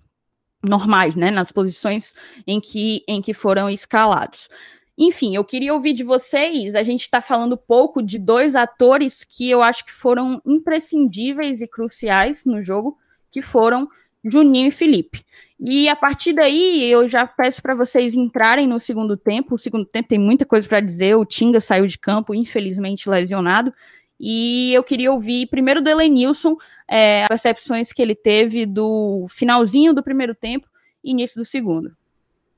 normais, 0.62 1.14
né, 1.14 1.31
nas 1.31 1.51
posições 1.51 2.14
em 2.46 2.61
que, 2.61 3.03
em 3.09 3.20
que 3.20 3.35
foram 3.35 3.68
escalados. 3.68 4.48
Enfim, 4.96 5.35
eu 5.35 5.44
queria 5.44 5.72
ouvir 5.72 5.94
de 5.94 6.05
vocês. 6.05 6.75
A 6.75 6.83
gente 6.83 7.01
está 7.01 7.20
falando 7.20 7.57
pouco 7.57 8.03
de 8.03 8.18
dois 8.18 8.55
atores 8.55 9.25
que 9.25 9.51
eu 9.51 9.62
acho 9.62 9.85
que 9.85 9.92
foram 9.92 10.40
imprescindíveis 10.46 11.61
e 11.61 11.66
cruciais 11.66 12.44
no 12.44 12.62
jogo, 12.62 12.98
que 13.31 13.40
foram 13.40 13.88
Juninho 14.25 14.68
e 14.68 14.70
Felipe. 14.70 15.24
E 15.59 15.89
a 15.89 15.97
partir 15.97 16.32
daí, 16.32 16.84
eu 16.91 17.09
já 17.09 17.26
peço 17.26 17.62
para 17.62 17.74
vocês 17.74 18.14
entrarem 18.14 18.66
no 18.66 18.80
segundo 18.80 19.16
tempo. 19.16 19.55
O 19.55 19.59
segundo 19.59 19.84
tempo 19.84 20.09
tem 20.09 20.18
muita 20.18 20.45
coisa 20.45 20.68
para 20.68 20.80
dizer. 20.80 21.16
O 21.16 21.24
Tinga 21.24 21.61
saiu 21.61 21.86
de 21.86 21.99
campo, 21.99 22.34
infelizmente 22.34 23.09
lesionado. 23.09 23.72
E 24.18 24.72
eu 24.72 24.84
queria 24.84 25.10
ouvir 25.10 25.46
primeiro 25.46 25.80
do 25.82 25.88
Elenilson 25.88 26.56
é, 26.88 27.22
as 27.22 27.28
percepções 27.28 27.92
que 27.92 28.02
ele 28.02 28.14
teve 28.14 28.66
do 28.66 29.26
finalzinho 29.28 29.94
do 29.94 30.02
primeiro 30.02 30.34
tempo 30.34 30.68
e 31.02 31.10
início 31.10 31.40
do 31.40 31.44
segundo. 31.44 31.96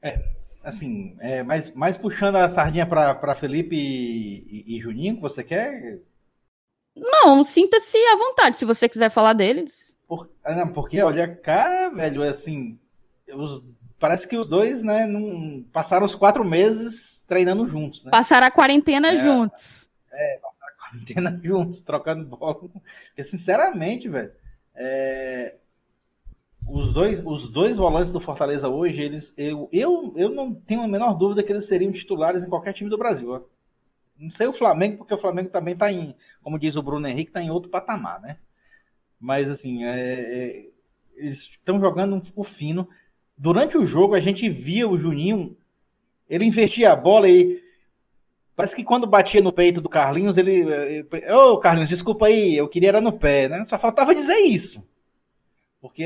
É, 0.03 0.23
assim, 0.63 1.17
é, 1.21 1.45
puxando 2.01 2.37
a 2.37 2.49
sardinha 2.49 2.87
para 2.87 3.35
Felipe 3.35 3.77
e, 3.77 4.75
e, 4.75 4.77
e, 4.77 4.81
Juninho, 4.81 5.17
que 5.17 5.23
você 5.23 5.43
quer? 5.43 6.01
Não, 6.97 7.43
sinta-se 7.43 7.97
à 7.97 8.17
vontade, 8.17 8.57
se 8.57 8.65
você 8.65 8.89
quiser 8.89 9.11
falar 9.11 9.33
deles. 9.33 9.95
Por, 10.07 10.31
ah, 10.45 10.55
não, 10.55 10.69
porque, 10.69 11.01
olha, 11.03 11.27
cara, 11.29 11.89
velho, 11.89 12.23
assim, 12.23 12.79
os, 13.33 13.67
parece 13.99 14.29
que 14.29 14.37
os 14.37 14.49
dois, 14.49 14.83
né, 14.83 15.07
não, 15.07 15.65
passaram 15.73 16.05
os 16.05 16.15
quatro 16.15 16.45
meses 16.45 17.25
treinando 17.27 17.67
juntos, 17.67 18.05
né? 18.05 18.11
Passaram 18.11 18.47
a 18.47 18.51
quarentena 18.51 19.13
é, 19.13 19.17
juntos. 19.17 19.89
É, 20.13 20.41
quarentena 20.95 21.41
juntos, 21.43 21.81
trocando 21.83 22.25
bola. 22.25 22.55
Porque, 22.55 23.25
sinceramente, 23.25 24.09
velho, 24.09 24.33
é... 24.75 25.57
os 26.67 26.93
dois, 26.93 27.23
os 27.25 27.49
dois 27.49 27.77
volantes 27.77 28.13
do 28.13 28.21
Fortaleza 28.21 28.69
hoje, 28.69 29.03
eles, 29.03 29.35
eu, 29.37 29.69
eu, 29.73 30.13
eu 30.17 30.31
não 30.31 30.55
tenho 30.55 30.83
a 30.83 30.89
menor 30.89 31.15
dúvida 31.15 31.43
que 31.43 31.53
eles 31.53 31.67
seriam 31.67 31.93
titulares 31.93 32.45
em 32.45 32.49
qualquer 32.49 32.73
time 32.73 32.91
do 32.91 32.99
Brasil. 32.99 33.47
Não 34.19 34.31
sei 34.31 34.47
o 34.47 34.53
Flamengo, 34.53 34.99
porque 34.99 35.15
o 35.15 35.19
Flamengo 35.19 35.51
também 35.51 35.75
está 35.75 35.93
em, 35.93 36.15
como 36.43 36.59
diz 36.59 36.77
o 36.77 36.83
Bruno 36.83 37.07
Henrique, 37.07 37.31
está 37.31 37.43
em 37.43 37.51
outro 37.51 37.71
patamar, 37.71 38.21
né? 38.21 38.39
Mas 39.19 39.51
assim, 39.51 39.85
é, 39.85 39.91
é, 39.91 40.69
eles 41.17 41.41
estão 41.41 41.81
jogando 41.81 42.23
o 42.37 42.45
fino. 42.45 42.89
Durante 43.37 43.77
o 43.77 43.87
jogo, 43.87 44.15
a 44.15 44.21
gente 44.21 44.49
via 44.49 44.89
o 44.89 44.99
Juninho, 44.99 45.57
ele 46.29 46.45
invertia 46.45 46.93
a 46.93 46.97
bola 46.97 47.29
e 47.29 47.64
parece 48.55 48.77
que 48.77 48.85
quando 48.85 49.07
batia 49.07 49.41
no 49.41 49.53
peito 49.53 49.81
do 49.81 49.89
Carlinhos, 49.89 50.39
ele. 50.39 51.03
Ô, 51.33 51.53
oh, 51.53 51.59
Carlinhos, 51.59 51.89
desculpa 51.89 52.27
aí, 52.27 52.57
eu 52.57 52.69
queria 52.69 52.91
era 52.91 53.01
no 53.01 53.13
pé, 53.13 53.49
né? 53.49 53.65
Só 53.65 53.79
faltava 53.79 54.15
dizer 54.15 54.39
isso. 54.39 54.87
Porque 55.81 56.05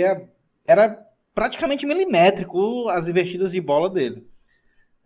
era 0.67 1.07
praticamente 1.35 1.87
milimétrico 1.87 2.89
as 2.89 3.09
invertidas 3.09 3.53
de 3.53 3.61
bola 3.61 3.89
dele. 3.89 4.27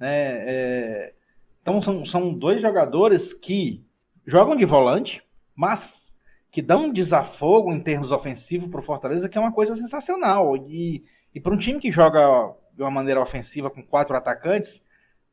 É, 0.01 0.45
é, 0.47 1.15
então 1.61 1.81
são, 1.81 2.05
são 2.05 2.35
dois 2.35 2.61
jogadores 2.61 3.33
que 3.33 3.85
jogam 4.27 4.57
de 4.57 4.65
volante, 4.65 5.23
mas 5.55 6.17
que 6.51 6.61
dão 6.61 6.87
um 6.87 6.93
desafogo 6.93 7.73
em 7.73 7.81
termos 7.81 8.13
ofensivos 8.13 8.69
para 8.69 8.81
o 8.81 8.83
Fortaleza, 8.83 9.29
que 9.29 9.39
é 9.39 9.41
uma 9.41 9.53
coisa 9.53 9.75
sensacional. 9.75 10.57
E, 10.57 11.05
e 11.35 11.41
para 11.41 11.55
um 11.55 11.59
time 11.59 11.79
que 11.79 11.91
joga 11.91 12.55
de 12.75 12.83
uma 12.83 12.91
maneira 12.91 13.21
ofensiva 13.21 13.71
com 13.71 13.83
quatro 13.83 14.17
atacantes, 14.17 14.83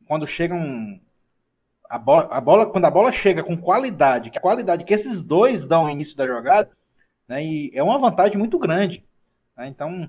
quando 0.07 0.27
chegam 0.27 0.99
a 1.89 1.97
bola, 1.97 2.27
a 2.29 2.39
bola, 2.39 2.65
quando 2.67 2.85
a 2.85 2.91
bola 2.91 3.11
chega 3.11 3.43
com 3.43 3.57
qualidade, 3.57 4.29
que 4.29 4.37
a 4.37 4.41
qualidade 4.41 4.85
que 4.85 4.93
esses 4.93 5.23
dois 5.23 5.65
dão 5.65 5.85
no 5.85 5.89
início 5.89 6.15
da 6.15 6.27
jogada, 6.27 6.69
né, 7.27 7.41
é 7.73 7.81
uma 7.81 7.97
vantagem 7.97 8.37
muito 8.37 8.59
grande. 8.59 9.03
Né? 9.57 9.67
Então, 9.67 10.07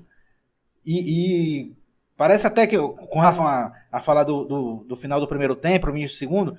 e, 0.85 1.01
e, 1.01 1.77
parece 2.17 2.47
até 2.47 2.67
que, 2.67 2.77
com 2.77 3.19
relação 3.19 3.47
a, 3.47 3.73
a 3.91 4.01
falar 4.01 4.25
do, 4.25 4.45
do, 4.45 4.85
do, 4.89 4.97
final 4.97 5.19
do 5.19 5.27
primeiro 5.27 5.57
tempo, 5.57 5.89
início 5.89 6.17
do 6.17 6.19
segundo, 6.19 6.59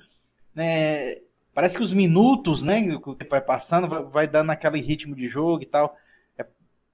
né, 0.52 1.14
parece 1.54 1.76
que 1.76 1.84
os 1.84 1.94
minutos, 1.94 2.64
né, 2.64 2.82
que 3.16 3.28
vai 3.28 3.40
passando, 3.40 3.88
vai, 3.88 4.02
vai 4.04 4.26
dando 4.26 4.50
aquele 4.50 4.80
ritmo 4.80 5.14
de 5.14 5.28
jogo 5.28 5.62
e 5.62 5.66
tal. 5.66 5.96
É, 6.36 6.44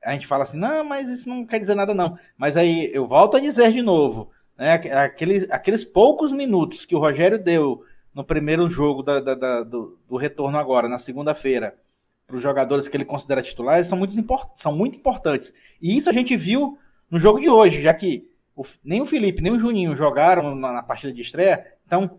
a 0.05 0.13
gente 0.13 0.27
fala 0.27 0.43
assim, 0.43 0.59
não, 0.59 0.85
mas 0.85 1.09
isso 1.09 1.31
não 1.31 1.47
quer 1.47 1.61
dizer 1.61 1.75
nada 1.75 1.95
não. 1.95 2.19
Mas 2.37 2.59
aí 2.59 2.91
eu 2.93 3.07
volto 3.07 3.39
a 3.39 3.41
dizer 3.41 3.73
de 3.73 3.81
novo, 3.81 4.31
né, 4.55 4.75
aqueles, 4.75 5.51
aqueles 5.51 5.83
poucos 5.83 6.31
minutos 6.31 6.85
que 6.85 6.95
o 6.95 6.99
Rogério 6.99 7.43
deu 7.43 7.85
no 8.19 8.25
primeiro 8.25 8.69
jogo 8.69 9.01
da, 9.01 9.21
da, 9.21 9.35
da, 9.37 9.63
do, 9.63 9.97
do 10.09 10.17
retorno 10.17 10.59
agora, 10.59 10.89
na 10.89 10.99
segunda-feira, 10.99 11.79
para 12.27 12.35
os 12.35 12.43
jogadores 12.43 12.89
que 12.89 12.97
ele 12.97 13.05
considera 13.05 13.41
titulares 13.41 13.87
são 13.87 13.97
muito, 13.97 14.13
são 14.57 14.73
muito 14.73 14.97
importantes. 14.97 15.55
E 15.81 15.97
isso 15.97 16.11
a 16.11 16.13
gente 16.13 16.37
viu 16.37 16.77
no 17.09 17.17
jogo 17.17 17.39
de 17.39 17.49
hoje, 17.49 17.81
já 17.81 17.95
que 17.95 18.29
o, 18.57 18.65
nem 18.83 19.01
o 19.01 19.07
Felipe 19.07 19.41
nem 19.41 19.53
o 19.53 19.59
Juninho 19.59 19.95
jogaram 19.95 20.57
na, 20.57 20.73
na, 20.73 20.83
partida 20.83 21.13
de 21.13 21.23
estreia. 21.23 21.65
Então, 21.87 22.19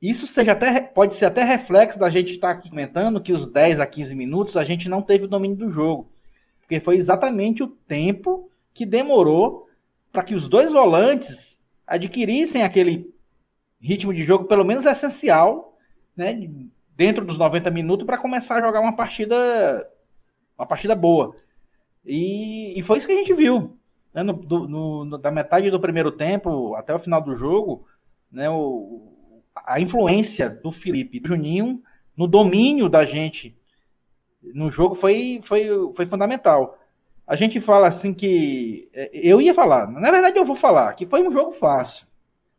isso 0.00 0.26
seja 0.26 0.52
até, 0.52 0.80
pode 0.80 1.14
ser 1.14 1.26
até 1.26 1.44
reflexo 1.44 1.98
da 1.98 2.08
gente 2.08 2.32
estar 2.32 2.48
aqui 2.48 2.70
comentando 2.70 3.20
que 3.20 3.34
os 3.34 3.46
10 3.46 3.80
a 3.80 3.86
15 3.86 4.16
minutos 4.16 4.56
a 4.56 4.64
gente 4.64 4.88
não 4.88 5.02
teve 5.02 5.26
o 5.26 5.28
domínio 5.28 5.58
do 5.58 5.68
jogo. 5.68 6.10
Porque 6.62 6.80
foi 6.80 6.96
exatamente 6.96 7.62
o 7.62 7.66
tempo 7.66 8.50
que 8.72 8.86
demorou 8.86 9.68
para 10.10 10.22
que 10.22 10.34
os 10.34 10.48
dois 10.48 10.72
volantes 10.72 11.62
adquirissem 11.86 12.62
aquele 12.62 13.11
ritmo 13.82 14.14
de 14.14 14.22
jogo, 14.22 14.44
pelo 14.44 14.64
menos 14.64 14.86
essencial, 14.86 15.76
né, 16.16 16.34
dentro 16.96 17.24
dos 17.24 17.38
90 17.38 17.70
minutos 17.70 18.06
para 18.06 18.18
começar 18.18 18.56
a 18.56 18.60
jogar 18.60 18.80
uma 18.80 18.94
partida 18.94 19.36
uma 20.56 20.66
partida 20.66 20.94
boa. 20.94 21.34
E, 22.04 22.78
e 22.78 22.82
foi 22.82 22.98
isso 22.98 23.06
que 23.06 23.12
a 23.12 23.16
gente 23.16 23.34
viu. 23.34 23.76
Né? 24.14 24.22
No, 24.22 24.32
do, 24.32 24.68
no, 24.68 25.18
da 25.18 25.30
metade 25.30 25.70
do 25.70 25.80
primeiro 25.80 26.12
tempo 26.12 26.74
até 26.74 26.94
o 26.94 26.98
final 26.98 27.20
do 27.20 27.34
jogo, 27.34 27.86
né, 28.30 28.48
o, 28.48 29.42
a 29.66 29.80
influência 29.80 30.48
do 30.48 30.70
Felipe 30.70 31.16
e 31.16 31.20
do 31.20 31.28
Juninho 31.28 31.82
no 32.16 32.26
domínio 32.26 32.88
da 32.88 33.04
gente 33.04 33.56
no 34.54 34.68
jogo 34.70 34.94
foi, 34.94 35.40
foi, 35.42 35.66
foi 35.94 36.06
fundamental. 36.06 36.78
A 37.26 37.36
gente 37.36 37.60
fala 37.60 37.86
assim 37.86 38.12
que. 38.12 38.88
É, 38.92 39.10
eu 39.12 39.40
ia 39.40 39.54
falar, 39.54 39.90
na 39.90 40.10
verdade 40.10 40.36
eu 40.36 40.44
vou 40.44 40.56
falar, 40.56 40.92
que 40.94 41.06
foi 41.06 41.26
um 41.26 41.30
jogo 41.30 41.52
fácil. 41.52 42.06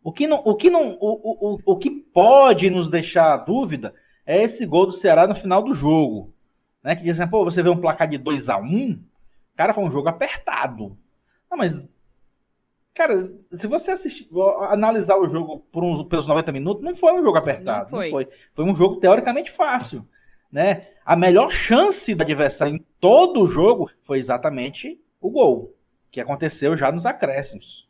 O 0.04 0.12
que, 0.12 0.28
não, 0.28 0.41
o, 0.43 0.54
que 0.54 0.70
não, 0.70 0.97
o, 0.99 1.56
o, 1.56 1.60
o 1.66 1.78
que 1.78 1.89
pode 1.89 2.70
nos 2.70 2.89
deixar 2.89 3.38
dúvida 3.38 3.95
é 4.26 4.43
esse 4.43 4.66
gol 4.66 4.86
do 4.86 4.91
Ceará 4.91 5.26
no 5.26 5.34
final 5.34 5.64
do 5.64 5.74
jogo. 5.74 6.34
Né? 6.84 6.93
Que 6.95 7.04
dizem, 7.04 7.28
pô, 7.28 7.45
você 7.45 7.64
vê 7.64 7.70
um 7.70 7.80
placar 7.80 8.08
de 8.08 8.18
2 8.18 8.49
a 8.49 8.58
1 8.58 8.64
um, 8.64 9.01
cara, 9.56 9.74
foi 9.74 9.84
um 9.84 9.91
jogo 9.91 10.10
apertado. 10.10 10.97
Não, 11.49 11.58
mas, 11.58 11.88
cara, 12.93 13.16
se 13.49 13.66
você 13.66 13.91
assistir, 13.91 14.28
analisar 14.70 15.18
o 15.18 15.30
jogo 15.30 15.60
por 15.72 15.86
um, 15.86 16.04
pelos 16.04 16.28
90 16.28 16.51
minutos, 16.51 16.84
não 16.84 16.93
foi 16.93 17.14
um 17.14 17.24
jogo 17.24 17.38
apertado. 17.38 17.84
Não 17.84 17.89
foi. 17.89 18.06
Não 18.06 18.12
foi. 18.12 18.28
foi 18.54 18.66
um 18.66 18.76
jogo 18.76 18.97
teoricamente 18.97 19.51
fácil. 19.51 20.06
Né? 20.51 20.82
A 21.06 21.16
melhor 21.16 21.49
chance 21.49 22.14
do 22.14 22.22
adversário 22.22 22.76
em 22.76 22.86
todo 22.99 23.41
o 23.41 23.47
jogo 23.47 23.89
foi 24.01 24.20
exatamente 24.20 25.01
o 25.22 25.32
gol, 25.32 25.74
que 26.12 26.20
aconteceu 26.20 26.76
já 26.76 26.91
nos 26.91 27.06
acréscimos 27.06 27.88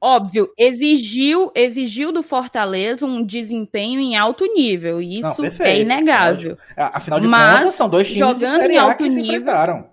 óbvio, 0.00 0.52
exigiu, 0.56 1.50
exigiu 1.54 2.12
do 2.12 2.22
Fortaleza 2.22 3.06
um 3.06 3.22
desempenho 3.22 4.00
em 4.00 4.16
alto 4.16 4.44
nível. 4.46 5.00
E 5.00 5.20
isso 5.20 5.42
Não, 5.42 5.66
é 5.66 5.80
inegável. 5.80 6.56
Afinal 6.76 7.20
de 7.20 7.26
mas, 7.26 7.58
contas, 7.60 7.74
são 7.74 7.88
dois 7.88 8.08
times 8.08 8.38
jogando 8.38 8.70
em 8.70 8.76
alto 8.78 9.04
nível. 9.04 9.86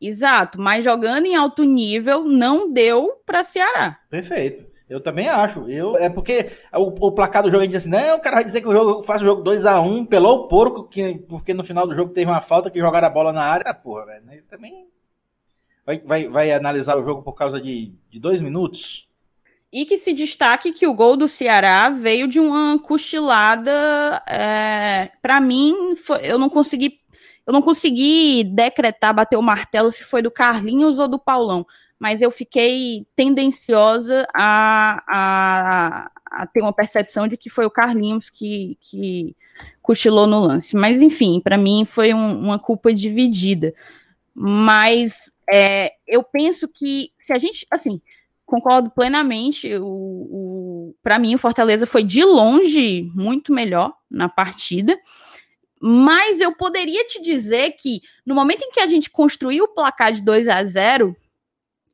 Exato, 0.00 0.58
mas 0.58 0.82
jogando 0.82 1.26
em 1.26 1.36
alto 1.36 1.62
nível 1.62 2.24
não 2.24 2.72
deu 2.72 3.20
para 3.26 3.44
Ceará. 3.44 3.98
Perfeito. 4.08 4.70
Eu 4.88 5.00
também 5.00 5.28
acho. 5.28 5.68
Eu, 5.68 5.96
é 5.96 6.08
porque 6.08 6.50
o, 6.74 7.06
o 7.06 7.12
placar 7.12 7.44
do 7.44 7.48
jogo 7.48 7.60
a 7.60 7.64
gente 7.64 7.72
diz 7.72 7.82
assim, 7.82 7.90
não, 7.90 8.16
o 8.16 8.20
cara 8.20 8.36
vai 8.36 8.44
dizer 8.44 8.60
que 8.60 8.66
o 8.66 8.72
jogo 8.72 9.02
faz 9.02 9.22
o 9.22 9.24
jogo 9.24 9.42
2 9.42 9.64
a 9.64 9.80
1 9.80 9.86
um, 9.86 10.04
pelou 10.04 10.38
o 10.38 10.48
porco, 10.48 10.88
que, 10.88 11.18
porque 11.28 11.54
no 11.54 11.62
final 11.62 11.86
do 11.86 11.94
jogo 11.94 12.12
teve 12.12 12.28
uma 12.28 12.40
falta 12.40 12.70
que 12.70 12.80
jogaram 12.80 13.06
a 13.06 13.10
bola 13.10 13.32
na 13.32 13.44
área. 13.44 13.62
Ah, 13.68 13.74
porra, 13.74 14.06
velho. 14.06 14.24
Né? 14.24 14.40
Também 14.48 14.88
vai, 15.90 15.98
vai, 15.98 16.28
vai 16.28 16.52
analisar 16.52 16.96
o 16.96 17.04
jogo 17.04 17.22
por 17.22 17.32
causa 17.32 17.60
de, 17.60 17.92
de 18.10 18.20
dois 18.20 18.40
minutos? 18.40 19.08
E 19.72 19.86
que 19.86 19.98
se 19.98 20.12
destaque 20.12 20.72
que 20.72 20.86
o 20.86 20.94
gol 20.94 21.16
do 21.16 21.28
Ceará 21.28 21.90
veio 21.90 22.26
de 22.26 22.40
uma 22.40 22.78
cochilada. 22.78 24.22
É, 24.28 25.10
para 25.22 25.40
mim, 25.40 25.94
foi, 25.96 26.18
eu 26.22 26.38
não 26.38 26.48
consegui. 26.48 26.98
Eu 27.46 27.52
não 27.52 27.62
consegui 27.62 28.44
decretar, 28.44 29.14
bater 29.14 29.36
o 29.36 29.42
martelo 29.42 29.90
se 29.90 30.04
foi 30.04 30.22
do 30.22 30.30
Carlinhos 30.30 30.98
ou 30.98 31.08
do 31.08 31.18
Paulão, 31.18 31.66
mas 31.98 32.22
eu 32.22 32.30
fiquei 32.30 33.06
tendenciosa 33.16 34.26
a, 34.36 35.02
a, 35.08 36.10
a 36.30 36.46
ter 36.46 36.60
uma 36.60 36.72
percepção 36.72 37.26
de 37.26 37.36
que 37.36 37.50
foi 37.50 37.64
o 37.64 37.70
Carlinhos 37.70 38.30
que, 38.30 38.76
que 38.80 39.34
cochilou 39.82 40.26
no 40.26 40.38
lance. 40.38 40.76
Mas, 40.76 41.00
enfim, 41.00 41.40
para 41.40 41.56
mim 41.56 41.84
foi 41.84 42.14
um, 42.14 42.38
uma 42.38 42.58
culpa 42.58 42.92
dividida. 42.92 43.74
Mas 44.34 45.32
é, 45.52 45.92
eu 46.06 46.22
penso 46.22 46.68
que 46.68 47.10
se 47.18 47.32
a 47.32 47.38
gente, 47.38 47.66
assim, 47.70 48.00
concordo 48.46 48.90
plenamente, 48.90 49.72
o, 49.76 49.84
o 49.84 50.94
para 51.02 51.18
mim 51.18 51.34
o 51.34 51.38
Fortaleza 51.38 51.86
foi 51.86 52.02
de 52.02 52.24
longe 52.24 53.10
muito 53.14 53.52
melhor 53.52 53.92
na 54.10 54.28
partida. 54.28 54.98
Mas 55.80 56.40
eu 56.40 56.54
poderia 56.54 57.04
te 57.06 57.22
dizer 57.22 57.72
que 57.72 58.02
no 58.26 58.34
momento 58.34 58.62
em 58.62 58.70
que 58.70 58.80
a 58.80 58.86
gente 58.86 59.08
construiu 59.08 59.64
o 59.64 59.74
placar 59.74 60.12
de 60.12 60.20
2 60.20 60.48
a 60.48 60.62
0 60.62 61.16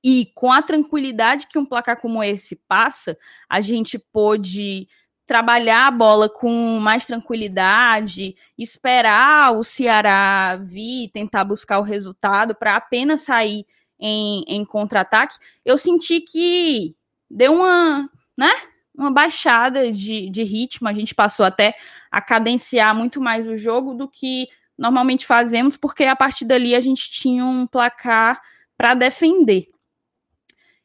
e 0.02 0.26
com 0.34 0.50
a 0.50 0.60
tranquilidade 0.60 1.46
que 1.46 1.58
um 1.58 1.64
placar 1.64 2.00
como 2.00 2.22
esse 2.22 2.56
passa, 2.68 3.16
a 3.48 3.60
gente 3.60 3.98
pôde 3.98 4.88
trabalhar 5.26 5.88
a 5.88 5.90
bola 5.90 6.28
com 6.28 6.78
mais 6.78 7.04
tranquilidade, 7.04 8.36
esperar 8.56 9.52
o 9.52 9.64
Ceará 9.64 10.56
vir 10.56 11.10
tentar 11.10 11.44
buscar 11.44 11.78
o 11.80 11.82
resultado 11.82 12.54
para 12.54 12.76
apenas 12.76 13.22
sair 13.22 13.66
em, 13.98 14.44
em 14.46 14.64
contra-ataque, 14.64 15.36
eu 15.64 15.76
senti 15.76 16.20
que 16.20 16.94
deu 17.30 17.54
uma, 17.54 18.08
né, 18.36 18.50
uma 18.94 19.10
baixada 19.10 19.90
de, 19.90 20.30
de 20.30 20.42
ritmo, 20.44 20.88
a 20.88 20.92
gente 20.92 21.14
passou 21.14 21.44
até 21.44 21.74
a 22.10 22.20
cadenciar 22.20 22.94
muito 22.94 23.20
mais 23.20 23.48
o 23.48 23.56
jogo 23.56 23.94
do 23.94 24.08
que 24.08 24.46
normalmente 24.78 25.26
fazemos, 25.26 25.76
porque 25.76 26.04
a 26.04 26.14
partir 26.14 26.44
dali 26.44 26.74
a 26.74 26.80
gente 26.80 27.10
tinha 27.10 27.44
um 27.44 27.66
placar 27.66 28.40
para 28.76 28.94
defender. 28.94 29.68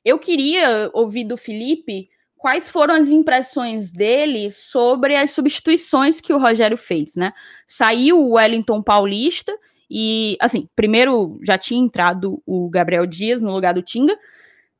Eu 0.03 0.17
queria 0.17 0.89
ouvir 0.93 1.25
do 1.25 1.37
Felipe 1.37 2.09
quais 2.41 2.67
foram 2.67 2.95
as 2.95 3.07
impressões 3.09 3.91
dele 3.91 4.49
sobre 4.49 5.15
as 5.15 5.29
substituições 5.29 6.19
que 6.19 6.33
o 6.33 6.39
Rogério 6.39 6.75
fez, 6.75 7.15
né? 7.15 7.31
Saiu 7.67 8.17
o 8.17 8.31
Wellington 8.31 8.81
Paulista 8.81 9.55
e, 9.87 10.37
assim, 10.41 10.67
primeiro 10.75 11.39
já 11.43 11.55
tinha 11.55 11.79
entrado 11.79 12.41
o 12.43 12.67
Gabriel 12.67 13.05
Dias 13.05 13.43
no 13.43 13.51
lugar 13.51 13.75
do 13.75 13.83
Tinga, 13.83 14.17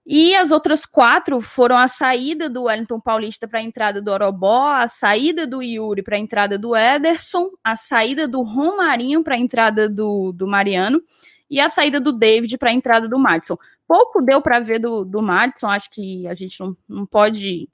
e 0.04 0.34
as 0.34 0.50
outras 0.50 0.88
quatro 0.88 1.40
foram 1.40 1.78
a 1.78 1.88
saída 1.88 2.50
do 2.50 2.64
Wellington 2.64 3.00
Paulista 3.00 3.48
para 3.48 3.60
a 3.60 3.64
entrada 3.64 4.02
do 4.02 4.10
Orobó, 4.10 4.72
a 4.72 4.88
saída 4.88 5.46
do 5.46 5.62
Yuri 5.62 6.02
para 6.02 6.16
a 6.16 6.20
entrada 6.20 6.58
do 6.58 6.76
Ederson, 6.76 7.52
a 7.64 7.76
saída 7.76 8.28
do 8.28 8.42
Romarinho 8.42 9.24
para 9.24 9.36
a 9.36 9.40
entrada 9.40 9.88
do, 9.88 10.32
do 10.32 10.48
Mariano 10.48 11.00
e 11.48 11.60
a 11.60 11.70
saída 11.70 12.00
do 12.00 12.12
David 12.12 12.58
para 12.58 12.72
a 12.72 12.74
entrada 12.74 13.08
do 13.08 13.20
Madison. 13.20 13.58
Pouco 13.92 14.22
deu 14.22 14.42
para 14.42 14.62
ver 14.62 14.80
do, 14.80 15.04
do 15.04 15.22
Madison, 15.22 15.68
acho 15.68 15.90
que 15.90 16.26
a 16.26 16.34
gente 16.34 16.58
não, 16.62 16.78
não 16.88 17.06
pode 17.06 17.68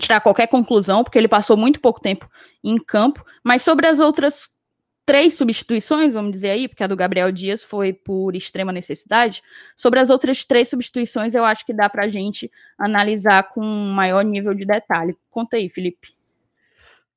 tirar 0.00 0.20
qualquer 0.20 0.48
conclusão, 0.48 1.04
porque 1.04 1.16
ele 1.16 1.28
passou 1.28 1.56
muito 1.56 1.80
pouco 1.80 2.00
tempo 2.00 2.28
em 2.64 2.76
campo, 2.76 3.24
mas 3.44 3.62
sobre 3.62 3.86
as 3.86 4.00
outras 4.00 4.48
três 5.06 5.34
substituições, 5.34 6.12
vamos 6.12 6.32
dizer 6.32 6.50
aí, 6.50 6.66
porque 6.66 6.82
a 6.82 6.88
do 6.88 6.96
Gabriel 6.96 7.30
Dias 7.30 7.62
foi 7.62 7.92
por 7.92 8.34
extrema 8.34 8.72
necessidade. 8.72 9.40
Sobre 9.76 10.00
as 10.00 10.10
outras 10.10 10.44
três 10.44 10.68
substituições, 10.68 11.36
eu 11.36 11.44
acho 11.44 11.64
que 11.64 11.72
dá 11.72 11.88
para 11.88 12.06
a 12.06 12.08
gente 12.08 12.50
analisar 12.76 13.44
com 13.50 13.60
um 13.60 13.92
maior 13.92 14.24
nível 14.24 14.52
de 14.52 14.66
detalhe. 14.66 15.16
Conta 15.30 15.56
aí, 15.56 15.70
Felipe. 15.70 16.08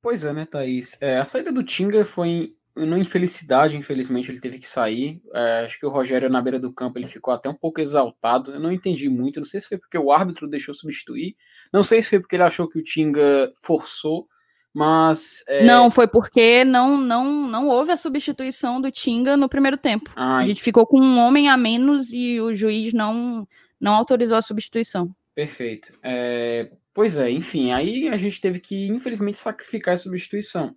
Pois 0.00 0.24
é, 0.24 0.32
né, 0.32 0.46
Thaís? 0.46 0.96
É, 1.00 1.18
a 1.18 1.24
saída 1.24 1.50
do 1.50 1.64
Tinga 1.64 2.04
foi 2.04 2.54
uma 2.74 2.98
infelicidade, 2.98 3.76
infelizmente 3.76 4.30
ele 4.30 4.40
teve 4.40 4.58
que 4.58 4.66
sair. 4.66 5.20
É, 5.34 5.64
acho 5.64 5.78
que 5.78 5.86
o 5.86 5.90
Rogério 5.90 6.30
na 6.30 6.40
beira 6.40 6.58
do 6.58 6.72
campo 6.72 6.98
ele 6.98 7.06
ficou 7.06 7.32
até 7.32 7.48
um 7.48 7.54
pouco 7.54 7.80
exaltado. 7.80 8.52
Eu 8.52 8.60
não 8.60 8.72
entendi 8.72 9.08
muito, 9.08 9.40
não 9.40 9.46
sei 9.46 9.60
se 9.60 9.68
foi 9.68 9.78
porque 9.78 9.98
o 9.98 10.10
árbitro 10.10 10.48
deixou 10.48 10.74
substituir, 10.74 11.36
não 11.72 11.84
sei 11.84 12.02
se 12.02 12.08
foi 12.08 12.20
porque 12.20 12.36
ele 12.36 12.42
achou 12.42 12.68
que 12.68 12.78
o 12.78 12.82
Tinga 12.82 13.52
forçou. 13.56 14.26
Mas. 14.74 15.44
É... 15.48 15.64
Não, 15.64 15.90
foi 15.90 16.08
porque 16.08 16.64
não, 16.64 16.96
não, 16.96 17.46
não 17.46 17.68
houve 17.68 17.92
a 17.92 17.96
substituição 17.96 18.80
do 18.80 18.90
Tinga 18.90 19.36
no 19.36 19.48
primeiro 19.48 19.76
tempo. 19.76 20.10
a 20.16 20.46
gente 20.46 20.62
ficou 20.62 20.86
com 20.86 20.98
um 20.98 21.18
homem 21.18 21.48
a 21.50 21.56
menos 21.58 22.10
e 22.10 22.40
o 22.40 22.54
juiz 22.54 22.94
não, 22.94 23.46
não 23.78 23.94
autorizou 23.94 24.36
a 24.36 24.42
substituição. 24.42 25.14
Perfeito. 25.34 25.92
É... 26.02 26.70
Pois 26.94 27.16
é, 27.16 27.30
enfim, 27.30 27.72
aí 27.72 28.08
a 28.08 28.18
gente 28.18 28.38
teve 28.38 28.60
que, 28.60 28.86
infelizmente, 28.88 29.38
sacrificar 29.38 29.94
a 29.94 29.96
substituição. 29.96 30.76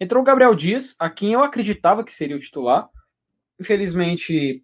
Entrou 0.00 0.22
o 0.22 0.24
Gabriel 0.26 0.54
Dias, 0.54 0.94
a 0.98 1.08
quem 1.08 1.32
eu 1.32 1.42
acreditava 1.42 2.04
que 2.04 2.12
seria 2.12 2.36
o 2.36 2.40
titular. 2.40 2.88
Infelizmente, 3.60 4.62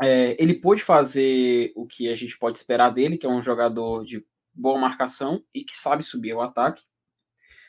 é, 0.00 0.36
ele 0.42 0.54
pôde 0.54 0.82
fazer 0.82 1.72
o 1.76 1.86
que 1.86 2.08
a 2.08 2.14
gente 2.14 2.38
pode 2.38 2.58
esperar 2.58 2.90
dele, 2.90 3.18
que 3.18 3.26
é 3.26 3.28
um 3.28 3.42
jogador 3.42 4.04
de 4.04 4.24
boa 4.54 4.78
marcação 4.78 5.42
e 5.54 5.64
que 5.64 5.76
sabe 5.76 6.02
subir 6.02 6.32
ao 6.32 6.42
ataque. 6.42 6.82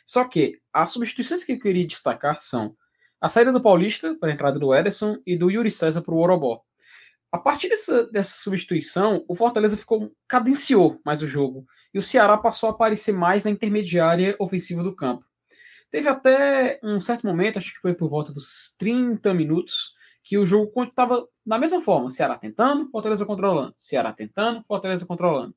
Só 0.06 0.24
que 0.26 0.60
as 0.72 0.92
substituições 0.92 1.44
que 1.44 1.54
eu 1.54 1.60
queria 1.60 1.88
destacar 1.88 2.40
são 2.40 2.76
a 3.22 3.30
saída 3.30 3.52
do 3.52 3.62
Paulista 3.62 4.16
para 4.16 4.30
a 4.30 4.34
entrada 4.34 4.60
do 4.60 4.74
Ederson 4.74 5.18
e 5.26 5.38
do 5.38 5.50
Yuri 5.50 5.72
César 5.72 6.02
para 6.02 6.14
o 6.14 6.20
Orobó. 6.20 6.62
A 7.32 7.38
partir 7.38 7.70
dessa, 7.70 8.06
dessa 8.08 8.38
substituição, 8.40 9.24
o 9.28 9.34
Fortaleza 9.34 9.78
ficou 9.78 10.12
cadenciou 10.28 11.00
mais 11.06 11.22
o 11.22 11.28
jogo 11.28 11.66
e 11.94 11.98
o 11.98 12.02
Ceará 12.02 12.38
passou 12.38 12.70
a 12.70 12.74
aparecer 12.74 13.14
mais 13.14 13.46
na 13.46 13.52
intermediária 13.52 14.36
ofensiva 14.40 14.84
do 14.84 14.96
campo. 14.96 15.26
Teve 15.94 16.10
até 16.10 16.80
um 16.82 17.00
certo 17.00 17.24
momento, 17.24 17.60
acho 17.60 17.72
que 17.72 17.80
foi 17.80 17.94
por 17.94 18.10
volta 18.10 18.34
dos 18.34 18.74
30 18.80 19.32
minutos, 19.32 19.94
que 20.24 20.40
o 20.40 20.44
jogo 20.44 20.72
estava 20.82 21.24
da 21.46 21.60
mesma 21.60 21.80
forma: 21.80 22.10
Ceará 22.10 22.36
tentando, 22.36 22.90
Fortaleza 22.90 23.24
controlando, 23.28 23.76
Ceará 23.78 24.12
tentando, 24.12 24.64
Fortaleza 24.64 25.06
controlando. 25.06 25.56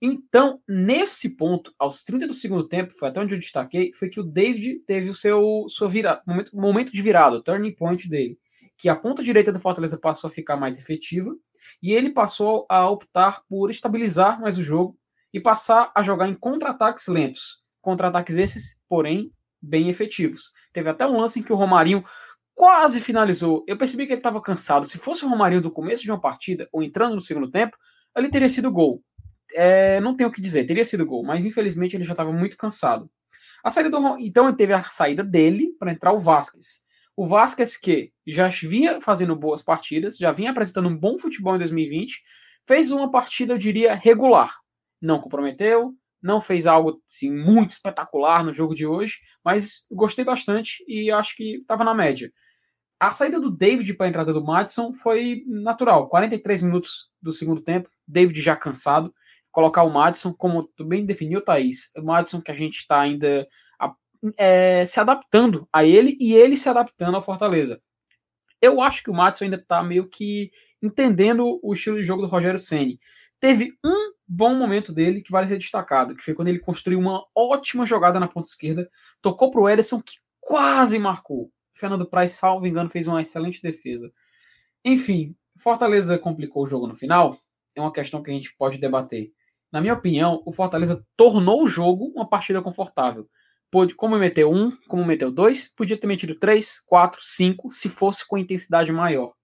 Então, 0.00 0.62
nesse 0.66 1.36
ponto, 1.36 1.74
aos 1.78 2.02
30 2.04 2.26
do 2.26 2.32
segundo 2.32 2.66
tempo, 2.66 2.94
foi 2.94 3.10
até 3.10 3.20
onde 3.20 3.34
eu 3.34 3.38
destaquei, 3.38 3.92
foi 3.92 4.08
que 4.08 4.18
o 4.18 4.22
David 4.22 4.78
teve 4.86 5.10
o 5.10 5.14
seu, 5.14 5.66
seu 5.68 5.90
vira, 5.90 6.22
momento, 6.26 6.56
momento 6.56 6.90
de 6.90 7.02
virada, 7.02 7.36
o 7.36 7.42
turning 7.42 7.74
point 7.74 8.08
dele. 8.08 8.38
Que 8.78 8.88
a 8.88 8.96
ponta 8.96 9.22
direita 9.22 9.52
do 9.52 9.60
Fortaleza 9.60 9.98
passou 9.98 10.28
a 10.28 10.30
ficar 10.30 10.56
mais 10.56 10.78
efetiva 10.78 11.36
e 11.82 11.92
ele 11.92 12.14
passou 12.14 12.64
a 12.70 12.88
optar 12.88 13.42
por 13.46 13.70
estabilizar 13.70 14.40
mais 14.40 14.56
o 14.56 14.62
jogo 14.62 14.98
e 15.34 15.38
passar 15.38 15.92
a 15.94 16.02
jogar 16.02 16.28
em 16.28 16.34
contra-ataques 16.34 17.08
lentos. 17.08 17.62
Contra-ataques 17.82 18.38
esses, 18.38 18.80
porém, 18.88 19.30
bem 19.66 19.88
efetivos. 19.88 20.52
Teve 20.72 20.88
até 20.88 21.06
um 21.06 21.20
lance 21.20 21.40
em 21.40 21.42
que 21.42 21.52
o 21.52 21.56
Romarinho 21.56 22.04
quase 22.54 23.00
finalizou. 23.00 23.64
Eu 23.66 23.76
percebi 23.76 24.06
que 24.06 24.12
ele 24.12 24.20
estava 24.20 24.40
cansado. 24.40 24.86
Se 24.86 24.98
fosse 24.98 25.24
o 25.24 25.28
Romarinho 25.28 25.60
do 25.60 25.70
começo 25.70 26.02
de 26.02 26.10
uma 26.10 26.20
partida 26.20 26.68
ou 26.72 26.82
entrando 26.82 27.14
no 27.14 27.20
segundo 27.20 27.50
tempo, 27.50 27.76
ele 28.16 28.30
teria 28.30 28.48
sido 28.48 28.70
gol 28.70 29.02
é, 29.54 30.00
não 30.00 30.16
tenho 30.16 30.28
o 30.28 30.32
que 30.32 30.40
dizer, 30.40 30.66
teria 30.66 30.84
sido 30.84 31.06
gol, 31.06 31.24
mas 31.24 31.44
infelizmente 31.44 31.96
ele 31.96 32.04
já 32.04 32.12
estava 32.12 32.32
muito 32.32 32.56
cansado. 32.56 33.10
A 33.62 33.70
saída 33.70 33.90
do, 33.90 34.18
então 34.18 34.52
teve 34.54 34.72
a 34.72 34.82
saída 34.84 35.22
dele 35.24 35.74
para 35.78 35.92
entrar 35.92 36.12
o 36.12 36.18
Vasquez. 36.18 36.84
O 37.16 37.26
Vasquez 37.26 37.76
que 37.76 38.12
já 38.26 38.48
vinha 38.48 39.00
fazendo 39.00 39.34
boas 39.34 39.62
partidas, 39.62 40.16
já 40.16 40.32
vinha 40.32 40.50
apresentando 40.50 40.88
um 40.88 40.96
bom 40.96 41.18
futebol 41.18 41.56
em 41.56 41.58
2020, 41.58 42.22
fez 42.66 42.90
uma 42.90 43.10
partida, 43.10 43.54
eu 43.54 43.58
diria, 43.58 43.94
regular. 43.94 44.56
Não 45.00 45.20
comprometeu, 45.20 45.94
não 46.26 46.40
fez 46.40 46.66
algo 46.66 47.00
assim, 47.08 47.32
muito 47.32 47.70
espetacular 47.70 48.44
no 48.44 48.52
jogo 48.52 48.74
de 48.74 48.84
hoje, 48.84 49.20
mas 49.44 49.86
gostei 49.90 50.24
bastante 50.24 50.84
e 50.88 51.08
acho 51.10 51.36
que 51.36 51.58
estava 51.58 51.84
na 51.84 51.94
média. 51.94 52.32
A 52.98 53.12
saída 53.12 53.38
do 53.38 53.50
David 53.50 53.94
para 53.94 54.06
a 54.06 54.08
entrada 54.08 54.32
do 54.32 54.44
Madison 54.44 54.92
foi 54.92 55.44
natural. 55.46 56.08
43 56.08 56.62
minutos 56.62 57.10
do 57.22 57.30
segundo 57.30 57.60
tempo, 57.60 57.88
David 58.08 58.40
já 58.40 58.56
cansado 58.56 59.14
colocar 59.52 59.84
o 59.84 59.90
Madison, 59.90 60.34
como 60.34 60.64
tu 60.64 60.84
bem 60.84 61.06
definiu, 61.06 61.40
Thaís, 61.40 61.90
o 61.96 62.02
Madison 62.02 62.42
que 62.42 62.50
a 62.50 62.54
gente 62.54 62.76
está 62.76 63.00
ainda 63.00 63.48
é, 64.36 64.84
se 64.84 65.00
adaptando 65.00 65.66
a 65.72 65.84
ele 65.84 66.16
e 66.20 66.34
ele 66.34 66.56
se 66.56 66.68
adaptando 66.68 67.14
ao 67.14 67.22
Fortaleza. 67.22 67.80
Eu 68.60 68.82
acho 68.82 69.02
que 69.02 69.10
o 69.10 69.14
Madison 69.14 69.44
ainda 69.44 69.56
está 69.56 69.82
meio 69.82 70.08
que 70.08 70.50
entendendo 70.82 71.58
o 71.62 71.72
estilo 71.72 71.96
de 71.96 72.02
jogo 72.02 72.22
do 72.22 72.28
Rogério 72.28 72.58
Ceni. 72.58 72.98
Teve 73.46 73.78
um 73.84 74.12
bom 74.26 74.56
momento 74.56 74.92
dele 74.92 75.22
que 75.22 75.30
vale 75.30 75.46
ser 75.46 75.56
destacado, 75.56 76.16
que 76.16 76.24
foi 76.24 76.34
quando 76.34 76.48
ele 76.48 76.58
construiu 76.58 76.98
uma 76.98 77.24
ótima 77.32 77.86
jogada 77.86 78.18
na 78.18 78.26
ponta 78.26 78.48
esquerda, 78.48 78.90
tocou 79.22 79.52
para 79.52 79.60
o 79.60 79.68
Ederson, 79.68 80.02
que 80.02 80.16
quase 80.40 80.98
marcou. 80.98 81.52
Fernando 81.72 82.04
Praz, 82.04 82.32
salvo 82.32 82.66
engano, 82.66 82.88
fez 82.88 83.06
uma 83.06 83.22
excelente 83.22 83.62
defesa. 83.62 84.12
Enfim, 84.84 85.36
Fortaleza 85.56 86.18
complicou 86.18 86.64
o 86.64 86.66
jogo 86.66 86.88
no 86.88 86.94
final. 86.96 87.38
É 87.72 87.80
uma 87.80 87.92
questão 87.92 88.20
que 88.20 88.32
a 88.32 88.34
gente 88.34 88.52
pode 88.56 88.78
debater. 88.78 89.30
Na 89.70 89.80
minha 89.80 89.94
opinião, 89.94 90.42
o 90.44 90.50
Fortaleza 90.50 91.06
tornou 91.16 91.62
o 91.62 91.68
jogo 91.68 92.06
uma 92.16 92.28
partida 92.28 92.60
confortável. 92.60 93.28
Pôde, 93.70 93.94
como 93.94 94.18
meteu 94.18 94.52
um, 94.52 94.76
como 94.88 95.04
meteu 95.04 95.30
dois, 95.30 95.68
podia 95.68 95.96
ter 95.96 96.08
metido 96.08 96.34
três, 96.34 96.80
quatro, 96.80 97.20
cinco, 97.22 97.70
se 97.70 97.88
fosse 97.88 98.26
com 98.26 98.36
intensidade 98.36 98.90
maior. 98.90 99.34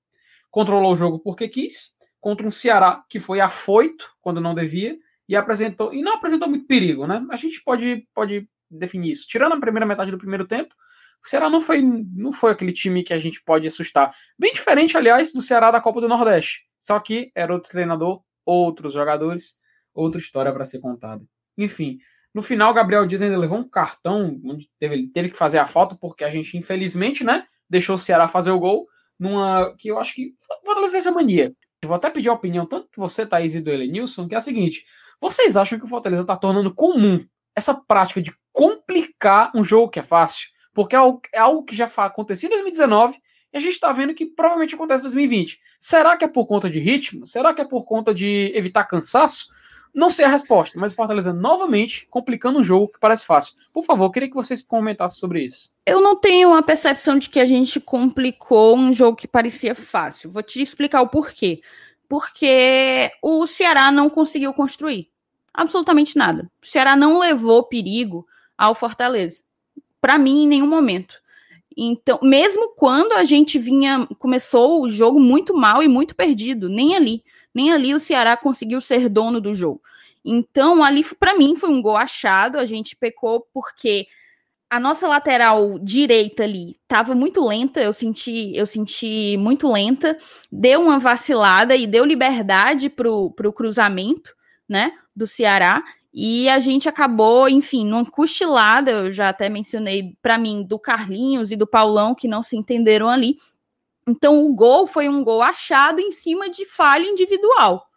Controlou 0.51 0.91
o 0.91 0.97
jogo 0.97 1.21
porque 1.21 1.47
quis, 1.47 1.95
contra 2.23 2.47
um 2.47 2.51
Ceará 2.51 3.05
que 3.11 3.21
foi 3.21 3.41
afoito 3.41 4.09
quando 4.23 4.41
não 4.41 4.55
devia 4.55 4.97
e 5.29 5.37
apresentou 5.37 5.93
e 5.93 6.01
não 6.01 6.15
apresentou 6.15 6.49
muito 6.49 6.67
perigo, 6.67 7.07
né? 7.07 7.23
A 7.31 7.37
gente 7.37 7.63
pode, 7.63 8.09
pode 8.15 8.49
definir 8.71 9.11
isso. 9.11 9.27
Tirando 9.29 9.53
a 9.53 9.61
primeira 9.61 9.85
metade 9.85 10.11
do 10.11 10.17
primeiro 10.17 10.47
tempo, 10.47 10.75
o 11.23 11.29
Ceará 11.29 11.51
não 11.51 11.61
foi, 11.61 11.83
não 11.83 12.33
foi 12.33 12.53
aquele 12.53 12.73
time 12.73 13.03
que 13.03 13.13
a 13.13 13.19
gente 13.19 13.43
pode 13.45 13.67
assustar. 13.67 14.15
Bem 14.39 14.55
diferente, 14.55 14.97
aliás, 14.97 15.35
do 15.35 15.43
Ceará 15.43 15.71
da 15.71 15.81
Copa 15.81 16.01
do 16.01 16.09
Nordeste. 16.09 16.63
Só 16.79 16.99
que 16.99 17.31
era 17.35 17.53
outro 17.53 17.71
treinador, 17.71 18.23
outros 18.47 18.95
jogadores 18.95 19.61
outra 19.95 20.21
história 20.21 20.53
para 20.53 20.65
ser 20.65 20.81
contada. 20.81 21.23
Enfim, 21.57 21.99
no 22.33 22.43
final, 22.43 22.73
Gabriel 22.73 23.07
Dias 23.07 23.23
ainda 23.23 23.37
levou 23.37 23.59
um 23.59 23.69
cartão, 23.69 24.41
onde 24.45 24.71
teve, 24.79 25.09
teve 25.09 25.29
que 25.29 25.37
fazer 25.37 25.59
a 25.59 25.67
falta, 25.67 25.95
porque 25.95 26.25
a 26.25 26.31
gente, 26.31 26.57
infelizmente, 26.57 27.25
né, 27.25 27.47
deixou 27.69 27.97
o 27.97 27.99
Ceará 27.99 28.27
fazer 28.27 28.51
o 28.51 28.59
gol, 28.59 28.87
numa 29.19 29.75
que 29.77 29.89
eu 29.89 29.99
acho 29.99 30.15
que 30.15 30.35
fortalecer 30.65 31.01
essa 31.01 31.13
mania. 31.13 31.55
Vou 31.85 31.97
até 31.97 32.09
pedir 32.09 32.29
a 32.29 32.33
opinião, 32.33 32.65
tanto 32.65 32.89
você, 32.97 33.27
Thaís, 33.27 33.55
e 33.57 33.61
do 33.61 33.71
Elenilson, 33.71 34.29
que 34.29 34.35
é 34.35 34.39
a 34.39 34.41
seguinte: 34.41 34.85
vocês 35.21 35.57
acham 35.57 35.79
que 35.79 35.85
o 35.85 35.89
Fortaleza 35.89 36.23
está 36.23 36.37
tornando 36.37 36.73
comum 36.73 37.25
essa 37.57 37.75
prática 37.75 38.23
de 38.23 38.33
complicar 38.53 39.51
um 39.55 39.65
jogo 39.65 39.91
que 39.91 39.99
é 39.99 40.03
fácil? 40.03 40.49
Porque 40.73 40.95
é 40.95 40.99
algo, 40.99 41.21
é 41.33 41.39
algo 41.39 41.65
que 41.65 41.75
já 41.75 41.87
aconteceu 41.87 42.49
em 42.49 42.53
2019 42.53 43.19
e 43.53 43.57
a 43.57 43.61
gente 43.61 43.73
está 43.75 43.93
vendo 43.93 44.15
que 44.15 44.27
provavelmente 44.27 44.75
acontece 44.75 45.01
em 45.01 45.05
2020. 45.05 45.61
Será 45.81 46.17
que 46.17 46.25
é 46.25 46.29
por 46.29 46.47
conta 46.47 46.71
de 46.71 46.79
ritmo? 46.79 47.27
Será 47.27 47.53
que 47.53 47.61
é 47.61 47.65
por 47.65 47.85
conta 47.85 48.15
de 48.15 48.53
evitar 48.55 48.85
cansaço? 48.85 49.47
Não 49.95 50.09
sei 50.09 50.25
a 50.25 50.29
resposta, 50.29 50.79
mas 50.81 50.93
o 50.93 50.97
Fortaleza 50.97 51.33
novamente 51.33 52.07
complicando 52.11 52.59
um 52.59 52.63
jogo 52.63 52.89
que 52.89 52.99
parece 52.99 53.27
fácil. 53.27 53.55
Por 53.73 53.85
favor, 53.85 54.11
queria 54.11 54.29
que 54.29 54.35
vocês 54.35 54.63
comentassem 54.63 55.21
sobre 55.21 55.45
isso. 55.45 55.71
Eu 55.85 56.01
não 56.01 56.17
tenho 56.17 56.55
a 56.55 56.63
percepção 56.63 57.19
de 57.19 57.29
que 57.29 57.39
a 57.39 57.45
gente 57.45 57.79
complicou 57.79 58.77
um 58.77 58.93
jogo 58.93 59.17
que 59.17 59.29
parecia 59.29 59.75
fácil. 59.75 60.31
Vou 60.31 60.43
te 60.43 60.63
explicar 60.63 61.03
o 61.03 61.09
porquê. 61.09 61.61
Porque 62.09 63.11
o 63.23 63.47
Ceará 63.47 63.91
não 63.91 64.09
conseguiu 64.09 64.53
construir 64.53 65.13
absolutamente 65.53 66.17
nada. 66.17 66.51
O 66.63 66.67
Ceará 66.67 66.97
não 66.97 67.19
levou 67.19 67.63
perigo 67.65 68.27
ao 68.57 68.75
Fortaleza. 68.75 69.43
Para 70.01 70.19
mim, 70.19 70.45
em 70.45 70.49
nenhum 70.49 70.67
momento. 70.67 71.21
Então, 71.77 72.19
mesmo 72.23 72.75
quando 72.77 73.13
a 73.13 73.25
gente 73.25 73.59
vinha, 73.59 74.07
começou 74.19 74.83
o 74.83 74.91
jogo 74.91 75.21
muito 75.21 75.55
mal 75.55 75.83
e 75.83 75.89
muito 75.89 76.15
perdido, 76.15 76.69
nem 76.69 76.95
ali 76.95 77.25
nem 77.55 77.73
ali 77.73 77.95
o 77.95 78.01
Ceará 78.01 78.37
conseguiu 78.37 78.81
ser 78.81 79.09
dono 79.09 79.41
do 79.41 79.55
jogo. 79.55 79.81
Então, 80.25 80.83
ali, 80.85 81.05
para 81.19 81.37
mim, 81.37 81.57
foi 81.57 81.71
um 81.71 81.83
gol 81.83 81.97
achado. 81.97 82.59
A 82.59 82.67
gente 82.67 82.97
pecou 82.97 83.47
porque 83.53 84.07
a 84.71 84.81
nossa 84.81 85.07
lateral 85.07 85.79
direita 85.79 86.45
ali 86.45 86.77
estava 86.83 87.15
muito 87.15 87.47
lenta, 87.47 87.83
eu 87.83 87.93
senti, 87.93 88.57
eu 88.57 88.65
senti 88.67 89.37
muito 89.37 89.71
lenta, 89.71 90.17
deu 90.51 90.81
uma 90.81 90.99
vacilada 90.99 91.77
e 91.77 91.87
deu 91.87 92.07
liberdade 92.07 92.89
para 92.89 93.11
o 93.11 93.53
cruzamento, 93.53 94.35
né, 94.67 94.93
do 95.15 95.27
Ceará. 95.27 95.85
E 96.15 96.49
a 96.49 96.59
gente 96.59 96.89
acabou, 96.89 97.51
enfim, 97.51 97.85
numa 97.85 98.05
cochilada, 98.05 98.91
eu 98.91 99.13
já 99.13 99.29
até 99.29 99.51
mencionei 99.51 100.15
para 100.23 100.39
mim, 100.39 100.63
do 100.63 100.79
Carlinhos 100.79 101.51
e 101.51 101.57
do 101.57 101.67
Paulão, 101.67 102.15
que 102.15 102.27
não 102.27 102.43
se 102.43 102.57
entenderam 102.57 103.11
ali. 103.11 103.37
Então 104.07 104.45
o 104.45 104.55
gol 104.55 104.87
foi 104.87 105.09
um 105.09 105.23
gol 105.23 105.43
achado 105.43 106.01
em 106.01 106.11
cima 106.11 106.49
de 106.49 106.65
falha 106.65 107.07
individual. 107.07 107.89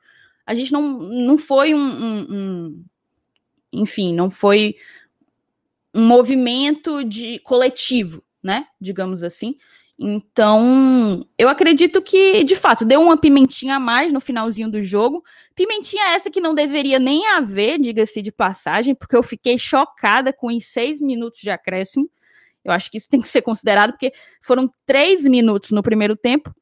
A 0.45 0.53
gente 0.53 0.71
não, 0.71 0.81
não 0.81 1.37
foi 1.37 1.73
um, 1.73 1.79
um, 1.79 2.27
um 2.29 2.85
enfim, 3.73 4.13
não 4.13 4.29
foi 4.29 4.75
um 5.93 6.05
movimento 6.05 7.03
de 7.03 7.39
coletivo, 7.39 8.23
né? 8.43 8.67
Digamos 8.79 9.23
assim. 9.23 9.55
Então, 9.97 11.25
eu 11.37 11.47
acredito 11.47 12.01
que, 12.01 12.43
de 12.43 12.55
fato, 12.55 12.83
deu 12.83 13.01
uma 13.01 13.15
pimentinha 13.15 13.77
a 13.77 13.79
mais 13.79 14.11
no 14.11 14.19
finalzinho 14.19 14.69
do 14.69 14.83
jogo. 14.83 15.23
Pimentinha 15.55 16.09
essa 16.09 16.29
que 16.29 16.41
não 16.41 16.53
deveria 16.53 16.99
nem 16.99 17.25
haver, 17.27 17.79
diga-se 17.79 18.21
de 18.21 18.31
passagem, 18.31 18.93
porque 18.93 19.15
eu 19.15 19.23
fiquei 19.23 19.57
chocada 19.57 20.33
com 20.33 20.47
os 20.47 20.65
seis 20.65 20.99
minutos 20.99 21.39
de 21.39 21.49
acréscimo. 21.49 22.09
Eu 22.65 22.71
acho 22.71 22.91
que 22.91 22.97
isso 22.97 23.07
tem 23.07 23.21
que 23.21 23.27
ser 23.27 23.43
considerado, 23.43 23.91
porque 23.91 24.11
foram 24.41 24.67
três 24.85 25.23
minutos 25.23 25.71
no 25.71 25.83
primeiro 25.83 26.15
tempo 26.15 26.53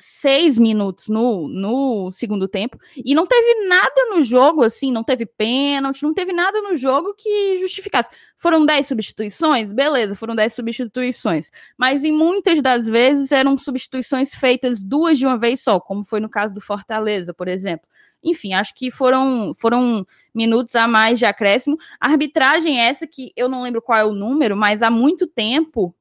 seis 0.00 0.56
minutos 0.56 1.08
no, 1.08 1.46
no 1.46 2.10
segundo 2.10 2.48
tempo 2.48 2.78
e 2.96 3.14
não 3.14 3.26
teve 3.26 3.66
nada 3.66 4.06
no 4.10 4.22
jogo, 4.22 4.62
assim, 4.62 4.90
não 4.90 5.04
teve 5.04 5.26
pênalti, 5.26 6.02
não 6.02 6.14
teve 6.14 6.32
nada 6.32 6.60
no 6.62 6.74
jogo 6.74 7.14
que 7.16 7.56
justificasse. 7.58 8.10
Foram 8.36 8.64
dez 8.64 8.86
substituições? 8.86 9.72
Beleza, 9.72 10.14
foram 10.14 10.34
dez 10.34 10.54
substituições. 10.54 11.50
Mas 11.76 12.02
em 12.02 12.12
muitas 12.12 12.62
das 12.62 12.86
vezes 12.86 13.30
eram 13.30 13.56
substituições 13.56 14.34
feitas 14.34 14.82
duas 14.82 15.18
de 15.18 15.26
uma 15.26 15.38
vez 15.38 15.60
só, 15.60 15.78
como 15.78 16.04
foi 16.04 16.20
no 16.20 16.30
caso 16.30 16.54
do 16.54 16.60
Fortaleza, 16.60 17.34
por 17.34 17.46
exemplo. 17.46 17.86
Enfim, 18.22 18.52
acho 18.52 18.74
que 18.74 18.90
foram, 18.90 19.52
foram 19.54 20.06
minutos 20.34 20.74
a 20.76 20.86
mais 20.86 21.18
de 21.18 21.24
acréscimo. 21.24 21.78
A 21.98 22.08
arbitragem 22.08 22.80
é 22.80 22.88
essa 22.88 23.06
que 23.06 23.32
eu 23.36 23.48
não 23.48 23.62
lembro 23.62 23.80
qual 23.82 23.98
é 23.98 24.04
o 24.04 24.12
número, 24.12 24.56
mas 24.56 24.82
há 24.82 24.90
muito 24.90 25.26
tempo 25.26 25.94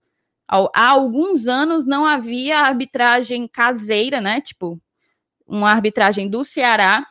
há 0.47 0.89
alguns 0.89 1.47
anos 1.47 1.85
não 1.85 2.05
havia 2.05 2.59
arbitragem 2.59 3.47
caseira, 3.47 4.19
né? 4.19 4.41
Tipo, 4.41 4.81
uma 5.47 5.71
arbitragem 5.71 6.27
do 6.27 6.43
Ceará 6.43 7.05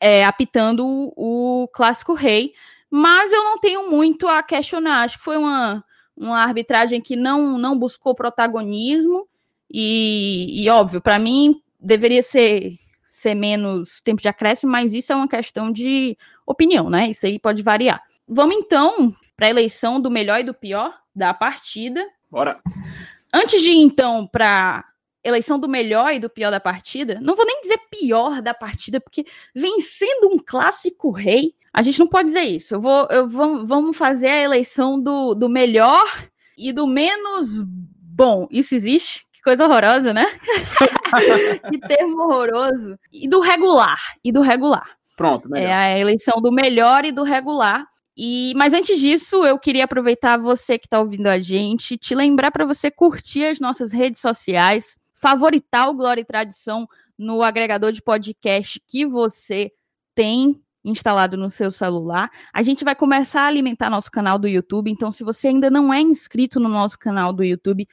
é, 0.00 0.24
apitando 0.24 0.84
o, 0.84 1.62
o 1.64 1.68
Clássico 1.68 2.14
Rei, 2.14 2.52
mas 2.90 3.32
eu 3.32 3.44
não 3.44 3.58
tenho 3.58 3.90
muito 3.90 4.26
a 4.28 4.42
questionar. 4.42 5.02
Acho 5.04 5.18
que 5.18 5.24
foi 5.24 5.36
uma, 5.36 5.84
uma 6.16 6.42
arbitragem 6.42 7.00
que 7.00 7.16
não, 7.16 7.58
não 7.58 7.78
buscou 7.78 8.14
protagonismo 8.14 9.28
e, 9.70 10.62
e 10.64 10.68
óbvio, 10.68 11.00
para 11.00 11.18
mim 11.18 11.60
deveria 11.78 12.22
ser, 12.22 12.76
ser 13.18 13.34
menos 13.34 14.00
tempo 14.00 14.20
de 14.22 14.28
acréscimo, 14.28 14.72
mas 14.72 14.92
isso 14.94 15.12
é 15.12 15.16
uma 15.16 15.28
questão 15.28 15.70
de 15.70 16.16
opinião, 16.46 16.88
né? 16.88 17.10
Isso 17.10 17.26
aí 17.26 17.38
pode 17.38 17.62
variar. 17.62 18.02
Vamos 18.26 18.56
então 18.56 19.14
para 19.36 19.46
a 19.46 19.50
eleição 19.50 20.00
do 20.00 20.10
melhor 20.10 20.40
e 20.40 20.44
do 20.44 20.54
pior 20.54 20.94
da 21.14 21.34
partida. 21.34 22.04
Bora. 22.30 22.60
Antes 23.32 23.62
de 23.62 23.70
ir, 23.70 23.78
então, 23.78 24.26
para 24.26 24.84
eleição 25.22 25.58
do 25.58 25.68
melhor 25.68 26.12
e 26.12 26.18
do 26.18 26.30
pior 26.30 26.50
da 26.50 26.60
partida, 26.60 27.18
não 27.20 27.34
vou 27.34 27.44
nem 27.44 27.60
dizer 27.62 27.78
pior 27.90 28.40
da 28.40 28.54
partida, 28.54 29.00
porque 29.00 29.26
vencendo 29.54 30.28
um 30.32 30.38
clássico 30.38 31.10
rei, 31.10 31.54
a 31.72 31.82
gente 31.82 31.98
não 31.98 32.06
pode 32.06 32.28
dizer 32.28 32.44
isso. 32.44 32.74
Eu 32.74 32.80
vou, 32.80 33.06
eu 33.10 33.28
vou, 33.28 33.66
vamos 33.66 33.96
fazer 33.96 34.28
a 34.28 34.42
eleição 34.42 35.00
do, 35.00 35.34
do 35.34 35.48
melhor 35.48 36.06
e 36.56 36.72
do 36.72 36.86
menos 36.86 37.62
bom. 37.64 38.48
Isso 38.50 38.74
existe? 38.74 39.27
Que 39.38 39.42
coisa 39.44 39.66
horrorosa, 39.66 40.12
né? 40.12 40.26
que 41.70 41.78
termo 41.78 42.24
horroroso. 42.24 42.98
E 43.12 43.28
do 43.28 43.38
regular. 43.38 44.00
E 44.24 44.32
do 44.32 44.40
regular. 44.40 44.96
Pronto, 45.16 45.48
melhor. 45.48 45.68
É 45.68 45.72
a 45.72 45.98
eleição 45.98 46.40
do 46.42 46.50
melhor 46.50 47.04
e 47.04 47.12
do 47.12 47.22
regular. 47.22 47.86
E, 48.16 48.52
mas 48.56 48.72
antes 48.74 48.98
disso, 48.98 49.44
eu 49.44 49.56
queria 49.56 49.84
aproveitar 49.84 50.36
você 50.38 50.76
que 50.76 50.86
está 50.86 50.98
ouvindo 50.98 51.28
a 51.28 51.38
gente, 51.38 51.96
te 51.96 52.16
lembrar 52.16 52.50
para 52.50 52.64
você 52.64 52.90
curtir 52.90 53.44
as 53.44 53.60
nossas 53.60 53.92
redes 53.92 54.20
sociais, 54.20 54.96
favoritar 55.14 55.88
o 55.88 55.94
Glória 55.94 56.20
e 56.20 56.24
Tradição 56.24 56.88
no 57.16 57.40
agregador 57.40 57.92
de 57.92 58.02
podcast 58.02 58.82
que 58.88 59.06
você 59.06 59.70
tem 60.16 60.60
instalado 60.84 61.36
no 61.36 61.48
seu 61.48 61.70
celular. 61.70 62.28
A 62.52 62.60
gente 62.60 62.84
vai 62.84 62.96
começar 62.96 63.42
a 63.42 63.46
alimentar 63.46 63.88
nosso 63.88 64.10
canal 64.10 64.36
do 64.36 64.48
YouTube, 64.48 64.90
então 64.90 65.12
se 65.12 65.22
você 65.22 65.46
ainda 65.46 65.70
não 65.70 65.94
é 65.94 66.00
inscrito 66.00 66.58
no 66.58 66.68
nosso 66.68 66.98
canal 66.98 67.32
do 67.32 67.44
YouTube, 67.44 67.86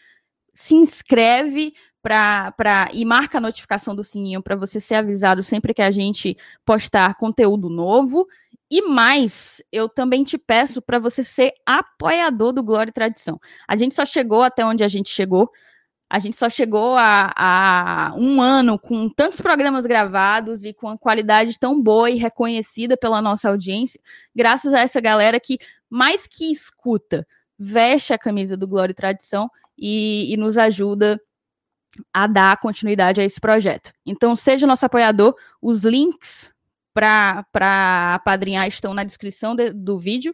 se 0.55 0.73
inscreve 0.73 1.73
para 2.01 2.87
e 2.93 3.03
marca 3.03 3.39
a 3.39 3.41
notificação 3.41 3.93
do 3.93 4.03
sininho 4.03 4.41
para 4.41 4.55
você 4.55 4.79
ser 4.79 4.95
avisado 4.95 5.43
sempre 5.43 5.73
que 5.73 5.81
a 5.81 5.91
gente 5.91 6.37
postar 6.63 7.15
conteúdo 7.15 7.69
novo. 7.69 8.25
E 8.71 8.81
mais, 8.81 9.61
eu 9.71 9.89
também 9.89 10.23
te 10.23 10.37
peço 10.37 10.81
para 10.81 10.97
você 10.97 11.23
ser 11.23 11.51
apoiador 11.65 12.53
do 12.53 12.63
Glória 12.63 12.89
e 12.89 12.93
Tradição. 12.93 13.39
A 13.67 13.75
gente 13.75 13.93
só 13.93 14.05
chegou 14.05 14.43
até 14.43 14.65
onde 14.65 14.83
a 14.83 14.87
gente 14.87 15.09
chegou. 15.09 15.51
A 16.09 16.19
gente 16.19 16.37
só 16.37 16.49
chegou 16.49 16.95
a, 16.95 17.31
a, 17.35 18.13
um 18.15 18.39
ano 18.39 18.79
com 18.79 19.09
tantos 19.09 19.41
programas 19.41 19.85
gravados 19.85 20.63
e 20.63 20.73
com 20.73 20.87
a 20.87 20.97
qualidade 20.97 21.59
tão 21.59 21.81
boa 21.81 22.09
e 22.09 22.15
reconhecida 22.15 22.95
pela 22.95 23.21
nossa 23.21 23.49
audiência, 23.49 23.99
graças 24.33 24.73
a 24.73 24.79
essa 24.79 25.01
galera 25.01 25.39
que, 25.39 25.57
mais 25.89 26.27
que 26.27 26.51
escuta, 26.51 27.27
veste 27.57 28.13
a 28.13 28.17
camisa 28.17 28.55
do 28.55 28.67
Glória 28.67 28.91
e 28.91 28.95
Tradição 28.95 29.49
e, 29.77 30.33
e 30.33 30.37
nos 30.37 30.57
ajuda 30.57 31.19
a 32.13 32.27
dar 32.27 32.57
continuidade 32.57 33.21
a 33.21 33.23
esse 33.23 33.39
projeto. 33.39 33.91
Então, 34.05 34.35
seja 34.35 34.67
nosso 34.67 34.85
apoiador, 34.85 35.35
os 35.61 35.83
links 35.83 36.53
para 36.93 38.15
apadrinhar 38.15 38.67
estão 38.67 38.93
na 38.93 39.03
descrição 39.03 39.55
de, 39.55 39.71
do 39.71 39.99
vídeo 39.99 40.33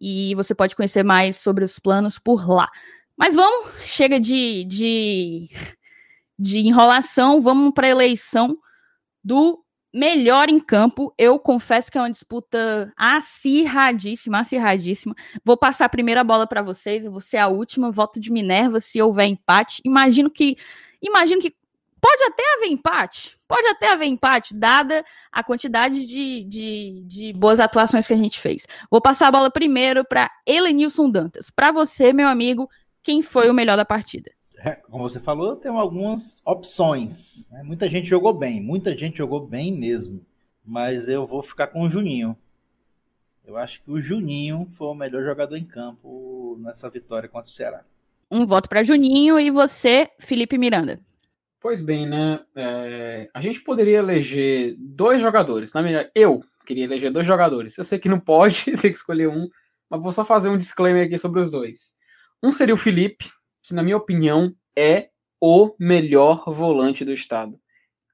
e 0.00 0.34
você 0.34 0.54
pode 0.54 0.74
conhecer 0.74 1.04
mais 1.04 1.36
sobre 1.36 1.64
os 1.64 1.78
planos 1.78 2.18
por 2.18 2.48
lá. 2.48 2.68
Mas 3.16 3.34
vamos, 3.34 3.70
chega 3.84 4.18
de, 4.18 4.64
de, 4.64 5.50
de 6.38 6.58
enrolação, 6.60 7.40
vamos 7.40 7.72
para 7.74 7.86
a 7.86 7.90
eleição 7.90 8.56
do 9.22 9.62
melhor 9.92 10.48
em 10.48 10.60
campo. 10.60 11.12
Eu 11.18 11.38
confesso 11.38 11.90
que 11.90 11.98
é 11.98 12.00
uma 12.00 12.10
disputa 12.10 12.92
acirradíssima, 12.96 14.40
acirradíssima. 14.40 15.14
Vou 15.44 15.56
passar 15.56 15.86
a 15.86 15.88
primeira 15.88 16.22
bola 16.24 16.46
para 16.46 16.62
vocês, 16.62 17.06
eu 17.06 17.12
vou 17.12 17.20
ser 17.20 17.38
a 17.38 17.48
última, 17.48 17.90
voto 17.90 18.20
de 18.20 18.32
Minerva 18.32 18.80
se 18.80 19.00
houver 19.00 19.26
empate. 19.26 19.82
Imagino 19.84 20.30
que 20.30 20.56
imagino 21.02 21.40
que 21.40 21.54
Pode 22.00 22.22
até 22.22 22.42
haver 22.56 22.68
empate, 22.68 23.38
pode 23.46 23.66
até 23.68 23.92
haver 23.92 24.06
empate, 24.06 24.54
dada 24.54 25.04
a 25.30 25.44
quantidade 25.44 26.06
de, 26.06 26.44
de, 26.44 27.02
de 27.06 27.32
boas 27.34 27.60
atuações 27.60 28.06
que 28.06 28.14
a 28.14 28.16
gente 28.16 28.40
fez. 28.40 28.66
Vou 28.90 29.02
passar 29.02 29.28
a 29.28 29.30
bola 29.30 29.50
primeiro 29.50 30.02
para 30.02 30.30
Elenilson 30.46 31.10
Dantas. 31.10 31.50
Para 31.50 31.70
você, 31.70 32.12
meu 32.12 32.26
amigo, 32.26 32.70
quem 33.02 33.20
foi 33.20 33.50
o 33.50 33.54
melhor 33.54 33.76
da 33.76 33.84
partida? 33.84 34.30
É, 34.62 34.72
como 34.76 35.08
você 35.08 35.18
falou, 35.18 35.56
tem 35.56 35.70
algumas 35.70 36.42
opções. 36.44 37.46
Né? 37.50 37.62
Muita 37.62 37.88
gente 37.88 38.06
jogou 38.06 38.34
bem, 38.34 38.60
muita 38.60 38.96
gente 38.96 39.16
jogou 39.16 39.46
bem 39.46 39.72
mesmo. 39.72 40.24
Mas 40.64 41.08
eu 41.08 41.26
vou 41.26 41.42
ficar 41.42 41.68
com 41.68 41.82
o 41.82 41.88
Juninho. 41.88 42.36
Eu 43.44 43.56
acho 43.56 43.82
que 43.82 43.90
o 43.90 44.00
Juninho 44.00 44.68
foi 44.72 44.88
o 44.88 44.94
melhor 44.94 45.24
jogador 45.24 45.56
em 45.56 45.64
campo 45.64 46.58
nessa 46.60 46.90
vitória 46.90 47.28
contra 47.28 47.48
o 47.48 47.52
Ceará. 47.52 47.84
Um 48.30 48.44
voto 48.44 48.68
para 48.68 48.82
Juninho 48.82 49.40
e 49.40 49.50
você, 49.50 50.08
Felipe 50.18 50.58
Miranda. 50.58 51.00
Pois 51.58 51.80
bem, 51.80 52.06
né? 52.06 52.40
É, 52.54 53.28
a 53.32 53.40
gente 53.40 53.62
poderia 53.62 53.98
eleger 53.98 54.76
dois 54.78 55.22
jogadores. 55.22 55.72
Na 55.72 55.82
verdade, 55.82 56.10
eu 56.14 56.44
queria 56.66 56.84
eleger 56.84 57.10
dois 57.10 57.26
jogadores. 57.26 57.76
Eu 57.76 57.84
sei 57.84 57.98
que 57.98 58.08
não 58.08 58.20
pode, 58.20 58.64
tem 58.80 58.90
que 58.90 58.96
escolher 58.96 59.28
um, 59.28 59.48
mas 59.88 60.02
vou 60.02 60.12
só 60.12 60.24
fazer 60.24 60.50
um 60.50 60.58
disclaimer 60.58 61.06
aqui 61.06 61.18
sobre 61.18 61.40
os 61.40 61.50
dois. 61.50 61.96
Um 62.42 62.52
seria 62.52 62.74
o 62.74 62.78
Felipe, 62.78 63.30
que, 63.62 63.74
na 63.74 63.82
minha 63.82 63.96
opinião, 63.96 64.54
é 64.76 65.10
o 65.40 65.74
melhor 65.78 66.44
volante 66.46 67.04
do 67.04 67.12
estado. 67.12 67.58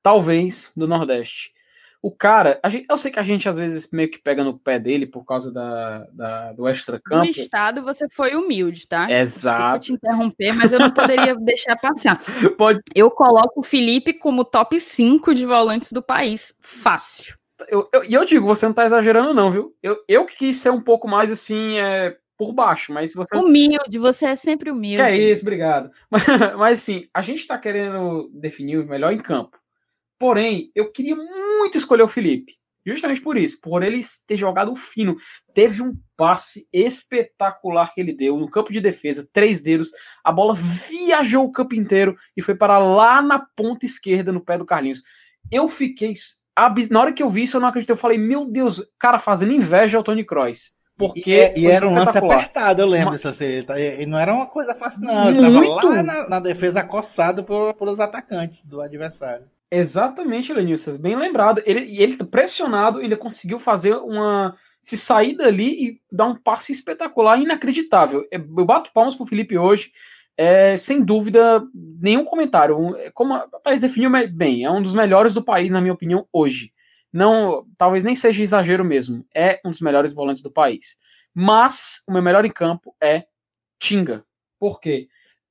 Talvez 0.03 0.73
do 0.77 0.87
Nordeste. 0.87 1.57
O 2.03 2.11
cara, 2.13 2.61
gente, 2.67 2.87
eu 2.89 2.97
sei 2.97 3.11
que 3.11 3.19
a 3.19 3.23
gente 3.25 3.49
às 3.49 3.57
vezes 3.57 3.91
meio 3.91 4.09
que 4.09 4.21
pega 4.21 4.45
no 4.45 4.57
pé 4.57 4.79
dele 4.79 5.07
por 5.07 5.25
causa 5.25 5.53
da, 5.53 6.07
da 6.13 6.53
do 6.53 6.69
extra-campo. 6.69 7.25
No 7.25 7.31
estado 7.31 7.83
você 7.83 8.07
foi 8.09 8.37
humilde, 8.37 8.87
tá? 8.87 9.11
Exato. 9.11 9.81
Desculpa 9.81 9.81
te 9.81 9.93
interromper, 9.93 10.53
mas 10.53 10.73
eu 10.73 10.79
não 10.79 10.93
poderia 10.93 11.35
deixar 11.41 11.75
passar. 11.75 12.21
Pode. 12.57 12.81
Eu 12.95 13.11
coloco 13.11 13.59
o 13.59 13.65
Felipe 13.65 14.13
como 14.13 14.45
top 14.45 14.79
5 14.79 15.35
de 15.35 15.45
volantes 15.45 15.91
do 15.91 16.01
país. 16.01 16.55
Fácil. 16.61 17.37
E 17.61 17.75
eu, 17.75 17.89
eu, 17.93 18.05
eu, 18.05 18.25
digo, 18.25 18.47
você 18.47 18.67
não 18.67 18.75
tá 18.75 18.85
exagerando, 18.85 19.35
não, 19.35 19.51
viu? 19.51 19.75
Eu, 19.83 19.97
eu 20.07 20.27
que 20.27 20.37
quis 20.37 20.57
ser 20.57 20.71
um 20.71 20.81
pouco 20.81 21.09
mais 21.09 21.33
assim, 21.33 21.79
é, 21.79 22.17
por 22.37 22.53
baixo, 22.53 22.93
mas 22.93 23.15
você. 23.15 23.35
Humilde, 23.37 23.99
você 23.99 24.27
é 24.27 24.35
sempre 24.35 24.71
humilde. 24.71 25.03
É 25.03 25.17
isso, 25.17 25.43
obrigado. 25.43 25.91
Mas, 26.11 26.25
mas 26.57 26.81
assim, 26.81 27.09
a 27.13 27.23
gente 27.23 27.47
tá 27.47 27.59
querendo 27.59 28.31
definir 28.33 28.79
o 28.79 28.87
melhor 28.87 29.13
em 29.13 29.19
campo. 29.19 29.59
Porém, 30.19 30.71
eu 30.75 30.91
queria 30.91 31.17
muito 31.17 31.77
escolher 31.77 32.03
o 32.03 32.09
Felipe. 32.09 32.55
Justamente 32.87 33.21
por 33.21 33.37
isso, 33.37 33.61
por 33.61 33.83
ele 33.83 34.01
ter 34.29 34.37
jogado 34.37 34.75
fino. 34.77 35.17
Teve 35.53 35.83
um 35.83 35.99
passe 36.17 36.69
espetacular 36.73 37.93
que 37.93 38.01
ele 38.01 38.13
deu 38.13 38.37
no 38.37 38.49
campo 38.49 38.73
de 38.73 38.81
defesa, 38.81 39.29
três 39.33 39.61
dedos. 39.61 39.91
A 40.23 40.31
bola 40.31 40.55
viajou 40.55 41.45
o 41.45 41.51
campo 41.51 41.75
inteiro 41.75 42.17
e 42.37 42.43
foi 42.43 42.55
para 42.55 42.79
lá 42.79 43.21
na 43.21 43.41
ponta 43.41 43.85
esquerda, 43.85 44.31
no 44.31 44.41
pé 44.41 44.57
do 44.57 44.65
Carlinhos. 44.65 45.03
Eu 45.51 45.69
fiquei. 45.69 46.13
Na 46.89 47.01
hora 47.01 47.13
que 47.13 47.23
eu 47.23 47.29
vi 47.29 47.43
isso, 47.43 47.57
eu 47.57 47.61
não 47.61 47.69
acreditei. 47.69 47.93
Eu 47.93 47.99
falei, 47.99 48.19
meu 48.19 48.45
Deus, 48.45 48.81
cara, 49.01 49.19
fazendo 49.19 49.53
inveja 49.53 49.99
ao 49.99 50.05
Tony 50.05 50.25
Kroos. 50.25 50.76
Porque 50.97 51.53
e, 51.55 51.61
e 51.61 51.67
era 51.67 51.87
um 51.87 51.95
lance 51.95 52.17
apertado, 52.17 52.81
eu 52.81 52.87
lembro 52.87 53.13
disso. 53.13 53.29
Assim, 53.29 53.63
tá, 53.63 53.79
e 53.79 54.07
não 54.07 54.19
era 54.19 54.33
uma 54.33 54.47
coisa 54.47 54.75
fácil, 54.75 55.03
não. 55.03 55.29
Ele 55.29 55.47
estava 55.47 55.89
lá 55.89 56.03
na, 56.03 56.29
na, 56.29 56.41
defesa 56.41 56.81
acossado 56.81 57.45
por, 57.45 57.75
pelos 57.75 58.01
atacantes 58.01 58.63
do 58.63 58.81
adversário. 58.81 59.45
Exatamente, 59.71 60.53
Lenilson. 60.53 60.97
Bem 60.97 61.15
lembrado. 61.15 61.63
Ele, 61.67 62.03
ele 62.03 62.17
pressionado, 62.25 63.03
ele 63.03 63.15
conseguiu 63.15 63.59
fazer 63.59 63.95
uma. 63.97 64.57
se 64.81 64.97
sair 64.97 65.37
dali 65.37 65.69
e 65.69 66.01
dar 66.11 66.27
um 66.27 66.35
passe 66.35 66.73
espetacular, 66.73 67.39
inacreditável. 67.39 68.25
Eu 68.31 68.65
bato 68.65 68.91
palmas 68.95 69.15
pro 69.15 69.27
Felipe 69.27 69.59
hoje. 69.59 69.93
É, 70.39 70.77
sem 70.77 71.03
dúvida, 71.03 71.63
nenhum 72.01 72.25
comentário. 72.25 72.79
Como 73.13 73.35
a 73.35 73.47
Thais 73.63 73.81
definiu 73.81 74.11
bem, 74.33 74.65
é 74.65 74.71
um 74.71 74.83
dos 74.83 74.95
melhores 74.95 75.35
do 75.35 75.43
país, 75.43 75.71
na 75.71 75.81
minha 75.81 75.95
opinião, 75.95 76.27
hoje 76.33 76.73
não, 77.17 77.67
talvez 77.79 78.05
nem 78.05 78.15
seja 78.15 78.43
exagero 78.43 78.85
mesmo, 78.85 79.27
é 79.35 79.59
um 79.65 79.71
dos 79.71 79.81
melhores 79.81 80.13
volantes 80.13 80.43
do 80.43 80.53
país. 80.53 80.99
Mas 81.35 82.03
o 82.07 82.13
meu 82.13 82.21
melhor 82.21 82.45
em 82.45 82.53
campo 82.53 82.95
é 83.03 83.25
Tinga. 83.79 84.23
Por 84.61 84.79
quê? 84.79 85.09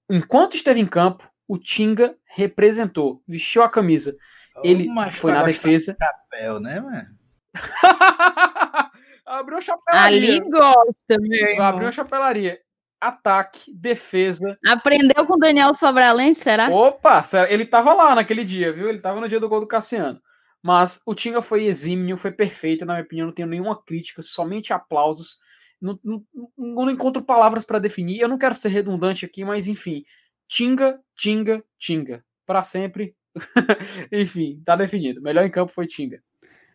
Enquanto 0.07 0.55
esteve 0.55 0.79
em 0.79 0.85
campo, 0.85 1.27
o 1.47 1.57
Tinga 1.57 2.15
representou, 2.23 3.23
vestiu 3.27 3.63
a 3.63 3.69
camisa. 3.69 4.15
Ele 4.63 4.87
oh, 4.87 5.11
foi 5.11 5.33
na 5.33 5.41
defesa. 5.41 5.97
Chapéu, 5.99 6.59
né, 6.59 6.79
mano? 6.79 7.07
Abriu 9.25 9.57
a 9.57 9.61
chapelaria. 9.61 10.17
Ali 10.35 10.39
gosta, 10.41 11.19
meu 11.19 11.63
Abriu 11.63 11.87
a 11.87 11.91
chapelaria. 11.91 12.59
Ataque, 13.01 13.73
defesa. 13.73 14.55
Aprendeu 14.67 15.25
com 15.25 15.33
o 15.33 15.39
Daniel 15.39 15.73
Sobralente, 15.73 16.37
será? 16.37 16.69
Opa, 16.69 17.23
ele 17.49 17.65
tava 17.65 17.91
lá 17.95 18.13
naquele 18.13 18.45
dia, 18.45 18.71
viu? 18.71 18.87
Ele 18.87 18.99
tava 18.99 19.19
no 19.19 19.27
dia 19.27 19.39
do 19.39 19.49
gol 19.49 19.59
do 19.59 19.67
Cassiano. 19.67 20.21
Mas 20.65 20.99
o 21.05 21.13
Tinga 21.13 21.43
foi 21.43 21.65
exímio, 21.65 22.17
foi 22.17 22.31
perfeito, 22.31 22.87
na 22.87 22.93
minha 22.93 23.03
opinião, 23.03 23.27
não 23.27 23.33
tenho 23.35 23.47
nenhuma 23.47 23.79
crítica, 23.79 24.23
somente 24.23 24.73
aplausos. 24.73 25.37
Não, 25.79 25.99
não, 26.03 26.25
não 26.57 26.89
encontro 26.89 27.21
palavras 27.21 27.63
para 27.63 27.77
definir. 27.77 28.19
Eu 28.19 28.27
não 28.27 28.35
quero 28.35 28.55
ser 28.55 28.69
redundante 28.69 29.23
aqui, 29.23 29.45
mas 29.45 29.67
enfim. 29.67 30.03
Tinga, 30.47 30.99
Tinga, 31.15 31.63
Tinga. 31.77 32.25
Para 32.47 32.63
sempre. 32.63 33.15
enfim, 34.11 34.59
tá 34.65 34.75
definido. 34.75 35.21
Melhor 35.21 35.45
em 35.45 35.51
campo 35.51 35.71
foi 35.71 35.85
Tinga. 35.85 36.19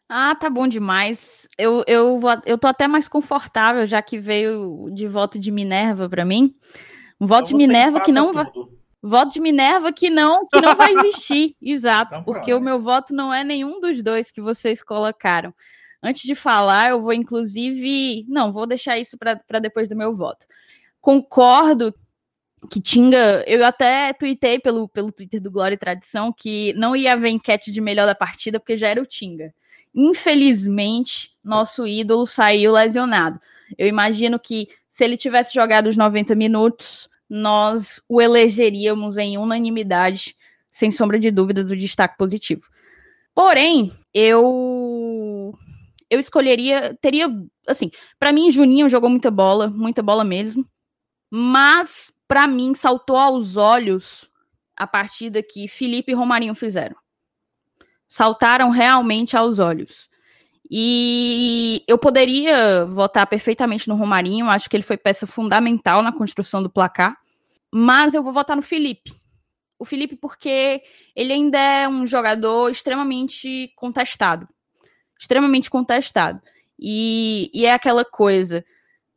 Ah, 0.08 0.36
tá 0.36 0.48
bom 0.48 0.68
demais. 0.68 1.48
Eu, 1.58 1.82
eu, 1.88 2.20
eu 2.46 2.56
tô 2.56 2.68
até 2.68 2.86
mais 2.86 3.08
confortável, 3.08 3.84
já 3.86 4.00
que 4.00 4.20
veio 4.20 4.88
de 4.94 5.08
voto 5.08 5.36
de 5.36 5.50
Minerva 5.50 6.08
para 6.08 6.24
mim. 6.24 6.54
Um 7.20 7.26
voto 7.26 7.46
então 7.46 7.58
de 7.58 7.66
Minerva 7.66 8.00
que 8.02 8.12
não 8.12 8.32
vai. 8.32 8.46
Voto 9.02 9.32
de 9.32 9.40
Minerva 9.40 9.92
que 9.92 10.10
não, 10.10 10.46
que 10.46 10.60
não 10.60 10.76
vai 10.76 10.92
existir. 10.92 11.56
Exato, 11.62 12.12
então, 12.12 12.24
porque 12.24 12.52
o 12.52 12.60
meu 12.60 12.80
voto 12.80 13.14
não 13.14 13.32
é 13.32 13.42
nenhum 13.42 13.80
dos 13.80 14.02
dois 14.02 14.30
que 14.30 14.40
vocês 14.40 14.82
colocaram. 14.82 15.54
Antes 16.02 16.22
de 16.22 16.34
falar, 16.34 16.90
eu 16.90 17.00
vou 17.00 17.12
inclusive. 17.12 18.24
Não, 18.28 18.52
vou 18.52 18.66
deixar 18.66 18.98
isso 18.98 19.18
para 19.18 19.58
depois 19.58 19.88
do 19.88 19.96
meu 19.96 20.16
voto. 20.16 20.46
Concordo 21.00 21.94
que 22.70 22.80
Tinga. 22.80 23.44
Eu 23.46 23.64
até 23.64 24.12
tuitei 24.12 24.58
pelo, 24.58 24.88
pelo 24.88 25.12
Twitter 25.12 25.40
do 25.40 25.50
Glória 25.50 25.74
e 25.74 25.78
Tradição 25.78 26.32
que 26.32 26.72
não 26.74 26.94
ia 26.94 27.12
haver 27.12 27.30
enquete 27.30 27.70
de 27.70 27.80
melhor 27.80 28.06
da 28.06 28.14
partida, 28.14 28.58
porque 28.58 28.76
já 28.76 28.88
era 28.88 29.00
o 29.00 29.06
Tinga. 29.06 29.54
Infelizmente, 29.94 31.36
nosso 31.42 31.86
ídolo 31.86 32.24
saiu 32.24 32.72
lesionado. 32.72 33.40
Eu 33.76 33.86
imagino 33.86 34.38
que 34.38 34.68
se 34.88 35.04
ele 35.04 35.16
tivesse 35.16 35.52
jogado 35.54 35.88
os 35.88 35.96
90 35.96 36.34
minutos, 36.34 37.09
nós 37.30 38.02
o 38.08 38.20
elegeríamos 38.20 39.16
em 39.16 39.38
unanimidade, 39.38 40.36
sem 40.68 40.90
sombra 40.90 41.18
de 41.18 41.30
dúvidas, 41.30 41.70
o 41.70 41.76
destaque 41.76 42.18
positivo. 42.18 42.68
Porém, 43.32 43.92
eu 44.12 45.54
eu 46.10 46.18
escolheria, 46.18 46.98
teria, 47.00 47.28
assim, 47.68 47.88
para 48.18 48.32
mim 48.32 48.50
Juninho 48.50 48.88
jogou 48.88 49.08
muita 49.08 49.30
bola, 49.30 49.68
muita 49.68 50.02
bola 50.02 50.24
mesmo, 50.24 50.66
mas 51.30 52.12
para 52.26 52.48
mim 52.48 52.74
saltou 52.74 53.16
aos 53.16 53.56
olhos 53.56 54.28
a 54.76 54.86
partida 54.86 55.40
que 55.42 55.68
Felipe 55.68 56.10
e 56.10 56.14
Romarinho 56.14 56.54
fizeram. 56.54 56.96
Saltaram 58.08 58.70
realmente 58.70 59.36
aos 59.36 59.60
olhos. 59.60 60.08
E 60.68 61.84
eu 61.86 61.98
poderia 61.98 62.86
votar 62.86 63.26
perfeitamente 63.26 63.88
no 63.88 63.94
Romarinho, 63.94 64.48
acho 64.48 64.70
que 64.70 64.76
ele 64.76 64.82
foi 64.82 64.96
peça 64.96 65.26
fundamental 65.26 66.02
na 66.02 66.12
construção 66.12 66.62
do 66.62 66.70
placar, 66.70 67.16
mas 67.72 68.14
eu 68.14 68.22
vou 68.22 68.32
votar 68.32 68.56
no 68.56 68.62
Felipe. 68.62 69.12
O 69.78 69.84
Felipe, 69.84 70.16
porque 70.16 70.82
ele 71.16 71.32
ainda 71.32 71.58
é 71.58 71.88
um 71.88 72.06
jogador 72.06 72.70
extremamente 72.70 73.72
contestado. 73.76 74.48
Extremamente 75.18 75.70
contestado. 75.70 76.40
E, 76.78 77.50
e 77.54 77.66
é 77.66 77.72
aquela 77.72 78.04
coisa. 78.04 78.64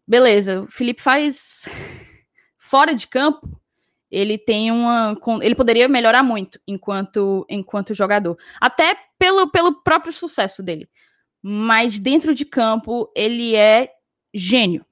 Beleza, 0.07 0.61
o 0.61 0.67
Felipe 0.67 1.01
faz 1.01 1.65
fora 2.57 2.93
de 2.93 3.07
campo, 3.07 3.59
ele 4.11 4.37
tem 4.37 4.71
uma. 4.71 5.17
Ele 5.41 5.55
poderia 5.55 5.87
melhorar 5.87 6.23
muito 6.23 6.59
enquanto, 6.67 7.45
enquanto 7.49 7.93
jogador. 7.93 8.37
Até 8.61 8.95
pelo, 9.17 9.49
pelo 9.49 9.81
próprio 9.83 10.13
sucesso 10.13 10.61
dele 10.61 10.87
mas 11.43 11.99
dentro 11.99 12.33
de 12.33 12.45
campo 12.45 13.11
ele 13.13 13.53
é 13.53 13.89
gênio. 14.33 14.85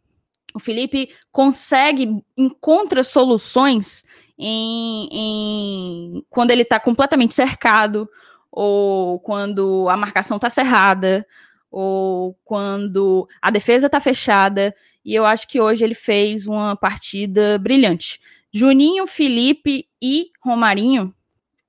O 0.53 0.59
Felipe 0.59 1.13
consegue, 1.31 2.23
encontra 2.37 3.03
soluções 3.03 4.03
em, 4.37 5.07
em 5.11 6.25
quando 6.29 6.51
ele 6.51 6.63
está 6.63 6.79
completamente 6.79 7.33
cercado, 7.33 8.09
ou 8.51 9.19
quando 9.19 9.87
a 9.89 9.95
marcação 9.95 10.37
está 10.37 10.49
cerrada, 10.49 11.25
ou 11.69 12.37
quando 12.43 13.27
a 13.41 13.49
defesa 13.49 13.85
está 13.85 13.99
fechada. 13.99 14.75
E 15.03 15.15
eu 15.15 15.25
acho 15.25 15.47
que 15.47 15.59
hoje 15.59 15.83
ele 15.83 15.95
fez 15.95 16.47
uma 16.47 16.75
partida 16.75 17.57
brilhante. 17.57 18.19
Juninho, 18.53 19.07
Felipe 19.07 19.87
e 20.01 20.27
Romarinho 20.43 21.13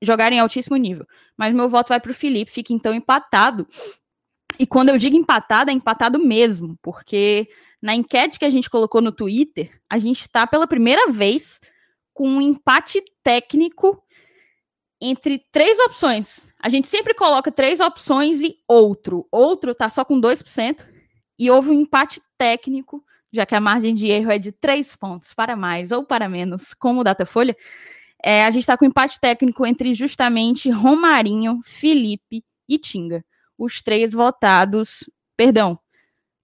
jogaram 0.00 0.34
em 0.34 0.40
altíssimo 0.40 0.76
nível. 0.76 1.06
Mas 1.36 1.54
meu 1.54 1.68
voto 1.68 1.90
vai 1.90 2.00
para 2.00 2.10
o 2.10 2.14
Felipe, 2.14 2.50
fica 2.50 2.72
então 2.72 2.92
empatado 2.92 3.66
e 4.58 4.66
quando 4.66 4.90
eu 4.90 4.98
digo 4.98 5.16
empatado, 5.16 5.70
é 5.70 5.72
empatado 5.74 6.18
mesmo, 6.18 6.78
porque 6.82 7.48
na 7.82 7.94
enquete 7.94 8.38
que 8.38 8.44
a 8.44 8.50
gente 8.50 8.70
colocou 8.70 9.00
no 9.00 9.12
Twitter, 9.12 9.78
a 9.90 9.98
gente 9.98 10.20
está 10.20 10.46
pela 10.46 10.66
primeira 10.66 11.10
vez 11.10 11.60
com 12.14 12.28
um 12.28 12.40
empate 12.40 13.02
técnico 13.22 14.02
entre 15.00 15.44
três 15.50 15.78
opções. 15.80 16.52
A 16.62 16.68
gente 16.68 16.86
sempre 16.86 17.12
coloca 17.12 17.50
três 17.50 17.80
opções 17.80 18.40
e 18.40 18.56
outro. 18.68 19.26
Outro 19.32 19.74
tá 19.74 19.88
só 19.88 20.04
com 20.04 20.20
2%. 20.20 20.86
E 21.38 21.50
houve 21.50 21.70
um 21.70 21.80
empate 21.80 22.22
técnico, 22.38 23.04
já 23.32 23.44
que 23.44 23.54
a 23.54 23.60
margem 23.60 23.94
de 23.94 24.06
erro 24.06 24.30
é 24.30 24.38
de 24.38 24.52
três 24.52 24.94
pontos 24.94 25.34
para 25.34 25.56
mais 25.56 25.90
ou 25.90 26.04
para 26.04 26.28
menos, 26.28 26.72
como 26.74 27.00
o 27.00 27.04
Datafolha. 27.04 27.56
É, 28.24 28.44
a 28.44 28.50
gente 28.50 28.62
está 28.62 28.78
com 28.78 28.84
empate 28.84 29.18
técnico 29.18 29.66
entre 29.66 29.92
justamente 29.92 30.70
Romarinho, 30.70 31.60
Felipe 31.64 32.44
e 32.68 32.78
Tinga 32.78 33.24
os 33.58 33.80
três 33.80 34.12
votados, 34.12 35.08
perdão, 35.36 35.78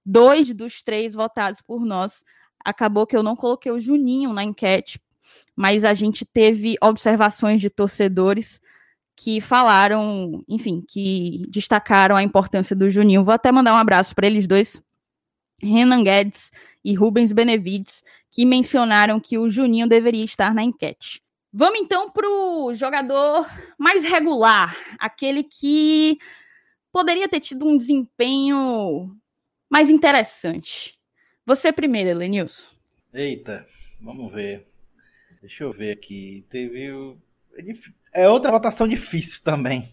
dois 0.09 0.55
dos 0.55 0.83
três 0.83 1.13
votados 1.13 1.61
por 1.61 1.85
nós. 1.85 2.25
Acabou 2.65 3.07
que 3.07 3.17
eu 3.17 3.23
não 3.23 3.37
coloquei 3.37 3.71
o 3.71 3.79
Juninho 3.79 4.33
na 4.33 4.43
enquete, 4.43 4.99
mas 5.55 5.85
a 5.85 5.93
gente 5.93 6.25
teve 6.25 6.77
observações 6.81 7.61
de 7.61 7.69
torcedores 7.69 8.61
que 9.15 9.41
falaram, 9.41 10.43
enfim, 10.49 10.83
que 10.87 11.43
destacaram 11.49 12.17
a 12.17 12.23
importância 12.23 12.75
do 12.75 12.89
Juninho. 12.89 13.23
Vou 13.23 13.35
até 13.35 13.53
mandar 13.53 13.75
um 13.75 13.79
abraço 13.79 14.15
para 14.15 14.27
eles 14.27 14.47
dois, 14.47 14.83
Renan 15.61 16.03
Guedes 16.03 16.51
e 16.85 16.95
Rubens 16.95 17.33
Benevides, 17.33 18.03
que 18.31 18.47
mencionaram 18.47 19.21
que 19.21 19.37
o 19.37 19.51
Juninho 19.51 19.89
deveria 19.89 20.25
estar 20.25 20.55
na 20.55 20.63
enquete. 20.63 21.21
Vamos 21.53 21.81
então 21.81 22.11
para 22.11 22.29
o 22.29 22.73
jogador 22.73 23.47
mais 23.77 24.05
regular, 24.05 24.77
aquele 24.99 25.43
que 25.43 26.19
poderia 26.93 27.29
ter 27.29 27.41
tido 27.41 27.67
um 27.67 27.77
desempenho 27.77 29.17
mais 29.69 29.91
interessante. 29.91 30.99
Você 31.45 31.73
primeiro, 31.73 32.11
Elenilson. 32.11 32.69
Eita, 33.13 33.65
vamos 34.01 34.33
ver. 34.33 34.67
Deixa 35.41 35.65
eu 35.65 35.73
ver 35.73 35.93
aqui. 35.93 36.45
Teve. 36.49 37.17
É, 38.15 38.25
é 38.25 38.29
outra 38.29 38.51
votação 38.51 38.87
difícil 38.87 39.43
também. 39.43 39.89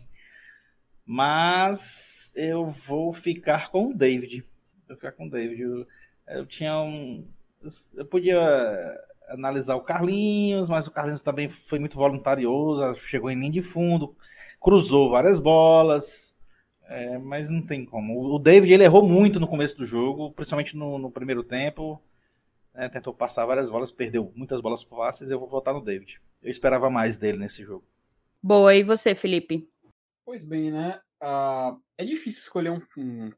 Mas 1.06 2.32
eu 2.36 2.68
vou 2.68 3.14
ficar 3.14 3.70
com 3.70 3.90
o 3.90 3.94
David. 3.94 4.44
Vou 4.88 4.98
ficar 4.98 5.12
com 5.12 5.28
o 5.28 5.30
David. 5.30 5.62
Eu, 5.62 5.88
eu 6.28 6.46
tinha 6.46 6.80
um. 6.82 7.28
Eu 7.96 8.06
podia 8.06 8.42
analisar 9.30 9.76
o 9.76 9.82
Carlinhos, 9.82 10.70
mas 10.70 10.88
o 10.88 10.92
Carlinhos 10.92 11.22
também 11.22 11.50
foi 11.50 11.80
muito 11.80 11.98
voluntarioso, 11.98 12.96
chegou 13.08 13.30
em 13.30 13.36
linha 13.36 13.52
de 13.52 13.62
fundo, 13.62 14.16
cruzou 14.62 15.10
várias 15.12 15.40
bolas. 15.40 16.36
É, 16.88 17.18
mas 17.18 17.50
não 17.50 17.62
tem 17.62 17.84
como. 17.86 18.34
O 18.34 18.40
David 18.40 18.74
ele 18.74 18.84
errou 18.84 19.08
muito 19.08 19.40
no 19.40 19.48
começo 19.48 19.78
do 19.78 19.86
jogo, 19.86 20.32
principalmente 20.32 20.76
no, 20.76 20.98
no 20.98 21.12
primeiro 21.12 21.44
tempo. 21.44 22.02
É, 22.74 22.90
tentou 22.90 23.14
passar 23.14 23.46
várias 23.46 23.70
bolas, 23.70 23.92
perdeu 23.92 24.32
muitas 24.36 24.62
bolas 24.62 24.84
fáceis. 24.84 25.32
Eu 25.32 25.40
vou 25.40 25.50
votar 25.50 25.74
no 25.74 25.82
David. 25.82 26.22
Eu 26.42 26.52
esperava 26.52 26.90
mais 26.90 27.18
dele 27.18 27.38
nesse 27.38 27.64
jogo. 27.64 27.86
Boa, 28.42 28.76
e 28.76 28.84
você, 28.84 29.16
Felipe? 29.16 29.68
Pois 30.24 30.46
bem, 30.46 30.72
né? 30.72 31.00
Uh, 31.22 31.82
é 31.98 32.06
difícil 32.06 32.42
escolher 32.42 32.70
um, 32.70 32.82
um, 32.98 33.32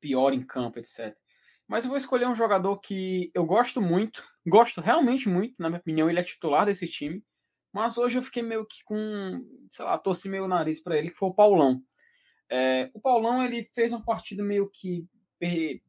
pior 0.00 0.32
em 0.32 0.42
campo, 0.42 0.78
etc. 0.78 1.14
Mas 1.66 1.84
eu 1.84 1.88
vou 1.88 1.98
escolher 1.98 2.26
um 2.26 2.34
jogador 2.34 2.78
que 2.78 3.30
eu 3.34 3.44
gosto 3.44 3.82
muito, 3.82 4.24
gosto 4.46 4.80
realmente 4.80 5.28
muito, 5.28 5.54
na 5.58 5.68
minha 5.68 5.80
opinião, 5.80 6.08
ele 6.08 6.20
é 6.20 6.22
titular 6.22 6.64
desse 6.64 6.86
time. 6.86 7.22
Mas 7.72 7.98
hoje 7.98 8.18
eu 8.18 8.22
fiquei 8.22 8.42
meio 8.42 8.64
que 8.64 8.84
com, 8.84 9.44
sei 9.68 9.84
lá, 9.84 9.98
torci 9.98 10.28
meio 10.28 10.44
o 10.44 10.48
nariz 10.48 10.80
para 10.80 10.96
ele, 10.96 11.10
que 11.10 11.16
foi 11.16 11.28
o 11.28 11.34
Paulão. 11.34 11.82
É, 12.50 12.90
o 12.94 13.00
Paulão 13.00 13.42
ele 13.42 13.64
fez 13.74 13.92
uma 13.92 14.04
partida 14.04 14.42
meio 14.42 14.68
que, 14.70 15.06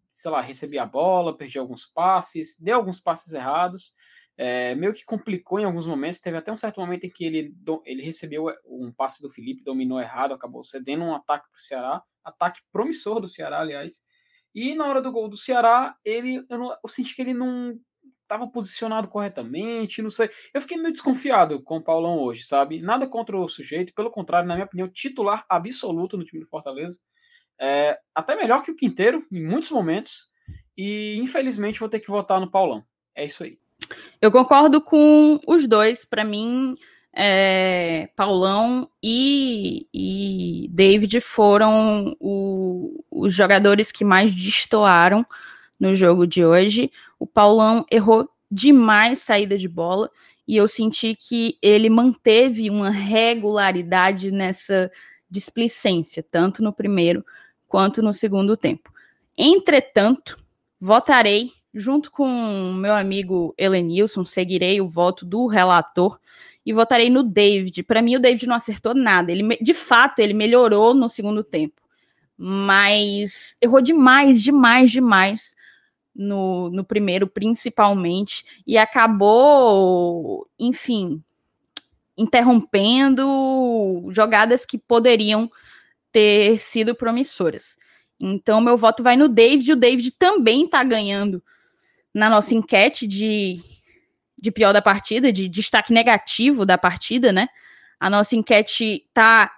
sei 0.10 0.32
lá, 0.32 0.42
recebia 0.42 0.84
a 0.84 0.88
bola, 0.88 1.38
perdia 1.38 1.62
alguns 1.62 1.86
passes, 1.86 2.60
deu 2.60 2.78
alguns 2.78 3.00
passes 3.00 3.34
errados, 3.34 3.96
é, 4.38 4.76
meio 4.76 4.94
que 4.94 5.06
complicou 5.06 5.60
em 5.60 5.66
alguns 5.66 5.88
momentos. 5.88 6.20
Teve 6.20 6.38
até 6.38 6.52
um 6.52 6.58
certo 6.58 6.80
momento 6.80 7.06
em 7.06 7.10
que 7.10 7.26
ele, 7.26 7.56
ele 7.86 8.04
recebeu 8.04 8.48
um 8.66 8.92
passe 8.92 9.22
do 9.22 9.30
Felipe, 9.30 9.64
dominou 9.64 10.00
errado, 10.00 10.34
acabou 10.34 10.64
cedendo 10.64 11.04
um 11.04 11.16
ataque 11.16 11.50
para 11.50 11.58
o 11.58 11.62
Ceará, 11.62 12.04
ataque 12.24 12.62
promissor 12.72 13.20
do 13.20 13.28
Ceará, 13.28 13.60
aliás. 13.60 14.04
E 14.54 14.74
na 14.74 14.86
hora 14.88 15.02
do 15.02 15.12
gol 15.12 15.28
do 15.28 15.38
Ceará, 15.38 15.98
ele, 16.04 16.46
eu, 16.50 16.58
não, 16.58 16.72
eu 16.72 16.90
senti 16.90 17.14
que 17.16 17.22
ele 17.22 17.34
não 17.34 17.78
estava 18.26 18.48
posicionado 18.48 19.08
corretamente, 19.08 20.02
não 20.02 20.10
sei. 20.10 20.30
Eu 20.54 20.62
fiquei 20.62 20.78
meio 20.78 20.92
desconfiado 20.92 21.62
com 21.62 21.78
o 21.78 21.84
Paulão 21.84 22.20
hoje, 22.20 22.44
sabe? 22.44 22.82
Nada 22.82 23.08
contra 23.08 23.38
o 23.38 23.48
sujeito, 23.48 23.94
pelo 23.94 24.10
contrário, 24.10 24.48
na 24.48 24.56
minha 24.56 24.66
opinião, 24.66 24.90
titular 24.90 25.46
absoluto 25.48 26.18
no 26.18 26.26
time 26.26 26.44
do 26.44 26.50
Fortaleza. 26.50 27.00
É, 27.60 27.98
até 28.14 28.36
melhor 28.36 28.64
que 28.64 28.72
o 28.72 28.76
Quinteiro, 28.76 29.26
em 29.32 29.44
muitos 29.44 29.72
momentos. 29.72 30.32
E 30.78 31.18
infelizmente 31.20 31.80
vou 31.80 31.88
ter 31.88 32.00
que 32.00 32.10
votar 32.10 32.40
no 32.40 32.52
Paulão. 32.52 32.84
É 33.16 33.26
isso 33.26 33.44
aí. 33.44 33.58
Eu 34.22 34.32
concordo 34.32 34.82
com 34.82 35.40
os 35.48 35.68
dois. 35.68 36.04
Para 36.04 36.24
mim, 36.24 36.76
é, 37.16 38.10
Paulão 38.16 38.90
e, 39.02 39.88
e, 39.94 40.68
David 40.72 41.22
foram 41.22 42.16
o, 42.20 43.06
os 43.10 43.34
jogadores 43.34 43.92
que 43.92 44.04
mais 44.04 44.34
destoaram 44.34 45.26
no 45.80 45.94
jogo 45.96 46.26
de 46.26 46.44
hoje. 46.44 46.92
O 47.20 47.28
Paulão 47.28 47.86
errou 47.92 48.30
demais 48.50 49.20
saída 49.20 49.58
de 49.58 49.68
bola 49.68 50.10
e 50.48 50.56
eu 50.56 50.68
senti 50.68 51.16
que 51.16 51.58
ele 51.62 51.90
manteve 51.90 52.70
uma 52.70 52.90
regularidade 52.90 54.32
nessa 54.32 54.92
displicência, 55.30 56.24
tanto 56.24 56.64
no 56.64 56.72
primeiro 56.72 57.26
quanto 57.68 58.02
no 58.02 58.14
segundo 58.14 58.56
tempo. 58.56 58.92
Entretanto, 59.38 60.38
votarei 60.80 61.52
junto 61.74 62.10
com 62.10 62.74
meu 62.74 62.94
amigo 62.94 63.54
Elenilson, 63.58 64.24
seguirei 64.24 64.80
o 64.80 64.88
voto 64.88 65.26
do 65.26 65.46
relator 65.46 66.18
e 66.66 66.72
votarei 66.72 67.10
no 67.10 67.22
David. 67.22 67.84
Para 67.84 68.02
mim, 68.02 68.16
o 68.16 68.20
David 68.20 68.48
não 68.48 68.56
acertou 68.56 68.96
nada. 68.96 69.32
Ele, 69.32 69.58
de 69.62 69.74
fato, 69.74 70.20
ele 70.20 70.34
melhorou 70.34 70.94
no 70.94 71.10
segundo 71.10 71.44
tempo, 71.44 71.82
mas 72.38 73.58
errou 73.62 73.82
demais, 73.82 74.42
demais, 74.42 74.90
demais 74.90 75.55
no, 76.16 76.70
no 76.70 76.84
primeiro, 76.84 77.28
principalmente, 77.28 78.46
e 78.66 78.78
acabou, 78.78 80.48
enfim, 80.58 81.22
interrompendo 82.18 84.08
jogadas 84.12 84.66
que 84.66 84.78
poderiam 84.78 85.52
ter 86.12 86.60
sido 86.60 86.96
promissoras. 86.96 87.78
Então, 88.20 88.62
meu 88.62 88.78
voto 88.78 89.04
vai 89.04 89.18
no 89.18 89.28
David. 89.28 89.74
O 89.74 89.76
David 89.76 90.12
também 90.12 90.64
está 90.64 90.82
ganhando 90.84 91.44
na 92.14 92.30
nossa 92.30 92.56
enquete 92.56 93.06
de, 93.06 93.62
de 94.38 94.52
pior 94.52 94.72
da 94.72 94.82
partida, 94.82 95.34
de 95.34 95.50
destaque 95.50 95.92
negativo 95.92 96.66
da 96.66 96.78
partida, 96.78 97.34
né? 97.34 97.50
A 98.00 98.10
nossa 98.10 98.36
enquete 98.36 99.06
tá 99.14 99.52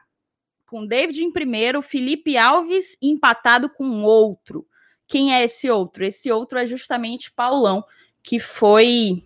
com 0.65 0.85
David 0.85 1.23
em 1.23 1.31
primeiro, 1.31 1.81
Felipe 1.81 2.35
Alves 2.35 2.97
empatado 3.01 3.69
com 3.69 4.03
outro. 4.03 4.67
Quem 5.07 5.33
é 5.33 5.43
esse 5.43 5.69
outro? 5.69 6.03
Esse 6.03 6.31
outro 6.31 6.59
é 6.59 6.65
justamente 6.65 7.31
Paulão, 7.31 7.83
que 8.21 8.39
foi 8.39 9.23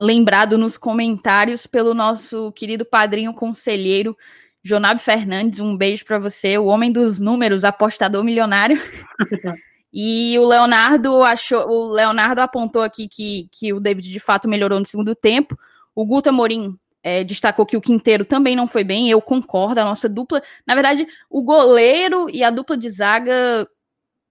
lembrado 0.00 0.56
nos 0.56 0.76
comentários 0.76 1.66
pelo 1.66 1.94
nosso 1.94 2.52
querido 2.52 2.84
padrinho 2.84 3.34
conselheiro 3.34 4.16
Jonab 4.62 5.00
Fernandes. 5.00 5.60
Um 5.60 5.76
beijo 5.76 6.04
para 6.04 6.18
você, 6.18 6.58
o 6.58 6.66
homem 6.66 6.90
dos 6.90 7.18
números, 7.20 7.64
apostador 7.64 8.24
milionário. 8.24 8.80
e 9.92 10.38
o 10.38 10.46
Leonardo 10.46 11.22
achou, 11.22 11.68
o 11.68 11.92
Leonardo 11.92 12.40
apontou 12.40 12.82
aqui 12.82 13.08
que, 13.08 13.48
que 13.50 13.72
o 13.72 13.80
David 13.80 14.10
de 14.10 14.20
fato 14.20 14.48
melhorou 14.48 14.78
no 14.78 14.86
segundo 14.86 15.14
tempo. 15.14 15.58
O 15.94 16.04
Guto 16.04 16.28
Amorim 16.28 16.76
é, 17.02 17.24
destacou 17.24 17.64
que 17.64 17.76
o 17.76 17.80
Quinteiro 17.80 18.24
também 18.24 18.54
não 18.54 18.66
foi 18.66 18.84
bem. 18.84 19.10
Eu 19.10 19.20
concordo, 19.20 19.80
a 19.80 19.84
nossa 19.84 20.08
dupla. 20.08 20.42
Na 20.66 20.74
verdade, 20.74 21.06
o 21.30 21.42
goleiro 21.42 22.28
e 22.30 22.44
a 22.44 22.50
dupla 22.50 22.76
de 22.76 22.90
zaga 22.90 23.68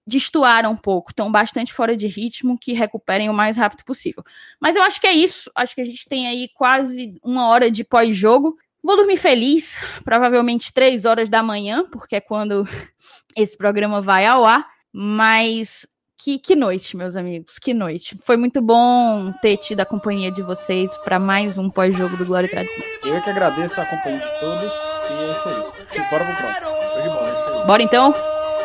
destoaram 0.07 0.71
um 0.71 0.77
pouco, 0.77 1.11
estão 1.11 1.29
bastante 1.29 1.73
fora 1.73 1.95
de 1.95 2.07
ritmo, 2.07 2.57
que 2.57 2.71
recuperem 2.71 3.29
o 3.29 3.33
mais 3.33 3.57
rápido 3.57 3.83
possível. 3.83 4.23
Mas 4.59 4.75
eu 4.77 4.81
acho 4.83 5.01
que 5.01 5.07
é 5.07 5.11
isso. 5.11 5.51
Acho 5.53 5.75
que 5.75 5.81
a 5.81 5.85
gente 5.85 6.07
tem 6.07 6.27
aí 6.27 6.49
quase 6.55 7.19
uma 7.23 7.47
hora 7.47 7.69
de 7.69 7.83
pós-jogo. 7.83 8.57
Vou 8.81 8.95
dormir 8.95 9.17
feliz, 9.17 9.77
provavelmente 10.05 10.71
três 10.71 11.03
horas 11.03 11.27
da 11.27 11.43
manhã, 11.43 11.85
porque 11.91 12.15
é 12.15 12.21
quando 12.21 12.65
esse 13.35 13.57
programa 13.57 14.01
vai 14.01 14.25
ao 14.25 14.45
ar. 14.45 14.65
Mas 14.93 15.85
que, 16.17 16.39
que 16.39 16.55
noite, 16.55 16.95
meus 16.95 17.15
amigos, 17.15 17.59
que 17.59 17.73
noite. 17.73 18.17
Foi 18.23 18.37
muito 18.37 18.61
bom 18.61 19.31
ter 19.41 19.57
tido 19.57 19.81
a 19.81 19.85
companhia 19.85 20.31
de 20.31 20.41
vocês 20.41 20.89
para 20.99 21.19
mais 21.19 21.57
um 21.57 21.69
pós-jogo 21.69 22.15
do 22.15 22.25
Glória 22.25 22.47
e 22.47 22.49
Tradição. 22.49 22.83
Eu 23.03 23.21
que 23.21 23.29
agradeço 23.29 23.79
a 23.79 23.85
companhia 23.85 24.19
de 24.19 24.39
todos 24.39 24.73
e 24.73 25.13
é 25.13 25.31
isso 25.31 25.49
aí. 25.49 26.09
Bora 26.09 26.25
pro 26.25 26.35
próximo. 26.35 26.67
É. 26.67 27.67
Bora 27.67 27.83
então? 27.83 28.15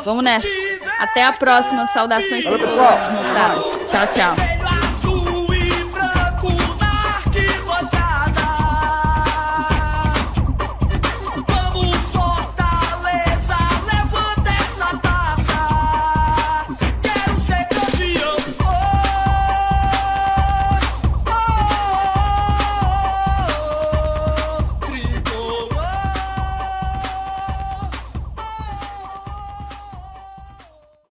Vamos 0.05 0.25
nessa. 0.25 0.62
Até 1.03 1.25
a 1.25 1.33
próxima. 1.33 1.85
Saudações 1.89 2.45
para 2.45 2.59
todos, 2.59 2.73
Tchau, 3.91 4.07
tchau. 4.15 4.52